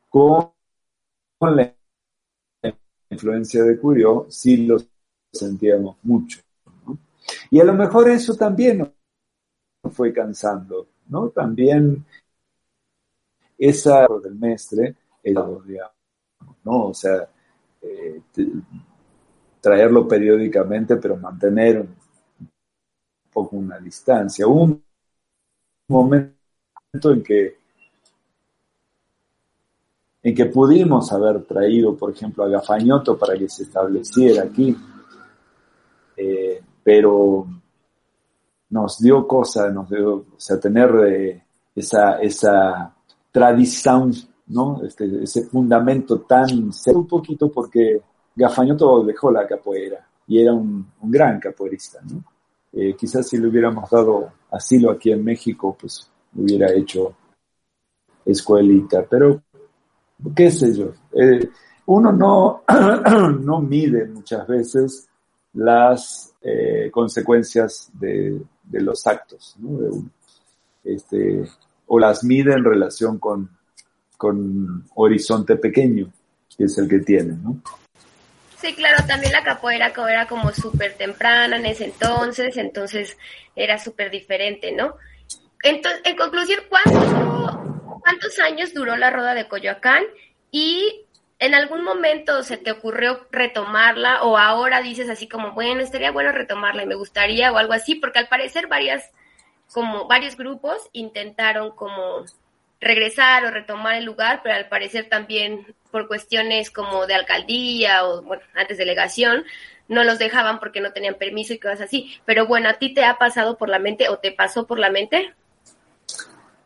con 0.09 0.53
la 1.41 1.75
influencia 3.09 3.63
de 3.63 3.79
Curio 3.79 4.27
sí 4.29 4.59
lo 4.59 4.77
sentíamos 5.33 5.97
mucho. 6.03 6.41
Y 7.51 7.61
a 7.61 7.65
lo 7.65 7.73
mejor 7.73 8.11
eso 8.11 8.35
también 8.35 8.79
nos 8.79 9.95
fue 9.95 10.13
cansando, 10.13 10.89
¿no? 11.09 11.31
También 11.31 12.05
esa 13.69 14.09
del 14.23 14.35
mestre, 14.35 14.97
¿no? 16.65 16.89
O 16.89 16.95
sea, 16.95 17.29
eh, 17.81 18.21
traerlo 19.61 20.09
periódicamente, 20.09 20.97
pero 20.97 21.17
mantener 21.17 21.81
un 21.81 21.97
poco 23.33 23.57
una 23.57 23.79
distancia. 23.79 24.49
Un 24.49 24.83
momento 25.89 26.33
en 27.13 27.23
que 27.23 27.63
en 30.25 30.35
que 30.35 30.47
pudimos 30.47 31.13
haber 31.13 31.45
traído, 31.45 31.97
por 31.97 32.11
ejemplo, 32.13 32.45
a 32.45 32.49
Gafañoto 32.49 33.17
para 33.19 33.37
que 33.37 33.49
se 33.49 33.65
estableciera 33.65 34.45
aquí. 34.45 34.77
Eh, 36.17 36.63
pero 36.83 37.47
nos 38.71 38.99
dio 38.99 39.27
cosa, 39.27 39.71
nos 39.71 39.89
dio, 39.89 40.15
o 40.15 40.27
sea, 40.37 40.59
tener 40.59 40.91
eh, 41.07 41.45
esa, 41.75 42.21
esa 42.21 42.92
tradición, 43.33 44.13
¿no? 44.49 44.83
Este, 44.85 45.25
ese 45.25 45.47
fundamento 45.47 46.21
tan 46.21 46.71
un 46.95 47.07
poquito 47.09 47.51
porque 47.51 48.01
Gafañoto 48.37 49.03
dejó 49.03 49.31
la 49.31 49.47
capoeira 49.47 50.07
y 50.27 50.41
era 50.41 50.53
un, 50.53 50.87
gran 51.03 51.41
capoeirista, 51.41 52.01
¿no? 52.03 52.23
Eh, 52.73 52.95
quizás 52.97 53.29
si 53.29 53.39
le 53.39 53.49
hubiéramos 53.49 53.91
dado 53.91 54.33
asilo 54.51 54.91
aquí 54.91 55.11
en 55.11 55.25
México, 55.25 55.77
pues 55.79 56.09
hubiera 56.35 56.73
hecho 56.73 57.15
escuelita, 58.25 59.05
pero 59.09 59.43
qué 60.35 60.51
sé 60.51 60.75
yo, 60.75 60.93
eh, 61.13 61.51
uno 61.87 62.13
no, 62.13 62.63
no 63.41 63.61
mide 63.61 64.07
muchas 64.07 64.47
veces 64.47 65.09
las 65.55 66.35
eh, 66.41 66.91
consecuencias 66.91 67.91
de, 67.93 68.41
los 68.71 69.07
actos 69.07 69.55
¿no? 69.59 69.79
este, 70.83 71.45
o 71.87 71.99
las 71.99 72.25
mide 72.25 72.53
en 72.55 72.65
relación 72.65 73.19
con, 73.19 73.51
con 74.17 74.85
horizonte 74.95 75.57
pequeño, 75.57 76.13
que 76.57 76.65
es 76.65 76.79
el 76.79 76.89
que 76.89 77.01
tiene. 77.01 77.35
¿no? 77.43 77.61
Sí, 78.57 78.75
claro, 78.75 79.05
también 79.07 79.33
la 79.33 79.43
capoeira 79.43 79.93
era 80.09 80.27
como 80.27 80.53
súper 80.53 80.95
temprana 80.95 81.57
en 81.57 81.67
ese 81.67 81.87
entonces, 81.87 82.57
entonces 82.57 83.17
era 83.57 83.79
súper 83.79 84.11
diferente, 84.11 84.73
¿no? 84.73 84.95
Entonces, 85.65 86.01
en 86.05 86.17
conclusión, 86.17 86.61
¿cuántos, 86.69 87.05
¿cuántos 88.03 88.39
años 88.39 88.73
duró 88.73 88.97
la 88.97 89.11
roda 89.11 89.35
de 89.35 89.49
Coyoacán? 89.49 90.03
Y 90.51 91.07
¿En 91.43 91.57
algún 91.57 91.83
momento 91.83 92.45
se 92.45 92.57
te 92.57 92.71
ocurrió 92.71 93.27
retomarla 93.33 94.23
o 94.23 94.39
ahora 94.39 94.81
dices 94.81 95.11
así 95.11 95.27
como, 95.27 95.51
bueno, 95.55 95.81
estaría 95.81 96.13
bueno 96.13 96.31
retomarla 96.31 96.85
y 96.85 96.87
me 96.87 96.95
gustaría 96.95 97.51
o 97.51 97.59
algo 97.59 97.73
así? 97.73 97.97
Porque 97.97 98.21
al 98.21 98.29
parecer 98.29 98.69
varias, 98.69 99.11
como 99.73 100.07
varios 100.07 100.37
grupos 100.37 100.89
intentaron 100.93 101.75
como 101.75 102.25
regresar 102.81 103.45
o 103.45 103.51
retomar 103.51 103.95
el 103.95 104.05
lugar, 104.05 104.41
pero 104.43 104.57
al 104.57 104.69
parecer 104.69 105.09
también 105.09 105.75
por 105.91 106.09
cuestiones 106.09 106.71
como 106.71 107.07
de 107.07 107.15
alcaldía 107.15 108.07
o, 108.07 108.23
bueno, 108.23 108.43
antes 108.55 108.77
delegación, 108.77 109.45
no 109.89 110.05
los 110.05 110.19
dejaban 110.19 110.59
porque 110.59 110.81
no 110.81 110.93
tenían 110.93 111.15
permiso 111.15 111.55
y 111.55 111.59
cosas 111.59 111.83
así. 111.83 112.13
Pero 112.25 112.47
bueno, 112.47 112.69
¿a 112.69 112.75
ti 112.75 112.93
te 112.93 113.05
ha 113.05 113.19
pasado 113.19 113.57
por 113.57 113.69
la 113.69 113.79
mente 113.79 114.09
o 114.09 114.19
te 114.19 114.33
pasó 114.33 114.67
por 114.67 114.79
la 114.79 114.91
mente? 114.91 115.33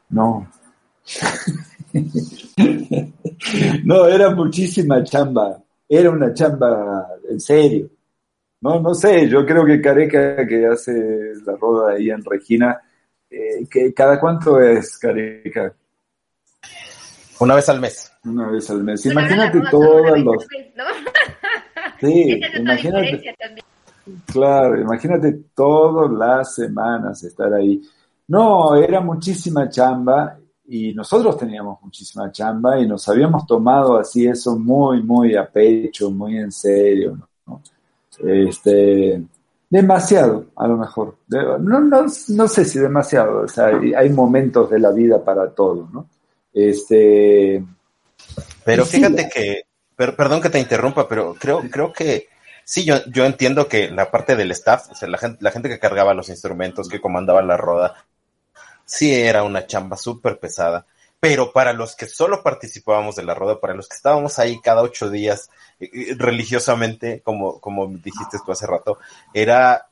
No. 0.08 0.50
no, 3.84 4.06
era 4.06 4.30
muchísima 4.30 5.02
chamba. 5.04 5.62
Era 5.88 6.10
una 6.10 6.32
chamba 6.32 7.06
en 7.28 7.40
serio. 7.40 7.90
No, 8.60 8.80
no 8.80 8.94
sé, 8.94 9.28
yo 9.28 9.44
creo 9.44 9.64
que 9.64 9.80
Careca, 9.80 10.46
que 10.46 10.66
hace 10.66 11.34
la 11.44 11.56
roda 11.56 11.92
ahí 11.92 12.10
en 12.10 12.24
Regina, 12.24 12.80
eh, 13.30 13.66
que 13.70 13.92
¿cada 13.92 14.18
cuánto 14.20 14.60
es 14.60 14.98
Careca? 14.98 15.74
Una 17.40 17.54
vez 17.54 17.68
al 17.68 17.80
mes. 17.80 18.12
Una 18.24 18.48
vez 18.48 18.70
al 18.70 18.82
mes. 18.82 19.04
imagínate 19.06 19.60
todos 19.70 20.18
los... 20.20 20.46
Sí, 22.00 22.38
imagínate. 22.58 23.34
Claro, 24.26 24.80
imagínate 24.80 25.32
todas 25.54 26.10
las 26.12 26.54
semanas 26.54 27.22
estar 27.24 27.52
ahí. 27.54 27.80
No, 28.28 28.74
era 28.76 29.00
muchísima 29.00 29.68
chamba 29.70 30.38
y 30.66 30.92
nosotros 30.92 31.38
teníamos 31.38 31.80
muchísima 31.82 32.30
chamba 32.30 32.78
y 32.78 32.86
nos 32.86 33.08
habíamos 33.08 33.46
tomado 33.46 33.98
así 33.98 34.26
eso 34.26 34.58
muy, 34.58 35.02
muy 35.02 35.36
a 35.36 35.48
pecho, 35.48 36.10
muy 36.10 36.36
en 36.36 36.52
serio, 36.52 37.18
¿no? 37.46 37.62
Este, 38.24 39.22
demasiado, 39.68 40.46
a 40.56 40.66
lo 40.66 40.76
mejor. 40.76 41.16
No, 41.28 41.80
no, 41.80 42.06
no 42.28 42.48
sé 42.48 42.64
si 42.64 42.78
demasiado, 42.78 43.42
o 43.42 43.48
sea, 43.48 43.66
hay 43.96 44.10
momentos 44.10 44.70
de 44.70 44.78
la 44.78 44.92
vida 44.92 45.22
para 45.24 45.50
todo, 45.50 45.88
¿no? 45.92 46.08
Este. 46.52 47.62
Pero 48.64 48.84
fíjate 48.86 49.28
que, 49.28 49.62
perdón 49.94 50.40
que 50.40 50.50
te 50.50 50.58
interrumpa, 50.58 51.08
pero 51.08 51.34
creo, 51.34 51.62
creo 51.70 51.92
que 51.92 52.28
sí, 52.64 52.84
yo, 52.84 52.96
yo 53.06 53.24
entiendo 53.24 53.68
que 53.68 53.90
la 53.90 54.10
parte 54.10 54.36
del 54.36 54.50
staff, 54.52 54.90
o 54.90 54.94
sea, 54.94 55.08
la 55.08 55.18
gente, 55.18 55.38
la 55.40 55.50
gente 55.50 55.68
que 55.68 55.78
cargaba 55.78 56.14
los 56.14 56.28
instrumentos, 56.28 56.88
que 56.88 57.00
comandaba 57.00 57.42
la 57.42 57.56
roda, 57.56 58.04
sí 58.84 59.12
era 59.12 59.42
una 59.42 59.66
chamba 59.66 59.96
súper 59.96 60.38
pesada, 60.38 60.86
pero 61.20 61.52
para 61.52 61.72
los 61.72 61.96
que 61.96 62.06
solo 62.06 62.42
participábamos 62.42 63.16
de 63.16 63.24
la 63.24 63.34
roda, 63.34 63.60
para 63.60 63.74
los 63.74 63.88
que 63.88 63.96
estábamos 63.96 64.38
ahí 64.38 64.60
cada 64.60 64.82
ocho 64.82 65.10
días 65.10 65.50
eh, 65.80 65.90
eh, 65.92 66.14
religiosamente, 66.16 67.20
como, 67.22 67.60
como 67.60 67.86
dijiste 67.88 68.38
tú 68.44 68.52
hace 68.52 68.66
rato, 68.66 68.98
era, 69.32 69.88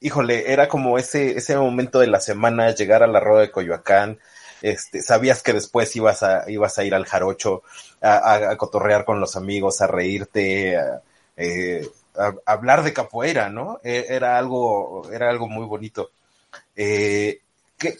híjole, 0.00 0.52
era 0.52 0.68
como 0.68 0.98
ese, 0.98 1.36
ese 1.36 1.56
momento 1.56 1.98
de 2.00 2.06
la 2.06 2.20
semana, 2.20 2.74
llegar 2.74 3.02
a 3.02 3.06
la 3.06 3.20
rueda 3.20 3.42
de 3.42 3.50
Coyoacán, 3.50 4.18
este, 4.62 5.02
sabías 5.02 5.42
que 5.42 5.52
después 5.52 5.94
ibas 5.96 6.22
a, 6.22 6.50
ibas 6.50 6.78
a 6.78 6.84
ir 6.84 6.94
al 6.94 7.04
jarocho, 7.04 7.62
a, 8.00 8.56
cotorrear 8.56 9.04
con 9.04 9.20
los 9.20 9.36
amigos, 9.36 9.80
a 9.80 9.86
reírte, 9.86 10.76
a, 10.76 11.02
eh, 11.36 11.86
hablar 12.46 12.82
de 12.82 12.92
capoeira, 12.92 13.48
¿no? 13.50 13.80
E, 13.82 14.06
era 14.08 14.38
algo, 14.38 15.10
era 15.12 15.30
algo 15.30 15.48
muy 15.48 15.66
bonito. 15.66 16.10
Eh, 16.74 17.40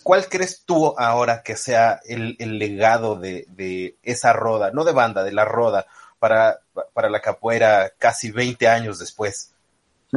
¿Cuál 0.03 0.27
crees 0.29 0.64
tú 0.64 0.95
ahora 0.97 1.43
que 1.43 1.55
sea 1.55 2.01
el, 2.07 2.37
legado 2.59 3.16
de, 3.16 3.97
esa 4.03 4.33
roda, 4.33 4.70
no 4.70 4.85
de 4.85 4.93
banda, 4.93 5.22
de 5.22 5.33
la 5.33 5.45
roda, 5.45 5.87
para, 6.18 6.61
para 6.95 7.11
la 7.11 7.20
capoeira 7.20 7.93
casi 7.99 8.31
20 8.31 8.68
años 8.68 8.99
después? 8.99 9.53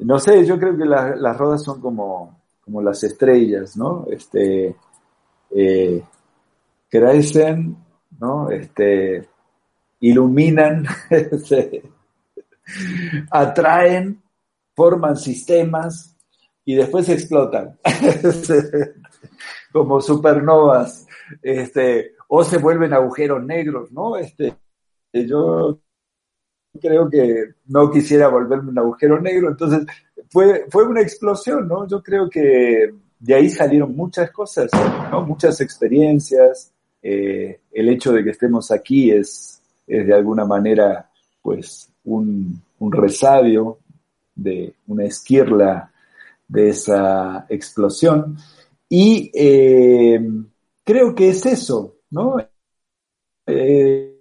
no 0.00 0.18
sé, 0.18 0.44
yo 0.44 0.58
creo 0.58 0.76
que 0.76 0.84
las 0.84 1.36
rodas 1.36 1.62
son 1.62 1.80
como, 1.80 2.38
como 2.62 2.82
las 2.82 3.02
estrellas, 3.02 3.78
¿no? 3.78 4.06
Este, 4.10 4.76
eh, 5.50 6.04
crecen, 6.90 7.78
¿no? 8.20 8.50
Este, 8.50 9.26
iluminan, 10.00 10.86
atraen, 13.30 14.22
forman 14.74 15.16
sistemas 15.16 16.14
y 16.68 16.74
después 16.74 17.08
explotan 17.08 17.78
como 19.72 20.02
supernovas, 20.02 21.06
este, 21.42 22.12
o 22.28 22.44
se 22.44 22.58
vuelven 22.58 22.92
agujeros 22.92 23.42
negros, 23.42 23.90
¿no? 23.90 24.18
Este, 24.18 24.54
yo 25.14 25.80
creo 26.78 27.08
que 27.08 27.54
no 27.68 27.90
quisiera 27.90 28.28
volverme 28.28 28.68
un 28.68 28.78
agujero 28.78 29.18
negro, 29.18 29.48
entonces 29.48 29.86
fue, 30.28 30.66
fue 30.68 30.84
una 30.86 31.00
explosión, 31.00 31.66
¿no? 31.66 31.88
Yo 31.88 32.02
creo 32.02 32.28
que 32.28 32.92
de 33.18 33.34
ahí 33.34 33.48
salieron 33.48 33.96
muchas 33.96 34.30
cosas. 34.30 34.70
Muchas 35.26 35.62
experiencias, 35.62 36.70
eh, 37.02 37.60
el 37.72 37.88
hecho 37.88 38.12
de 38.12 38.22
que 38.22 38.30
estemos 38.30 38.70
aquí 38.70 39.10
es, 39.10 39.62
es 39.86 40.06
de 40.06 40.14
alguna 40.14 40.44
manera, 40.44 41.08
pues, 41.40 41.90
un 42.04 42.60
resabio 42.92 43.78
de 44.34 44.74
una 44.86 45.04
esquirla 45.04 45.92
de 46.48 46.70
esa 46.70 47.46
explosión. 47.48 48.36
Y 48.88 49.30
eh, 49.34 50.20
creo 50.82 51.14
que 51.14 51.28
es 51.28 51.44
eso, 51.46 51.96
¿no? 52.10 52.36
Eh, 53.46 54.14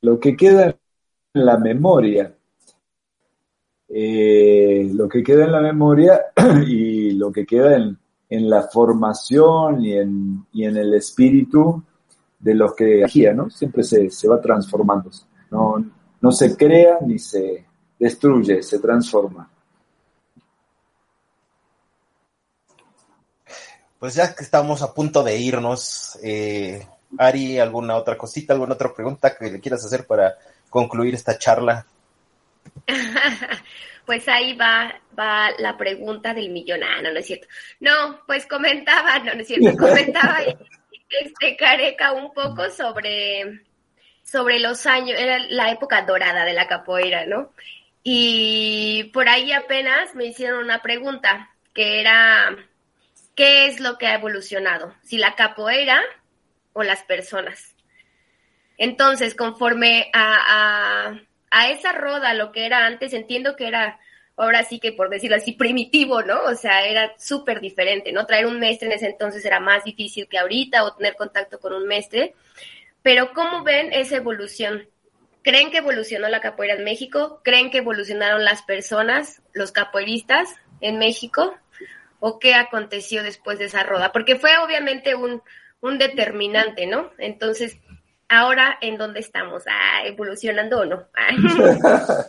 lo 0.00 0.18
que 0.18 0.36
queda 0.36 0.66
en 1.34 1.46
la 1.46 1.58
memoria. 1.58 2.34
lo 3.88 5.08
que 5.08 5.22
queda 5.22 5.44
en 5.44 5.52
la 5.52 5.60
memoria 5.60 6.20
y 6.66 7.12
lo 7.12 7.30
que 7.30 7.44
queda 7.44 7.76
en, 7.76 7.98
la 8.48 8.62
formación 8.62 9.84
y 9.84 9.92
en, 9.92 10.46
y 10.52 10.64
en, 10.64 10.76
el 10.76 10.94
espíritu 10.94 11.82
de 12.38 12.54
los 12.54 12.74
que 12.74 13.04
agía, 13.04 13.34
¿no? 13.34 13.50
Siempre 13.50 13.82
se, 13.82 14.08
se 14.10 14.28
va 14.28 14.40
transformando. 14.40 15.10
No, 15.50 15.84
no 16.20 16.32
se 16.32 16.56
crea 16.56 16.98
ni 17.04 17.18
se 17.18 17.66
destruye, 17.98 18.62
se 18.62 18.78
transforma. 18.78 19.50
Pues 24.00 24.14
ya 24.14 24.34
que 24.34 24.42
estamos 24.42 24.82
a 24.82 24.94
punto 24.94 25.22
de 25.22 25.36
irnos, 25.36 26.18
eh, 26.22 26.84
Ari, 27.18 27.58
¿alguna 27.58 27.96
otra 27.96 28.16
cosita, 28.16 28.54
alguna 28.54 28.74
otra 28.74 28.92
pregunta 28.92 29.36
que 29.36 29.50
le 29.50 29.60
quieras 29.60 29.84
hacer 29.84 30.06
para 30.06 30.36
concluir 30.70 31.14
esta 31.14 31.38
charla? 31.38 31.86
pues 34.06 34.26
ahí 34.26 34.56
va, 34.56 34.92
va 35.16 35.50
la 35.58 35.76
pregunta 35.76 36.32
del 36.32 36.48
millón. 36.48 36.80
Ah, 36.82 37.02
no, 37.02 37.12
no 37.12 37.18
es 37.18 37.26
cierto. 37.26 37.46
No, 37.78 38.20
pues 38.26 38.46
comentaba, 38.46 39.18
no, 39.18 39.34
no 39.34 39.42
es 39.42 39.46
cierto, 39.46 39.76
comentaba 39.78 40.38
este 40.42 41.56
Careca 41.56 42.12
un 42.12 42.32
poco 42.32 42.70
sobre 42.70 43.60
sobre 44.30 44.60
los 44.60 44.86
años, 44.86 45.18
era 45.18 45.40
la 45.48 45.72
época 45.72 46.02
dorada 46.02 46.44
de 46.44 46.52
la 46.52 46.68
capoeira, 46.68 47.26
¿no? 47.26 47.52
Y 48.02 49.10
por 49.12 49.28
ahí 49.28 49.52
apenas 49.52 50.14
me 50.14 50.26
hicieron 50.26 50.64
una 50.64 50.80
pregunta, 50.80 51.50
que 51.74 52.00
era, 52.00 52.56
¿qué 53.40 53.68
es 53.68 53.80
lo 53.80 53.96
que 53.96 54.06
ha 54.06 54.16
evolucionado? 54.16 54.94
¿Si 55.02 55.16
la 55.16 55.34
capoeira 55.34 56.02
o 56.74 56.82
las 56.82 57.04
personas? 57.04 57.74
Entonces, 58.76 59.34
conforme 59.34 60.10
a, 60.12 61.16
a, 61.50 61.68
esa 61.70 61.92
roda, 61.92 62.34
lo 62.34 62.52
que 62.52 62.66
era 62.66 62.84
antes, 62.84 63.14
entiendo 63.14 63.56
que 63.56 63.66
era, 63.66 63.98
ahora 64.36 64.62
sí 64.64 64.78
que 64.78 64.92
por 64.92 65.08
decirlo 65.08 65.38
así, 65.38 65.52
primitivo, 65.52 66.20
¿no? 66.22 66.38
O 66.42 66.54
sea, 66.54 66.84
era 66.84 67.14
súper 67.16 67.62
diferente, 67.62 68.12
¿no? 68.12 68.26
Traer 68.26 68.44
un 68.44 68.60
maestre 68.60 68.88
en 68.88 68.92
ese 68.92 69.06
entonces 69.06 69.42
era 69.42 69.58
más 69.58 69.84
difícil 69.84 70.28
que 70.28 70.36
ahorita 70.36 70.84
o 70.84 70.92
tener 70.92 71.16
contacto 71.16 71.58
con 71.60 71.72
un 71.72 71.86
maestre. 71.86 72.34
Pero 73.00 73.32
¿cómo 73.32 73.62
ven 73.62 73.94
esa 73.94 74.16
evolución? 74.16 74.86
¿Creen 75.42 75.70
que 75.70 75.78
evolucionó 75.78 76.28
la 76.28 76.42
capoeira 76.42 76.74
en 76.74 76.84
México? 76.84 77.40
¿Creen 77.42 77.70
que 77.70 77.78
evolucionaron 77.78 78.44
las 78.44 78.60
personas, 78.60 79.40
los 79.54 79.72
capoeiristas 79.72 80.56
en 80.82 80.98
México? 80.98 81.56
¿O 82.20 82.38
qué 82.38 82.54
aconteció 82.54 83.22
después 83.22 83.58
de 83.58 83.64
esa 83.64 83.82
roda? 83.82 84.12
Porque 84.12 84.36
fue 84.36 84.50
obviamente 84.64 85.14
un, 85.14 85.42
un 85.80 85.98
determinante, 85.98 86.86
¿no? 86.86 87.10
Entonces, 87.18 87.78
ahora, 88.28 88.78
¿en 88.80 88.96
dónde 88.96 89.20
estamos? 89.20 89.64
Ah, 89.66 90.06
¿Evolucionando 90.06 90.80
o 90.80 90.84
no? 90.84 91.06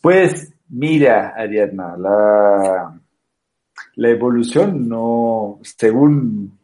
pues, 0.00 0.52
mira, 0.68 1.32
Ariadna, 1.36 1.96
la, 1.96 3.00
la 3.96 4.08
evolución 4.08 4.88
no, 4.88 5.58
según 5.62 6.58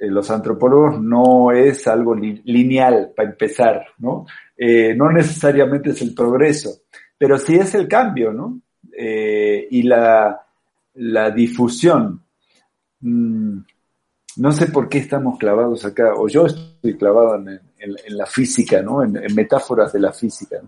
eh, 0.00 0.08
los 0.08 0.30
antropólogos 0.30 1.00
no 1.00 1.52
es 1.52 1.86
algo 1.86 2.14
lineal 2.14 3.12
para 3.14 3.30
empezar, 3.30 3.86
¿no? 3.98 4.24
Eh, 4.56 4.94
no 4.94 5.10
necesariamente 5.10 5.90
es 5.90 6.00
el 6.02 6.14
progreso, 6.14 6.70
pero 7.18 7.36
sí 7.36 7.56
es 7.56 7.74
el 7.74 7.86
cambio, 7.86 8.32
¿no? 8.32 8.62
Eh, 8.96 9.68
y 9.70 9.82
la, 9.82 10.40
difusión. 11.30 12.22
Mm, 13.00 13.58
no 14.36 14.52
sé 14.52 14.66
por 14.66 14.88
qué 14.88 14.98
estamos 14.98 15.38
clavados 15.38 15.84
acá, 15.84 16.14
o 16.14 16.28
yo 16.28 16.46
estoy 16.46 16.96
clavado 16.96 17.36
en, 17.36 17.60
la 18.08 18.26
física, 18.26 18.82
¿no? 18.82 19.02
En, 19.02 19.18
metáforas 19.34 19.92
de 19.92 20.00
la 20.00 20.12
física. 20.12 20.60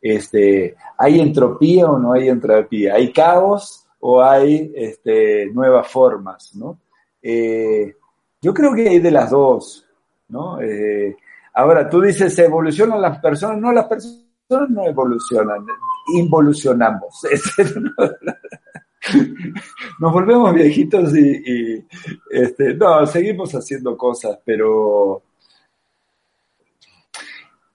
Este, 0.00 0.76
¿Hay 0.98 1.20
entropía 1.20 1.86
o 1.90 1.98
no 1.98 2.12
hay 2.12 2.28
entropía? 2.28 2.94
¿Hay 2.94 3.12
caos 3.12 3.86
o 4.00 4.22
hay 4.22 4.72
este, 4.74 5.46
nuevas 5.46 5.88
formas, 5.88 6.54
¿no? 6.54 6.78
Yo 8.42 8.54
creo 8.54 8.74
que 8.74 8.88
hay 8.88 9.00
de 9.00 9.10
las 9.10 9.30
dos, 9.30 9.84
¿no? 10.28 10.60
Eh, 10.62 11.14
ahora, 11.52 11.88
tú 11.90 12.00
dices, 12.00 12.34
¿se 12.34 12.46
evolucionan 12.46 13.02
las 13.02 13.18
personas? 13.18 13.58
No, 13.58 13.70
las 13.70 13.84
personas 13.84 14.70
no 14.70 14.86
evolucionan, 14.86 15.66
involucionamos. 16.14 17.20
Nos 19.98 20.12
volvemos 20.12 20.54
viejitos 20.54 21.16
y, 21.16 21.84
este, 22.30 22.74
no, 22.74 23.06
seguimos 23.06 23.52
haciendo 23.54 23.96
cosas, 23.96 24.38
pero 24.44 25.22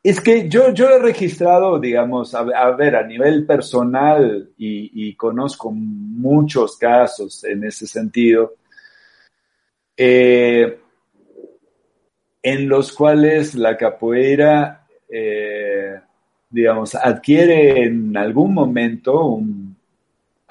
es 0.04 0.22
que 0.22 0.48
yo, 0.48 0.72
yo 0.72 0.90
he 0.90 1.00
registrado, 1.00 1.80
digamos, 1.80 2.36
a, 2.36 2.44
ver, 2.44 2.96
a 2.96 3.08
nivel 3.08 3.46
personal 3.46 4.52
y, 4.56 5.16
conozco 5.16 5.72
muchos 5.72 6.78
casos 6.78 7.44
en 7.44 7.64
ese 7.64 7.88
sentido, 7.88 8.54
eh, 9.98 10.78
en 12.44 12.70
los 12.70 12.94
cuales 12.94 13.56
la 13.56 13.76
capoeira, 13.76 14.86
eh, 15.10 15.96
digamos, 16.52 16.94
adquiere 16.94 17.86
en 17.86 18.16
algún 18.16 18.54
momento 18.54 19.40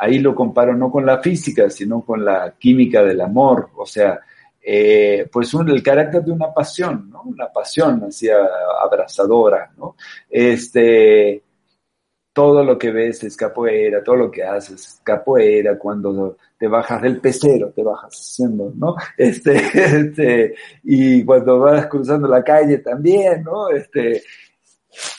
ahí 0.04 0.18
lo 0.18 0.34
comparo 0.34 0.76
no 0.76 0.90
con 0.90 1.06
la 1.06 1.20
física, 1.20 1.68
sino 1.70 2.02
con 2.02 2.24
la 2.24 2.54
química 2.58 3.02
del 3.02 3.20
amor, 3.20 3.70
o 3.76 3.86
sea, 3.86 4.20
eh, 4.66 5.28
pues 5.30 5.52
el 5.54 5.82
carácter 5.82 6.22
de 6.22 6.32
una 6.32 6.52
pasión, 6.52 7.10
¿no? 7.10 7.22
Una 7.22 7.48
pasión 7.48 8.04
así 8.04 8.28
abrazadora, 8.30 9.70
¿no? 9.76 9.94
Este, 10.30 11.42
todo 12.32 12.64
lo 12.64 12.78
que 12.78 12.90
ves 12.90 13.22
es 13.24 13.36
capoeira, 13.36 14.02
todo 14.02 14.16
lo 14.16 14.30
que 14.30 14.42
haces 14.42 14.80
es 14.80 15.00
capoeira, 15.04 15.78
cuando 15.78 16.36
te 16.58 16.66
bajas 16.66 17.02
del 17.02 17.20
pecero, 17.20 17.72
te 17.72 17.82
bajas 17.82 18.12
haciendo, 18.14 18.72
¿no? 18.74 18.96
Este, 19.18 19.54
este, 19.74 20.54
y 20.82 21.24
cuando 21.24 21.60
vas 21.60 21.86
cruzando 21.86 22.26
la 22.26 22.42
calle 22.42 22.78
también, 22.78 23.42
¿no? 23.44 23.68
Este, 23.68 24.22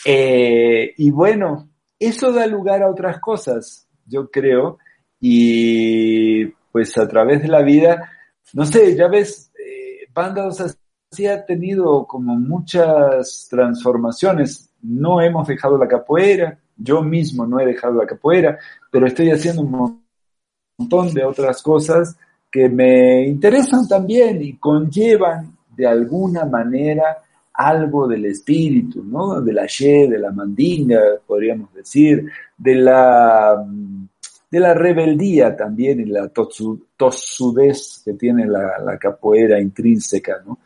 eh, 0.06 0.94
y 0.98 1.12
bueno, 1.12 1.70
eso 2.00 2.32
da 2.32 2.48
lugar 2.48 2.84
a 2.84 2.90
otras 2.90 3.20
cosas, 3.20 3.85
yo 4.06 4.30
creo, 4.30 4.78
y 5.20 6.46
pues 6.72 6.98
a 6.98 7.08
través 7.08 7.42
de 7.42 7.48
la 7.48 7.62
vida, 7.62 8.12
no 8.54 8.66
sé, 8.66 8.96
ya 8.96 9.08
ves, 9.08 9.52
eh, 9.60 10.08
así 10.14 11.28
ha 11.28 11.46
tenido 11.46 12.06
como 12.06 12.36
muchas 12.36 13.48
transformaciones, 13.50 14.70
no 14.82 15.22
hemos 15.22 15.48
dejado 15.48 15.78
la 15.78 15.88
capoeira, 15.88 16.60
yo 16.78 17.02
mismo 17.02 17.46
no 17.48 17.60
he 17.60 17.66
dejado 17.66 17.96
la 17.96 18.06
capoeira, 18.06 18.60
pero 18.92 19.08
estoy 19.08 19.32
haciendo 19.32 19.62
un 19.62 20.02
montón 20.78 21.14
de 21.14 21.24
otras 21.24 21.62
cosas 21.62 22.18
que 22.52 22.70
me 22.70 23.28
interesan 23.28 23.88
también 23.88 24.42
y 24.42 24.58
conllevan 24.58 25.58
de 25.76 25.88
alguna 25.88 26.46
manera 26.46 27.18
algo 27.58 28.08
del 28.08 28.26
espíritu, 28.26 29.04
¿no? 29.04 29.42
De 29.42 29.54
la 29.54 29.66
ye, 29.66 30.08
de 30.08 30.20
la 30.20 30.32
mandinga, 30.32 31.02
podríamos 31.26 31.74
decir, 31.74 32.30
de 32.58 32.76
la, 32.76 33.66
de 34.52 34.60
la 34.60 34.74
rebeldía 34.74 35.56
también 35.56 36.02
y 36.02 36.06
la 36.06 36.30
tosudez 36.30 38.02
que 38.04 38.14
tiene 38.14 38.46
la, 38.46 38.98
capoeira 39.00 39.60
intrínseca, 39.60 40.42
¿no? 40.46 40.60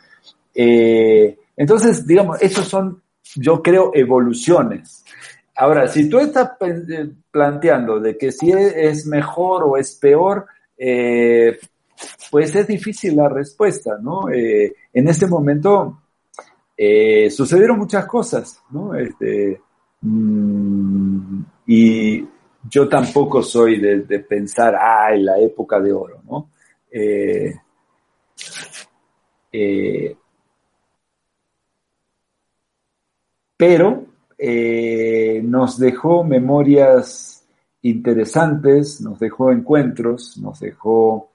Eh, 0.54 1.38
entonces, 1.56 2.06
digamos, 2.06 2.42
esos 2.42 2.68
son, 2.68 3.02
yo 3.36 3.62
creo, 3.62 3.92
evoluciones. 3.94 5.04
Ahora, 5.56 5.88
si 5.88 6.10
tú 6.10 6.20
estás 6.20 6.52
eh, 6.62 7.10
planteando 7.30 8.00
de 8.00 8.18
que 8.18 8.32
si 8.32 8.52
es 8.52 9.06
mejor 9.06 9.64
o 9.66 9.78
es 9.78 9.96
peor, 9.96 10.48
eh, 10.78 11.60
pues 12.32 12.56
es 12.56 12.66
difícil 12.66 13.18
la 13.18 13.28
respuesta, 13.28 13.98
¿no? 14.02 14.30
en 14.30 15.08
este 15.08 15.28
momento 15.28 16.00
eh, 16.82 17.30
sucedieron 17.30 17.78
muchas 17.78 18.06
cosas, 18.06 18.64
¿no? 18.72 18.96
Este, 18.96 19.60
mm, 20.00 21.42
y 21.68 22.26
yo 22.70 22.88
tampoco 22.88 23.44
soy 23.44 23.82
de, 23.82 24.20
pensar, 24.20 24.78
ay, 24.80 25.22
la 25.22 25.38
época 25.40 25.82
de 25.82 25.92
oro, 25.92 26.22
¿no? 26.24 26.52
Eh, 26.90 27.54
eh, 29.52 30.16
pero 33.58 34.06
nos 35.44 35.78
dejó 35.78 36.24
memorias 36.24 37.46
interesantes, 37.82 39.02
nos 39.02 39.20
dejó 39.20 39.52
encuentros, 39.52 40.38
nos 40.38 40.62
dejó 40.62 41.30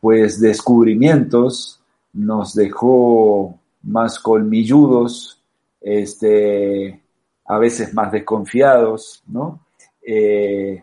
pues 0.00 0.40
descubrimientos, 0.40 1.79
nos 2.12 2.54
dejó 2.54 3.58
más 3.82 4.18
colmilludos, 4.18 5.42
este, 5.80 7.00
a 7.46 7.58
veces 7.58 7.94
más 7.94 8.12
desconfiados, 8.12 9.22
¿no? 9.26 9.60
Eh, 10.02 10.82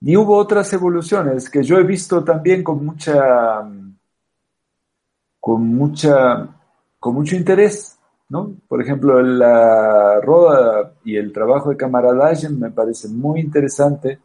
y 0.00 0.16
hubo 0.16 0.36
otras 0.36 0.72
evoluciones 0.72 1.48
que 1.48 1.62
yo 1.62 1.78
he 1.78 1.82
visto 1.82 2.22
también 2.22 2.62
con 2.62 2.84
mucha, 2.84 3.66
con 5.40 5.66
mucha, 5.66 6.46
con 6.98 7.14
mucho 7.14 7.36
interés, 7.36 7.98
¿no? 8.28 8.54
Por 8.68 8.82
ejemplo, 8.82 9.22
la 9.22 10.20
roda 10.20 10.92
y 11.04 11.16
el 11.16 11.32
trabajo 11.32 11.70
de 11.70 11.76
camaradaje 11.76 12.48
me 12.50 12.70
parece 12.70 13.08
muy 13.08 13.40
interesante. 13.40 14.18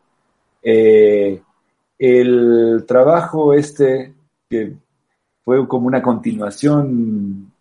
Eh, 0.62 1.42
el 1.98 2.84
trabajo 2.86 3.54
este 3.54 4.14
que 4.50 4.76
fue 5.46 5.68
como 5.68 5.88
una 5.88 6.02
continuación 6.02 7.52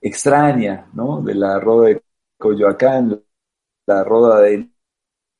extraña, 0.00 0.86
¿no? 0.92 1.22
De 1.22 1.34
la 1.34 1.58
roda 1.60 1.88
de 1.88 2.02
Coyoacán, 2.36 3.20
la 3.86 4.04
roda 4.04 4.40
de 4.42 4.68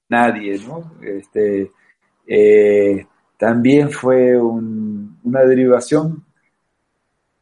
nadie, 0.09 0.59
¿no? 0.67 0.93
Este, 1.03 1.73
eh, 2.27 3.07
también 3.37 3.91
fue 3.91 4.41
una 4.41 5.41
derivación 5.43 6.25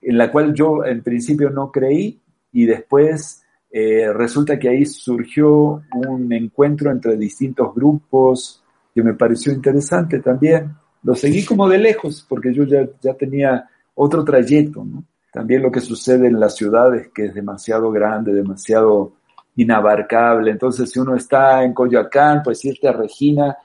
en 0.00 0.18
la 0.18 0.32
cual 0.32 0.54
yo 0.54 0.84
en 0.84 1.02
principio 1.02 1.50
no 1.50 1.70
creí 1.70 2.20
y 2.52 2.64
después 2.64 3.44
eh, 3.70 4.12
resulta 4.12 4.58
que 4.58 4.70
ahí 4.70 4.86
surgió 4.86 5.82
un 5.94 6.32
encuentro 6.32 6.90
entre 6.90 7.16
distintos 7.16 7.74
grupos 7.74 8.64
que 8.94 9.02
me 9.02 9.14
pareció 9.14 9.52
interesante 9.52 10.18
también 10.20 10.74
lo 11.02 11.14
seguí 11.14 11.44
como 11.44 11.68
de 11.68 11.78
lejos, 11.78 12.24
porque 12.28 12.52
yo 12.52 12.64
ya, 12.64 12.86
ya 13.00 13.14
tenía 13.14 13.68
otro 13.94 14.24
trayecto. 14.24 14.84
También 15.32 15.62
lo 15.62 15.70
que 15.70 15.80
sucede 15.80 16.26
en 16.26 16.38
las 16.38 16.56
ciudades, 16.56 17.08
que 17.14 17.26
es 17.26 17.34
demasiado 17.34 17.90
grande, 17.90 18.32
demasiado 18.32 19.14
inabarcable. 19.56 20.50
Entonces, 20.50 20.90
si 20.90 20.98
uno 20.98 21.16
está 21.16 21.64
en 21.64 21.72
Coyoacán, 21.72 22.42
pues 22.42 22.64
irte 22.64 22.88
a 22.88 22.92
Regina, 22.92 23.56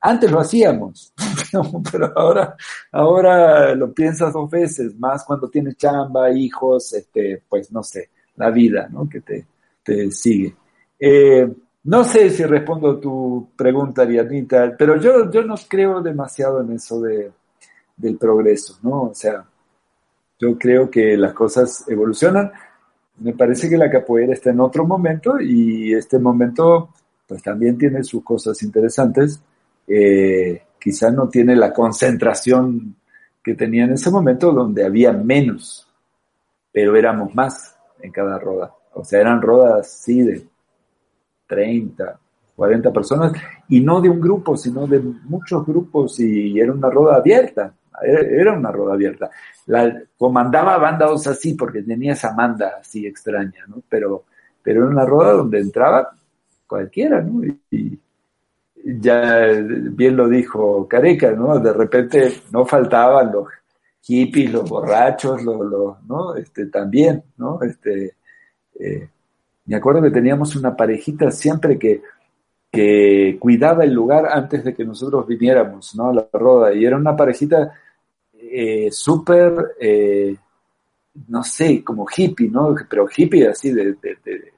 antes 0.00 0.30
lo 0.30 0.40
hacíamos, 0.40 1.14
pero 1.90 2.12
ahora, 2.14 2.54
ahora 2.92 3.74
lo 3.74 3.90
piensas 3.92 4.34
dos 4.34 4.50
veces, 4.50 4.94
más 4.98 5.24
cuando 5.24 5.48
tienes 5.48 5.78
chamba, 5.78 6.30
hijos, 6.30 6.92
este, 6.92 7.42
pues 7.48 7.72
no 7.72 7.82
sé, 7.82 8.10
la 8.36 8.50
vida, 8.50 8.86
¿no? 8.90 9.08
Que 9.08 9.22
te, 9.22 9.46
te 9.82 10.10
sigue. 10.10 10.54
Eh, 10.98 11.50
no 11.84 12.02
sé 12.04 12.30
si 12.30 12.44
respondo 12.44 12.98
tu 12.98 13.50
pregunta, 13.54 14.02
Arianita, 14.02 14.74
pero 14.76 14.98
yo, 14.98 15.30
yo 15.30 15.42
no 15.42 15.54
creo 15.68 16.00
demasiado 16.00 16.62
en 16.62 16.72
eso 16.72 17.00
de, 17.00 17.30
del 17.96 18.16
progreso, 18.16 18.78
¿no? 18.82 19.02
O 19.02 19.14
sea, 19.14 19.44
yo 20.38 20.58
creo 20.58 20.90
que 20.90 21.16
las 21.16 21.34
cosas 21.34 21.84
evolucionan. 21.88 22.50
Me 23.18 23.34
parece 23.34 23.68
que 23.68 23.76
la 23.76 23.90
capoeira 23.90 24.32
está 24.32 24.50
en 24.50 24.60
otro 24.60 24.86
momento 24.86 25.40
y 25.40 25.92
este 25.92 26.18
momento 26.18 26.90
pues 27.26 27.42
también 27.42 27.78
tiene 27.78 28.02
sus 28.02 28.24
cosas 28.24 28.62
interesantes. 28.62 29.40
Eh, 29.86 30.62
quizás 30.78 31.12
no 31.12 31.28
tiene 31.28 31.54
la 31.54 31.72
concentración 31.72 32.96
que 33.42 33.54
tenía 33.54 33.84
en 33.84 33.92
ese 33.92 34.10
momento 34.10 34.52
donde 34.52 34.84
había 34.84 35.12
menos, 35.12 35.86
pero 36.72 36.96
éramos 36.96 37.34
más 37.34 37.76
en 38.00 38.10
cada 38.10 38.38
roda. 38.38 38.74
O 38.94 39.04
sea, 39.04 39.20
eran 39.20 39.42
rodas, 39.42 39.90
sí, 39.90 40.22
de 40.22 40.46
30, 41.46 42.18
40 42.56 42.92
personas, 42.92 43.32
y 43.68 43.80
no 43.80 44.00
de 44.00 44.08
un 44.08 44.20
grupo, 44.20 44.56
sino 44.56 44.86
de 44.86 45.00
muchos 45.00 45.66
grupos, 45.66 46.20
y 46.20 46.58
era 46.58 46.72
una 46.72 46.90
roda 46.90 47.16
abierta, 47.16 47.74
era 48.02 48.52
una 48.52 48.72
roda 48.72 48.94
abierta. 48.94 49.30
La 49.66 50.02
comandaba 50.18 50.78
bandas 50.78 51.26
así 51.26 51.54
porque 51.54 51.82
tenía 51.82 52.12
esa 52.12 52.34
manda 52.34 52.74
así 52.80 53.06
extraña, 53.06 53.64
¿no? 53.68 53.82
Pero, 53.88 54.24
pero 54.62 54.82
era 54.82 54.90
una 54.90 55.06
roda 55.06 55.32
donde 55.32 55.60
entraba 55.60 56.10
cualquiera, 56.66 57.20
¿no? 57.20 57.44
Y, 57.70 58.00
ya 58.86 59.46
bien 59.92 60.14
lo 60.14 60.28
dijo 60.28 60.86
Careca, 60.86 61.32
¿no? 61.32 61.58
De 61.58 61.72
repente 61.72 62.42
no 62.52 62.66
faltaban 62.66 63.32
los 63.32 63.48
hippies, 64.02 64.52
los 64.52 64.68
borrachos, 64.68 65.42
los, 65.42 66.02
¿no? 66.06 66.34
Este, 66.36 66.66
también, 66.66 67.22
¿no? 67.38 67.62
Este, 67.62 68.16
eh, 68.78 69.08
me 69.66 69.76
acuerdo 69.76 70.02
que 70.02 70.10
teníamos 70.10 70.56
una 70.56 70.76
parejita 70.76 71.30
siempre 71.30 71.78
que, 71.78 72.02
que 72.70 73.36
cuidaba 73.38 73.84
el 73.84 73.92
lugar 73.92 74.26
antes 74.30 74.64
de 74.64 74.74
que 74.74 74.84
nosotros 74.84 75.26
viniéramos, 75.26 75.94
¿no? 75.94 76.12
La 76.12 76.28
roda. 76.32 76.74
Y 76.74 76.84
era 76.84 76.96
una 76.96 77.16
parejita 77.16 77.72
eh, 78.32 78.90
súper, 78.90 79.76
eh, 79.80 80.36
no 81.28 81.42
sé, 81.42 81.82
como 81.82 82.06
hippie, 82.14 82.50
¿no? 82.50 82.74
Pero 82.88 83.06
hippie 83.14 83.48
así 83.48 83.72
de, 83.72 83.96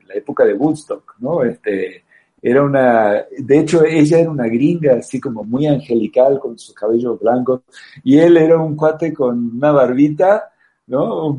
la 0.07 0.15
época 0.15 0.45
de 0.45 0.55
Woodstock, 0.55 1.15
¿no? 1.21 1.45
Este, 1.45 2.05
era 2.43 2.63
una, 2.63 3.25
de 3.39 3.59
hecho 3.59 3.85
ella 3.85 4.19
era 4.19 4.31
una 4.31 4.47
gringa 4.47 4.97
así 4.97 5.21
como 5.21 5.43
muy 5.45 5.67
angelical 5.67 6.39
con 6.39 6.59
sus 6.59 6.75
cabellos 6.75 7.19
blancos 7.19 7.63
y 8.05 8.19
él 8.19 8.37
era 8.37 8.59
un 8.59 8.77
cuate 8.77 9.13
con 9.13 9.57
una 9.57 9.73
barbita, 9.73 10.53
¿no? 10.87 11.39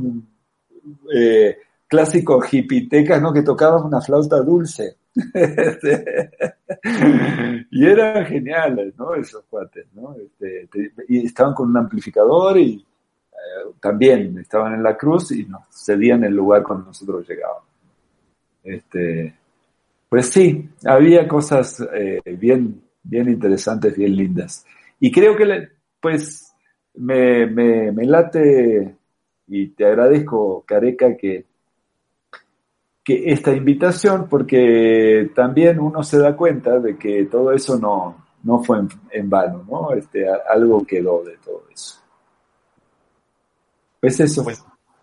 Eh, 1.14 1.58
clásico 1.88 2.42
hipitecas, 2.52 3.22
¿no? 3.22 3.34
Que 3.34 3.44
tocaban 3.44 3.86
una 3.86 4.02
flauta 4.02 4.42
dulce. 4.42 4.98
y 7.72 7.86
eran 7.86 8.26
geniales, 8.26 8.94
¿no? 8.98 9.16
Esos 9.16 9.44
cuates, 9.50 9.88
¿no? 9.94 10.16
Este, 10.16 10.70
y 11.08 11.26
estaban 11.26 11.54
con 11.54 11.70
un 11.70 11.78
amplificador 11.78 12.58
y 12.58 12.86
eh, 13.32 13.72
también 13.80 14.38
estaban 14.38 14.74
en 14.74 14.84
la 14.84 14.96
cruz 14.96 15.32
y 15.32 15.46
nos 15.46 15.64
cedían 15.72 16.24
el 16.24 16.36
lugar 16.36 16.64
cuando 16.64 16.88
nosotros 16.88 17.28
llegábamos. 17.28 17.64
Este, 18.64 19.34
pues 20.10 20.30
sí, 20.30 20.70
había 20.86 21.28
cosas 21.28 21.84
eh, 21.94 22.22
bien, 22.38 22.82
bien 23.02 23.30
interesantes, 23.30 23.96
bien 23.96 24.16
lindas. 24.16 24.66
Y 25.00 25.12
creo 25.12 25.36
que, 25.36 25.70
pues, 26.00 26.54
me, 26.96 27.48
me, 27.48 27.92
me 27.92 28.06
late 28.06 28.96
y 29.48 29.70
te 29.70 29.86
agradezco, 29.86 30.64
Careca, 30.66 31.16
que 31.16 31.46
que 33.08 33.32
esta 33.32 33.54
invitación 33.54 34.28
porque 34.28 35.32
también 35.34 35.80
uno 35.80 36.04
se 36.04 36.20
da 36.20 36.36
cuenta 36.36 36.78
de 36.78 36.98
que 36.98 37.24
todo 37.24 37.54
eso 37.54 37.80
no, 37.80 38.26
no 38.44 38.62
fue 38.62 38.80
en, 39.12 39.30
vano, 39.30 39.66
¿no? 39.66 39.94
Este, 39.94 40.26
algo 40.30 40.86
quedó 40.86 41.24
de 41.24 41.38
todo 41.38 41.64
eso. 41.74 42.02
Pues 44.02 44.20
eso. 44.20 44.44
Pues, 44.44 44.62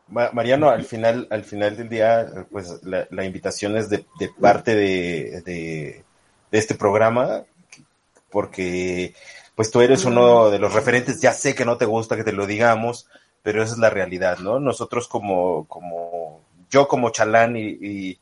Mariano, 0.09 0.69
al 0.69 0.85
final, 0.85 1.27
al 1.31 1.45
final 1.45 1.79
del 1.79 1.89
día, 1.89 2.47
pues 2.51 2.83
la, 2.83 3.25
invitación 3.25 3.75
es 3.79 3.89
de, 3.89 4.05
parte 4.39 4.75
de, 4.75 5.41
de, 5.41 6.05
este 6.51 6.75
programa, 6.75 7.45
porque 8.29 9.15
pues 9.55 9.71
tú 9.71 9.81
eres 9.81 10.05
uno 10.05 10.51
de 10.51 10.59
los 10.59 10.75
referentes, 10.75 11.23
ya 11.23 11.33
sé 11.33 11.55
que 11.55 11.65
no 11.65 11.79
te 11.79 11.87
gusta 11.87 12.17
que 12.17 12.25
te 12.25 12.33
lo 12.33 12.47
digamos, 12.47 13.09
pero 13.43 13.63
esa 13.63 13.73
es 13.73 13.79
la 13.79 13.89
realidad, 13.89 14.41
¿no? 14.41 14.61
Nosotros 14.61 15.09
como, 15.09 15.67
como 15.69 16.44
yo 16.75 16.89
como 16.89 17.11
Chalán 17.11 17.57
y, 17.57 18.19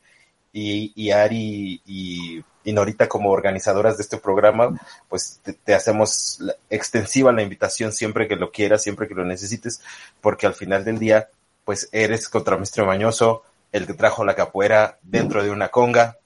y, 0.53 1.11
Ari 1.11 1.81
y, 1.85 2.43
Norita 2.71 3.09
como 3.09 3.31
organizadoras 3.31 3.97
de 3.97 4.03
este 4.03 4.17
programa, 4.17 4.79
pues 5.09 5.41
te, 5.65 5.73
hacemos 5.73 6.39
extensiva 6.69 7.31
la 7.31 7.41
invitación 7.41 7.91
siempre 7.91 8.27
que 8.27 8.35
lo 8.35 8.51
quieras, 8.51 8.83
siempre 8.83 9.07
que 9.07 9.15
lo 9.15 9.25
necesites, 9.25 9.81
porque 10.21 10.45
al 10.45 10.53
final 10.53 10.85
del 10.85 10.99
día, 10.99 11.29
pues 11.65 11.89
eres 11.91 12.29
contramestre 12.29 12.85
mañoso, 12.85 13.41
el 13.71 13.87
que 13.87 13.95
trajo 13.95 14.23
la 14.23 14.35
capoeira 14.35 14.99
dentro 15.01 15.43
de 15.43 15.49
una 15.49 15.69
conga, 15.69 16.19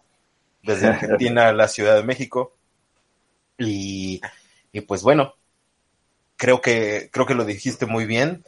desde 0.61 0.87
Argentina 0.89 1.47
a 1.47 1.53
la 1.53 1.69
Ciudad 1.69 1.95
de 1.95 2.03
México. 2.03 2.53
Y, 3.57 4.21
y 4.73 4.81
pues 4.81 5.01
bueno, 5.01 5.33
creo 6.35 6.59
que, 6.59 7.09
creo 7.09 7.25
que 7.25 7.35
lo 7.35 7.45
dijiste 7.45 7.85
muy 7.85 8.05
bien. 8.05 8.43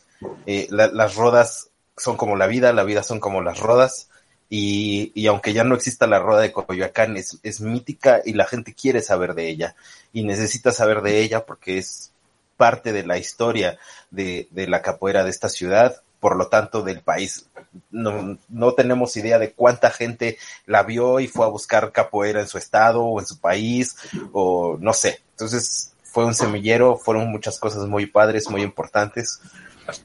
Eh, 0.46 0.68
las 0.70 1.16
rodas 1.16 1.70
son 2.00 2.18
como 2.18 2.36
la 2.36 2.48
vida, 2.48 2.74
la 2.74 2.84
vida 2.84 3.04
son 3.04 3.20
como 3.20 3.42
las 3.42 3.60
rodas. 3.60 4.10
Y, 4.50 5.12
y 5.14 5.28
aunque 5.28 5.54
ya 5.54 5.64
no 5.64 5.76
exista 5.76 6.08
la 6.08 6.20
roda 6.20 6.42
de 6.42 6.52
Coyoacán, 6.52 7.18
es, 7.18 7.38
es 7.44 7.62
mítica 7.62 8.22
y 8.26 8.34
la 8.34 8.46
gente 8.46 8.74
quiere 8.74 9.02
saber 9.02 9.36
de 9.36 9.50
ella. 9.50 9.76
Y 10.12 10.24
necesita 10.24 10.72
saber 10.72 11.02
de 11.02 11.22
ella 11.22 11.46
porque 11.46 11.78
es 11.78 12.12
parte 12.58 12.92
de 12.92 13.06
la 13.06 13.18
historia 13.18 13.78
de, 14.12 14.48
de 14.52 14.68
la 14.68 14.82
capoeira 14.82 15.24
de 15.24 15.30
esta 15.30 15.50
ciudad, 15.50 16.02
por 16.20 16.36
lo 16.36 16.48
tanto 16.48 16.82
del 16.82 17.02
país. 17.02 17.46
No, 17.92 18.38
no, 18.50 18.74
tenemos 18.74 19.16
idea 19.16 19.40
de 19.40 19.54
cuánta 19.54 19.92
gente 19.92 20.38
la 20.66 20.84
vio 20.84 21.20
y 21.20 21.28
fue 21.28 21.46
a 21.46 21.50
buscar 21.50 21.92
capoeira 21.92 22.42
en 22.42 22.48
su 22.48 22.58
estado 22.58 23.04
o 23.04 23.20
en 23.20 23.26
su 23.26 23.40
país, 23.40 23.96
o 24.34 24.78
no 24.80 24.94
sé. 24.94 25.22
Entonces, 25.32 25.94
fue 26.04 26.26
un 26.26 26.34
semillero, 26.34 26.98
fueron 26.98 27.30
muchas 27.32 27.60
cosas 27.60 27.88
muy 27.88 28.08
padres, 28.08 28.50
muy 28.50 28.62
importantes. 28.62 29.40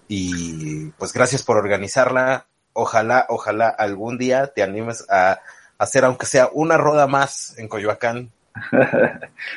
Y 0.09 0.91
pues 0.93 1.13
gracias 1.13 1.43
por 1.43 1.57
organizarla. 1.57 2.47
Ojalá, 2.73 3.27
ojalá 3.29 3.69
algún 3.69 4.19
día 4.19 4.49
te 4.49 4.63
animes 4.63 5.05
a, 5.09 5.41
hacer, 5.79 6.05
aunque 6.05 6.27
sea 6.27 6.49
una 6.53 6.77
roda 6.77 7.07
más 7.07 7.59
en 7.59 7.69
Coyoacán. 7.69 8.33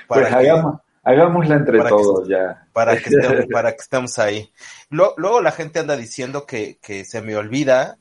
pues 0.08 0.34
hagamos, 0.34 0.82
hagámosla 1.04 1.56
entre 1.56 1.80
todos 1.84 2.28
ya. 2.28 2.68
Para 2.74 2.98
que, 2.98 3.10
estemos, 3.10 3.46
para 3.52 3.72
que 3.72 3.82
estemos 3.82 4.20
ahí. 4.20 4.52
Luego, 4.90 5.42
la 5.42 5.52
gente 5.52 5.80
anda 5.80 5.96
diciendo 5.96 6.46
que, 6.46 6.78
que 6.82 7.06
se 7.06 7.22
me 7.22 7.36
olvida 7.36 7.98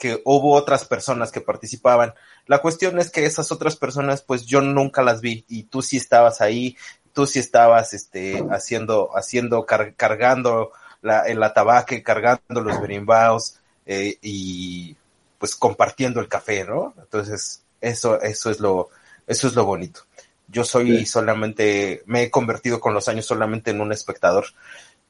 que 0.00 0.22
hubo 0.24 0.54
otras 0.54 0.86
personas 0.86 1.30
que 1.30 1.42
participaban. 1.42 2.14
La 2.46 2.62
cuestión 2.62 2.98
es 2.98 3.10
que 3.10 3.26
esas 3.26 3.52
otras 3.52 3.76
personas, 3.76 4.22
pues 4.22 4.46
yo 4.46 4.62
nunca 4.62 5.02
las 5.02 5.20
vi 5.20 5.44
y 5.46 5.64
tú 5.64 5.82
sí 5.82 5.98
estabas 5.98 6.40
ahí, 6.40 6.76
tú 7.12 7.26
sí 7.26 7.38
estabas 7.38 7.92
este, 7.92 8.42
haciendo, 8.50 9.10
haciendo, 9.14 9.66
cargando 9.66 10.72
la, 11.02 11.22
el 11.22 11.42
atabaque, 11.42 12.02
cargando 12.02 12.60
los 12.60 12.80
berimbaos 12.80 13.58
eh, 13.86 14.18
y 14.22 14.96
pues 15.38 15.56
compartiendo 15.56 16.20
el 16.20 16.28
café, 16.28 16.64
¿no? 16.64 16.94
Entonces, 16.98 17.62
eso, 17.80 18.20
eso 18.20 18.50
es 18.50 18.60
lo, 18.60 18.90
eso 19.26 19.48
es 19.48 19.54
lo 19.54 19.64
bonito. 19.64 20.02
Yo 20.48 20.64
soy 20.64 21.06
solamente, 21.06 22.02
me 22.06 22.24
he 22.24 22.30
convertido 22.30 22.80
con 22.80 22.92
los 22.92 23.08
años 23.08 23.24
solamente 23.24 23.70
en 23.70 23.80
un 23.80 23.92
espectador, 23.92 24.46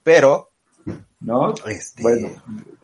pero 0.03 0.51
¿no? 1.20 1.55
Este, 1.66 2.03
bueno, 2.03 2.30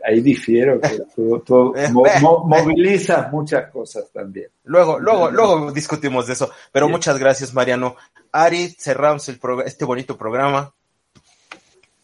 ahí 0.05 0.21
difiero, 0.21 0.81
que 0.81 0.99
tú, 1.15 1.75
movilizas 2.45 3.33
muchas 3.33 3.71
cosas 3.71 4.11
también. 4.13 4.49
Luego, 4.65 4.99
luego, 4.99 5.31
luego 5.31 5.73
discutimos 5.73 6.27
de 6.27 6.35
eso, 6.35 6.51
pero 6.73 6.89
muchas 6.89 7.19
gracias, 7.19 7.55
Mariano. 7.55 7.97
Ari, 8.33 8.69
cerramos 8.79 9.29
el 9.29 9.41
este 9.65 9.85
bonito 9.85 10.17
programa. 10.17 10.73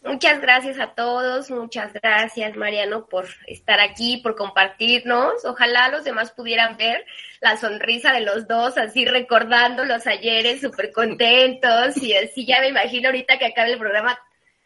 Muchas 0.03 0.41
gracias 0.41 0.79
a 0.79 0.93
todos, 0.95 1.49
muchas 1.49 1.93
gracias 1.93 2.57
Mariano 2.57 3.05
por 3.07 3.25
estar 3.47 3.79
aquí, 3.79 4.17
por 4.17 4.35
compartirnos. 4.35 5.45
Ojalá 5.45 5.87
los 5.87 6.03
demás 6.03 6.31
pudieran 6.31 6.75
ver 6.75 7.05
la 7.39 7.55
sonrisa 7.55 8.11
de 8.11 8.19
los 8.19 8.45
dos, 8.47 8.77
así 8.77 9.05
recordando 9.05 9.85
los 9.85 10.05
ayeres, 10.05 10.59
súper 10.59 10.91
contentos 10.91 11.95
y 11.97 12.13
así 12.15 12.45
ya 12.45 12.59
me 12.59 12.67
imagino 12.67 13.07
ahorita 13.07 13.39
que 13.39 13.45
acabe 13.45 13.73
el 13.73 13.79
programa 13.79 14.19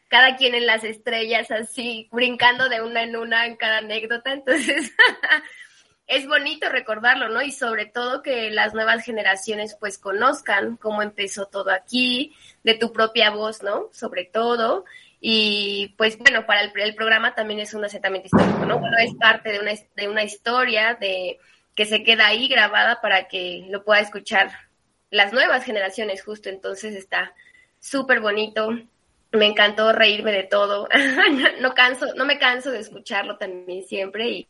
cada 0.08 0.38
quien 0.38 0.56
en 0.56 0.66
las 0.66 0.84
estrellas, 0.84 1.52
así, 1.52 2.08
brincando 2.12 2.70
de 2.70 2.82
una 2.82 3.04
en 3.04 3.16
una 3.16 3.46
en 3.46 3.58
cada 3.58 3.80
anécdota. 3.80 4.32
Entonces, 4.32 4.94
es 6.08 6.28
bonito 6.28 6.70
recordarlo, 6.70 7.30
¿no? 7.30 7.42
Y 7.42 7.52
sobre 7.52 7.86
todo 7.86 8.24
que 8.24 8.50
las 8.50 8.74
nuevas 8.74 9.04
generaciones 9.04 9.76
pues 9.80 9.98
conozcan 9.98 10.78
cómo 10.78 11.02
empezó 11.02 11.48
todo 11.48 11.72
aquí, 11.72 12.36
de 12.64 12.76
tu 12.76 12.94
propia 12.94 13.30
voz, 13.30 13.62
¿no? 13.62 13.90
Sobre 13.92 14.26
todo. 14.26 14.86
Y 15.30 15.94
pues 15.98 16.18
bueno, 16.18 16.46
para 16.46 16.62
el, 16.62 16.72
el 16.74 16.96
programa 16.96 17.36
también 17.36 17.60
es 17.60 17.74
un 17.74 17.84
asentamiento 17.84 18.28
histórico, 18.28 18.66
¿no? 18.66 18.80
Bueno, 18.80 18.96
es 18.98 19.14
parte 19.16 19.52
de 19.52 19.60
una, 19.60 19.74
de 19.98 20.08
una 20.08 20.24
historia 20.24 20.94
de 20.94 21.38
que 21.76 21.84
se 21.86 22.02
queda 22.02 22.28
ahí 22.28 22.48
grabada 22.48 23.02
para 23.02 23.28
que 23.28 23.66
lo 23.70 23.84
pueda 23.84 24.00
escuchar 24.00 24.52
las 25.10 25.34
nuevas 25.34 25.66
generaciones 25.66 26.24
justo. 26.24 26.48
Entonces 26.48 26.96
está 26.96 27.34
súper 27.78 28.22
bonito 28.22 28.70
me 29.34 29.46
encantó 29.46 29.92
reírme 29.92 30.32
de 30.32 30.44
todo. 30.44 30.88
no 31.62 31.74
canso, 31.74 32.14
no 32.16 32.24
me 32.24 32.40
canso 32.40 32.72
de 32.72 32.80
escucharlo 32.80 33.38
también 33.38 33.84
siempre 33.84 34.30
y 34.30 34.48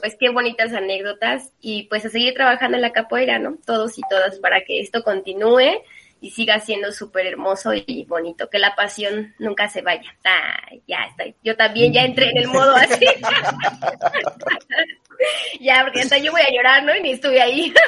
pues 0.00 0.16
qué 0.18 0.28
bonitas 0.30 0.72
anécdotas 0.72 1.52
y 1.60 1.84
pues 1.84 2.04
a 2.04 2.10
seguir 2.10 2.34
trabajando 2.34 2.76
en 2.76 2.82
la 2.82 2.92
capoeira, 2.92 3.38
¿no? 3.38 3.58
Todos 3.64 3.96
y 3.96 4.02
todas 4.10 4.40
para 4.40 4.62
que 4.62 4.80
esto 4.80 5.04
continúe 5.04 5.82
y 6.20 6.30
siga 6.30 6.60
siendo 6.60 6.92
súper 6.92 7.26
hermoso 7.26 7.72
y 7.74 8.04
bonito, 8.04 8.50
que 8.50 8.58
la 8.58 8.74
pasión 8.74 9.34
nunca 9.38 9.68
se 9.68 9.82
vaya. 9.82 10.16
Ah, 10.24 10.68
ya 10.86 11.04
estoy. 11.04 11.34
Yo 11.42 11.56
también 11.56 11.92
ya 11.92 12.02
entré 12.02 12.30
en 12.30 12.38
el 12.38 12.48
modo 12.48 12.74
así. 12.76 13.04
ya, 15.60 15.82
porque 15.82 16.00
hasta 16.00 16.18
yo 16.18 16.32
voy 16.32 16.42
a 16.42 16.52
llorar, 16.52 16.84
¿no? 16.84 16.94
Y 16.94 17.02
ni 17.02 17.12
estuve 17.12 17.40
ahí. 17.40 17.72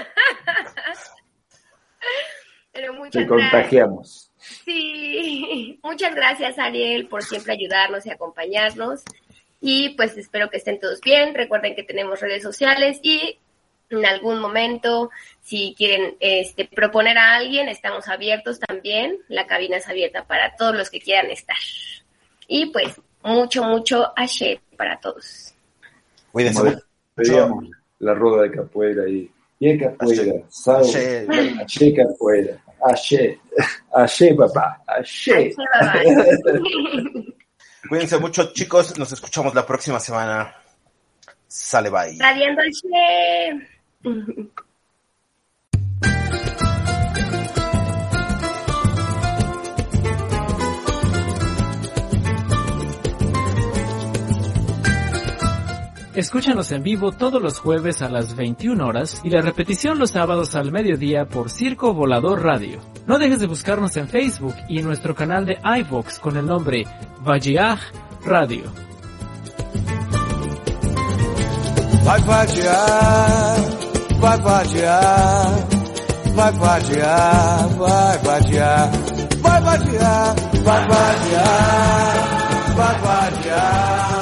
Pero 2.72 2.94
muchas 2.94 3.22
Te 3.22 3.28
contagiamos. 3.28 4.30
Sí, 4.38 5.78
muchas 5.82 6.14
gracias 6.14 6.58
Ariel 6.58 7.06
por 7.06 7.22
siempre 7.22 7.52
ayudarnos 7.52 8.06
y 8.06 8.10
acompañarnos. 8.10 9.02
Y 9.60 9.90
pues 9.90 10.16
espero 10.16 10.50
que 10.50 10.56
estén 10.56 10.80
todos 10.80 11.00
bien. 11.00 11.34
Recuerden 11.34 11.76
que 11.76 11.84
tenemos 11.84 12.20
redes 12.20 12.42
sociales 12.42 12.98
y 13.02 13.38
en 13.98 14.06
algún 14.06 14.40
momento, 14.40 15.10
si 15.40 15.74
quieren 15.76 16.16
este, 16.20 16.66
proponer 16.66 17.18
a 17.18 17.34
alguien, 17.34 17.68
estamos 17.68 18.08
abiertos 18.08 18.58
también. 18.60 19.18
La 19.28 19.46
cabina 19.46 19.76
es 19.76 19.88
abierta 19.88 20.24
para 20.24 20.54
todos 20.56 20.74
los 20.74 20.90
que 20.90 21.00
quieran 21.00 21.30
estar. 21.30 21.56
Y 22.48 22.66
pues 22.66 23.00
mucho, 23.22 23.64
mucho 23.64 24.12
ashe 24.16 24.60
para 24.76 24.98
todos. 24.98 25.54
Cuídense. 26.30 26.78
La 27.98 28.14
rueda 28.14 28.42
de 28.42 28.50
capoeira 28.50 29.08
y, 29.08 29.30
y 29.60 29.78
capoeira. 29.78 30.34
Ashe 30.66 31.94
capoeira. 31.94 32.58
Ashe, 32.84 33.38
ashe 33.94 34.34
papá, 34.34 34.82
ashe. 34.86 35.54
Cuídense 37.88 38.18
mucho, 38.18 38.52
chicos. 38.52 38.98
Nos 38.98 39.12
escuchamos 39.12 39.54
la 39.54 39.64
próxima 39.64 40.00
semana. 40.00 40.54
Sale, 41.46 41.90
bye. 41.90 42.16
Radiando 42.18 42.62
ashe. 42.62 43.68
Escúchanos 56.14 56.70
en 56.72 56.82
vivo 56.82 57.12
todos 57.12 57.40
los 57.40 57.58
jueves 57.58 58.02
a 58.02 58.08
las 58.08 58.36
21 58.36 58.86
horas 58.86 59.20
y 59.24 59.30
la 59.30 59.40
repetición 59.40 59.98
los 59.98 60.10
sábados 60.10 60.54
al 60.54 60.70
mediodía 60.70 61.26
por 61.26 61.48
Circo 61.48 61.94
Volador 61.94 62.42
Radio. 62.42 62.80
No 63.06 63.18
dejes 63.18 63.40
de 63.40 63.46
buscarnos 63.46 63.96
en 63.96 64.08
Facebook 64.08 64.54
y 64.68 64.80
en 64.80 64.84
nuestro 64.84 65.14
canal 65.14 65.46
de 65.46 65.58
iVox 65.62 66.18
con 66.18 66.36
el 66.36 66.46
nombre 66.46 66.84
Vajiaj 67.24 67.80
Radio. 68.24 68.64
Vai 72.04 72.20
vai 74.22 74.38
vadiar, 74.38 75.66
vai 76.34 76.52
vadiar, 76.52 77.68
vai 77.76 78.18
vadiar, 78.18 78.90
vai 79.42 79.60
vadiar, 79.60 80.34
vai 80.64 80.86
vadiar, 80.86 82.14
vai 82.76 82.94
vadiar, 83.00 84.21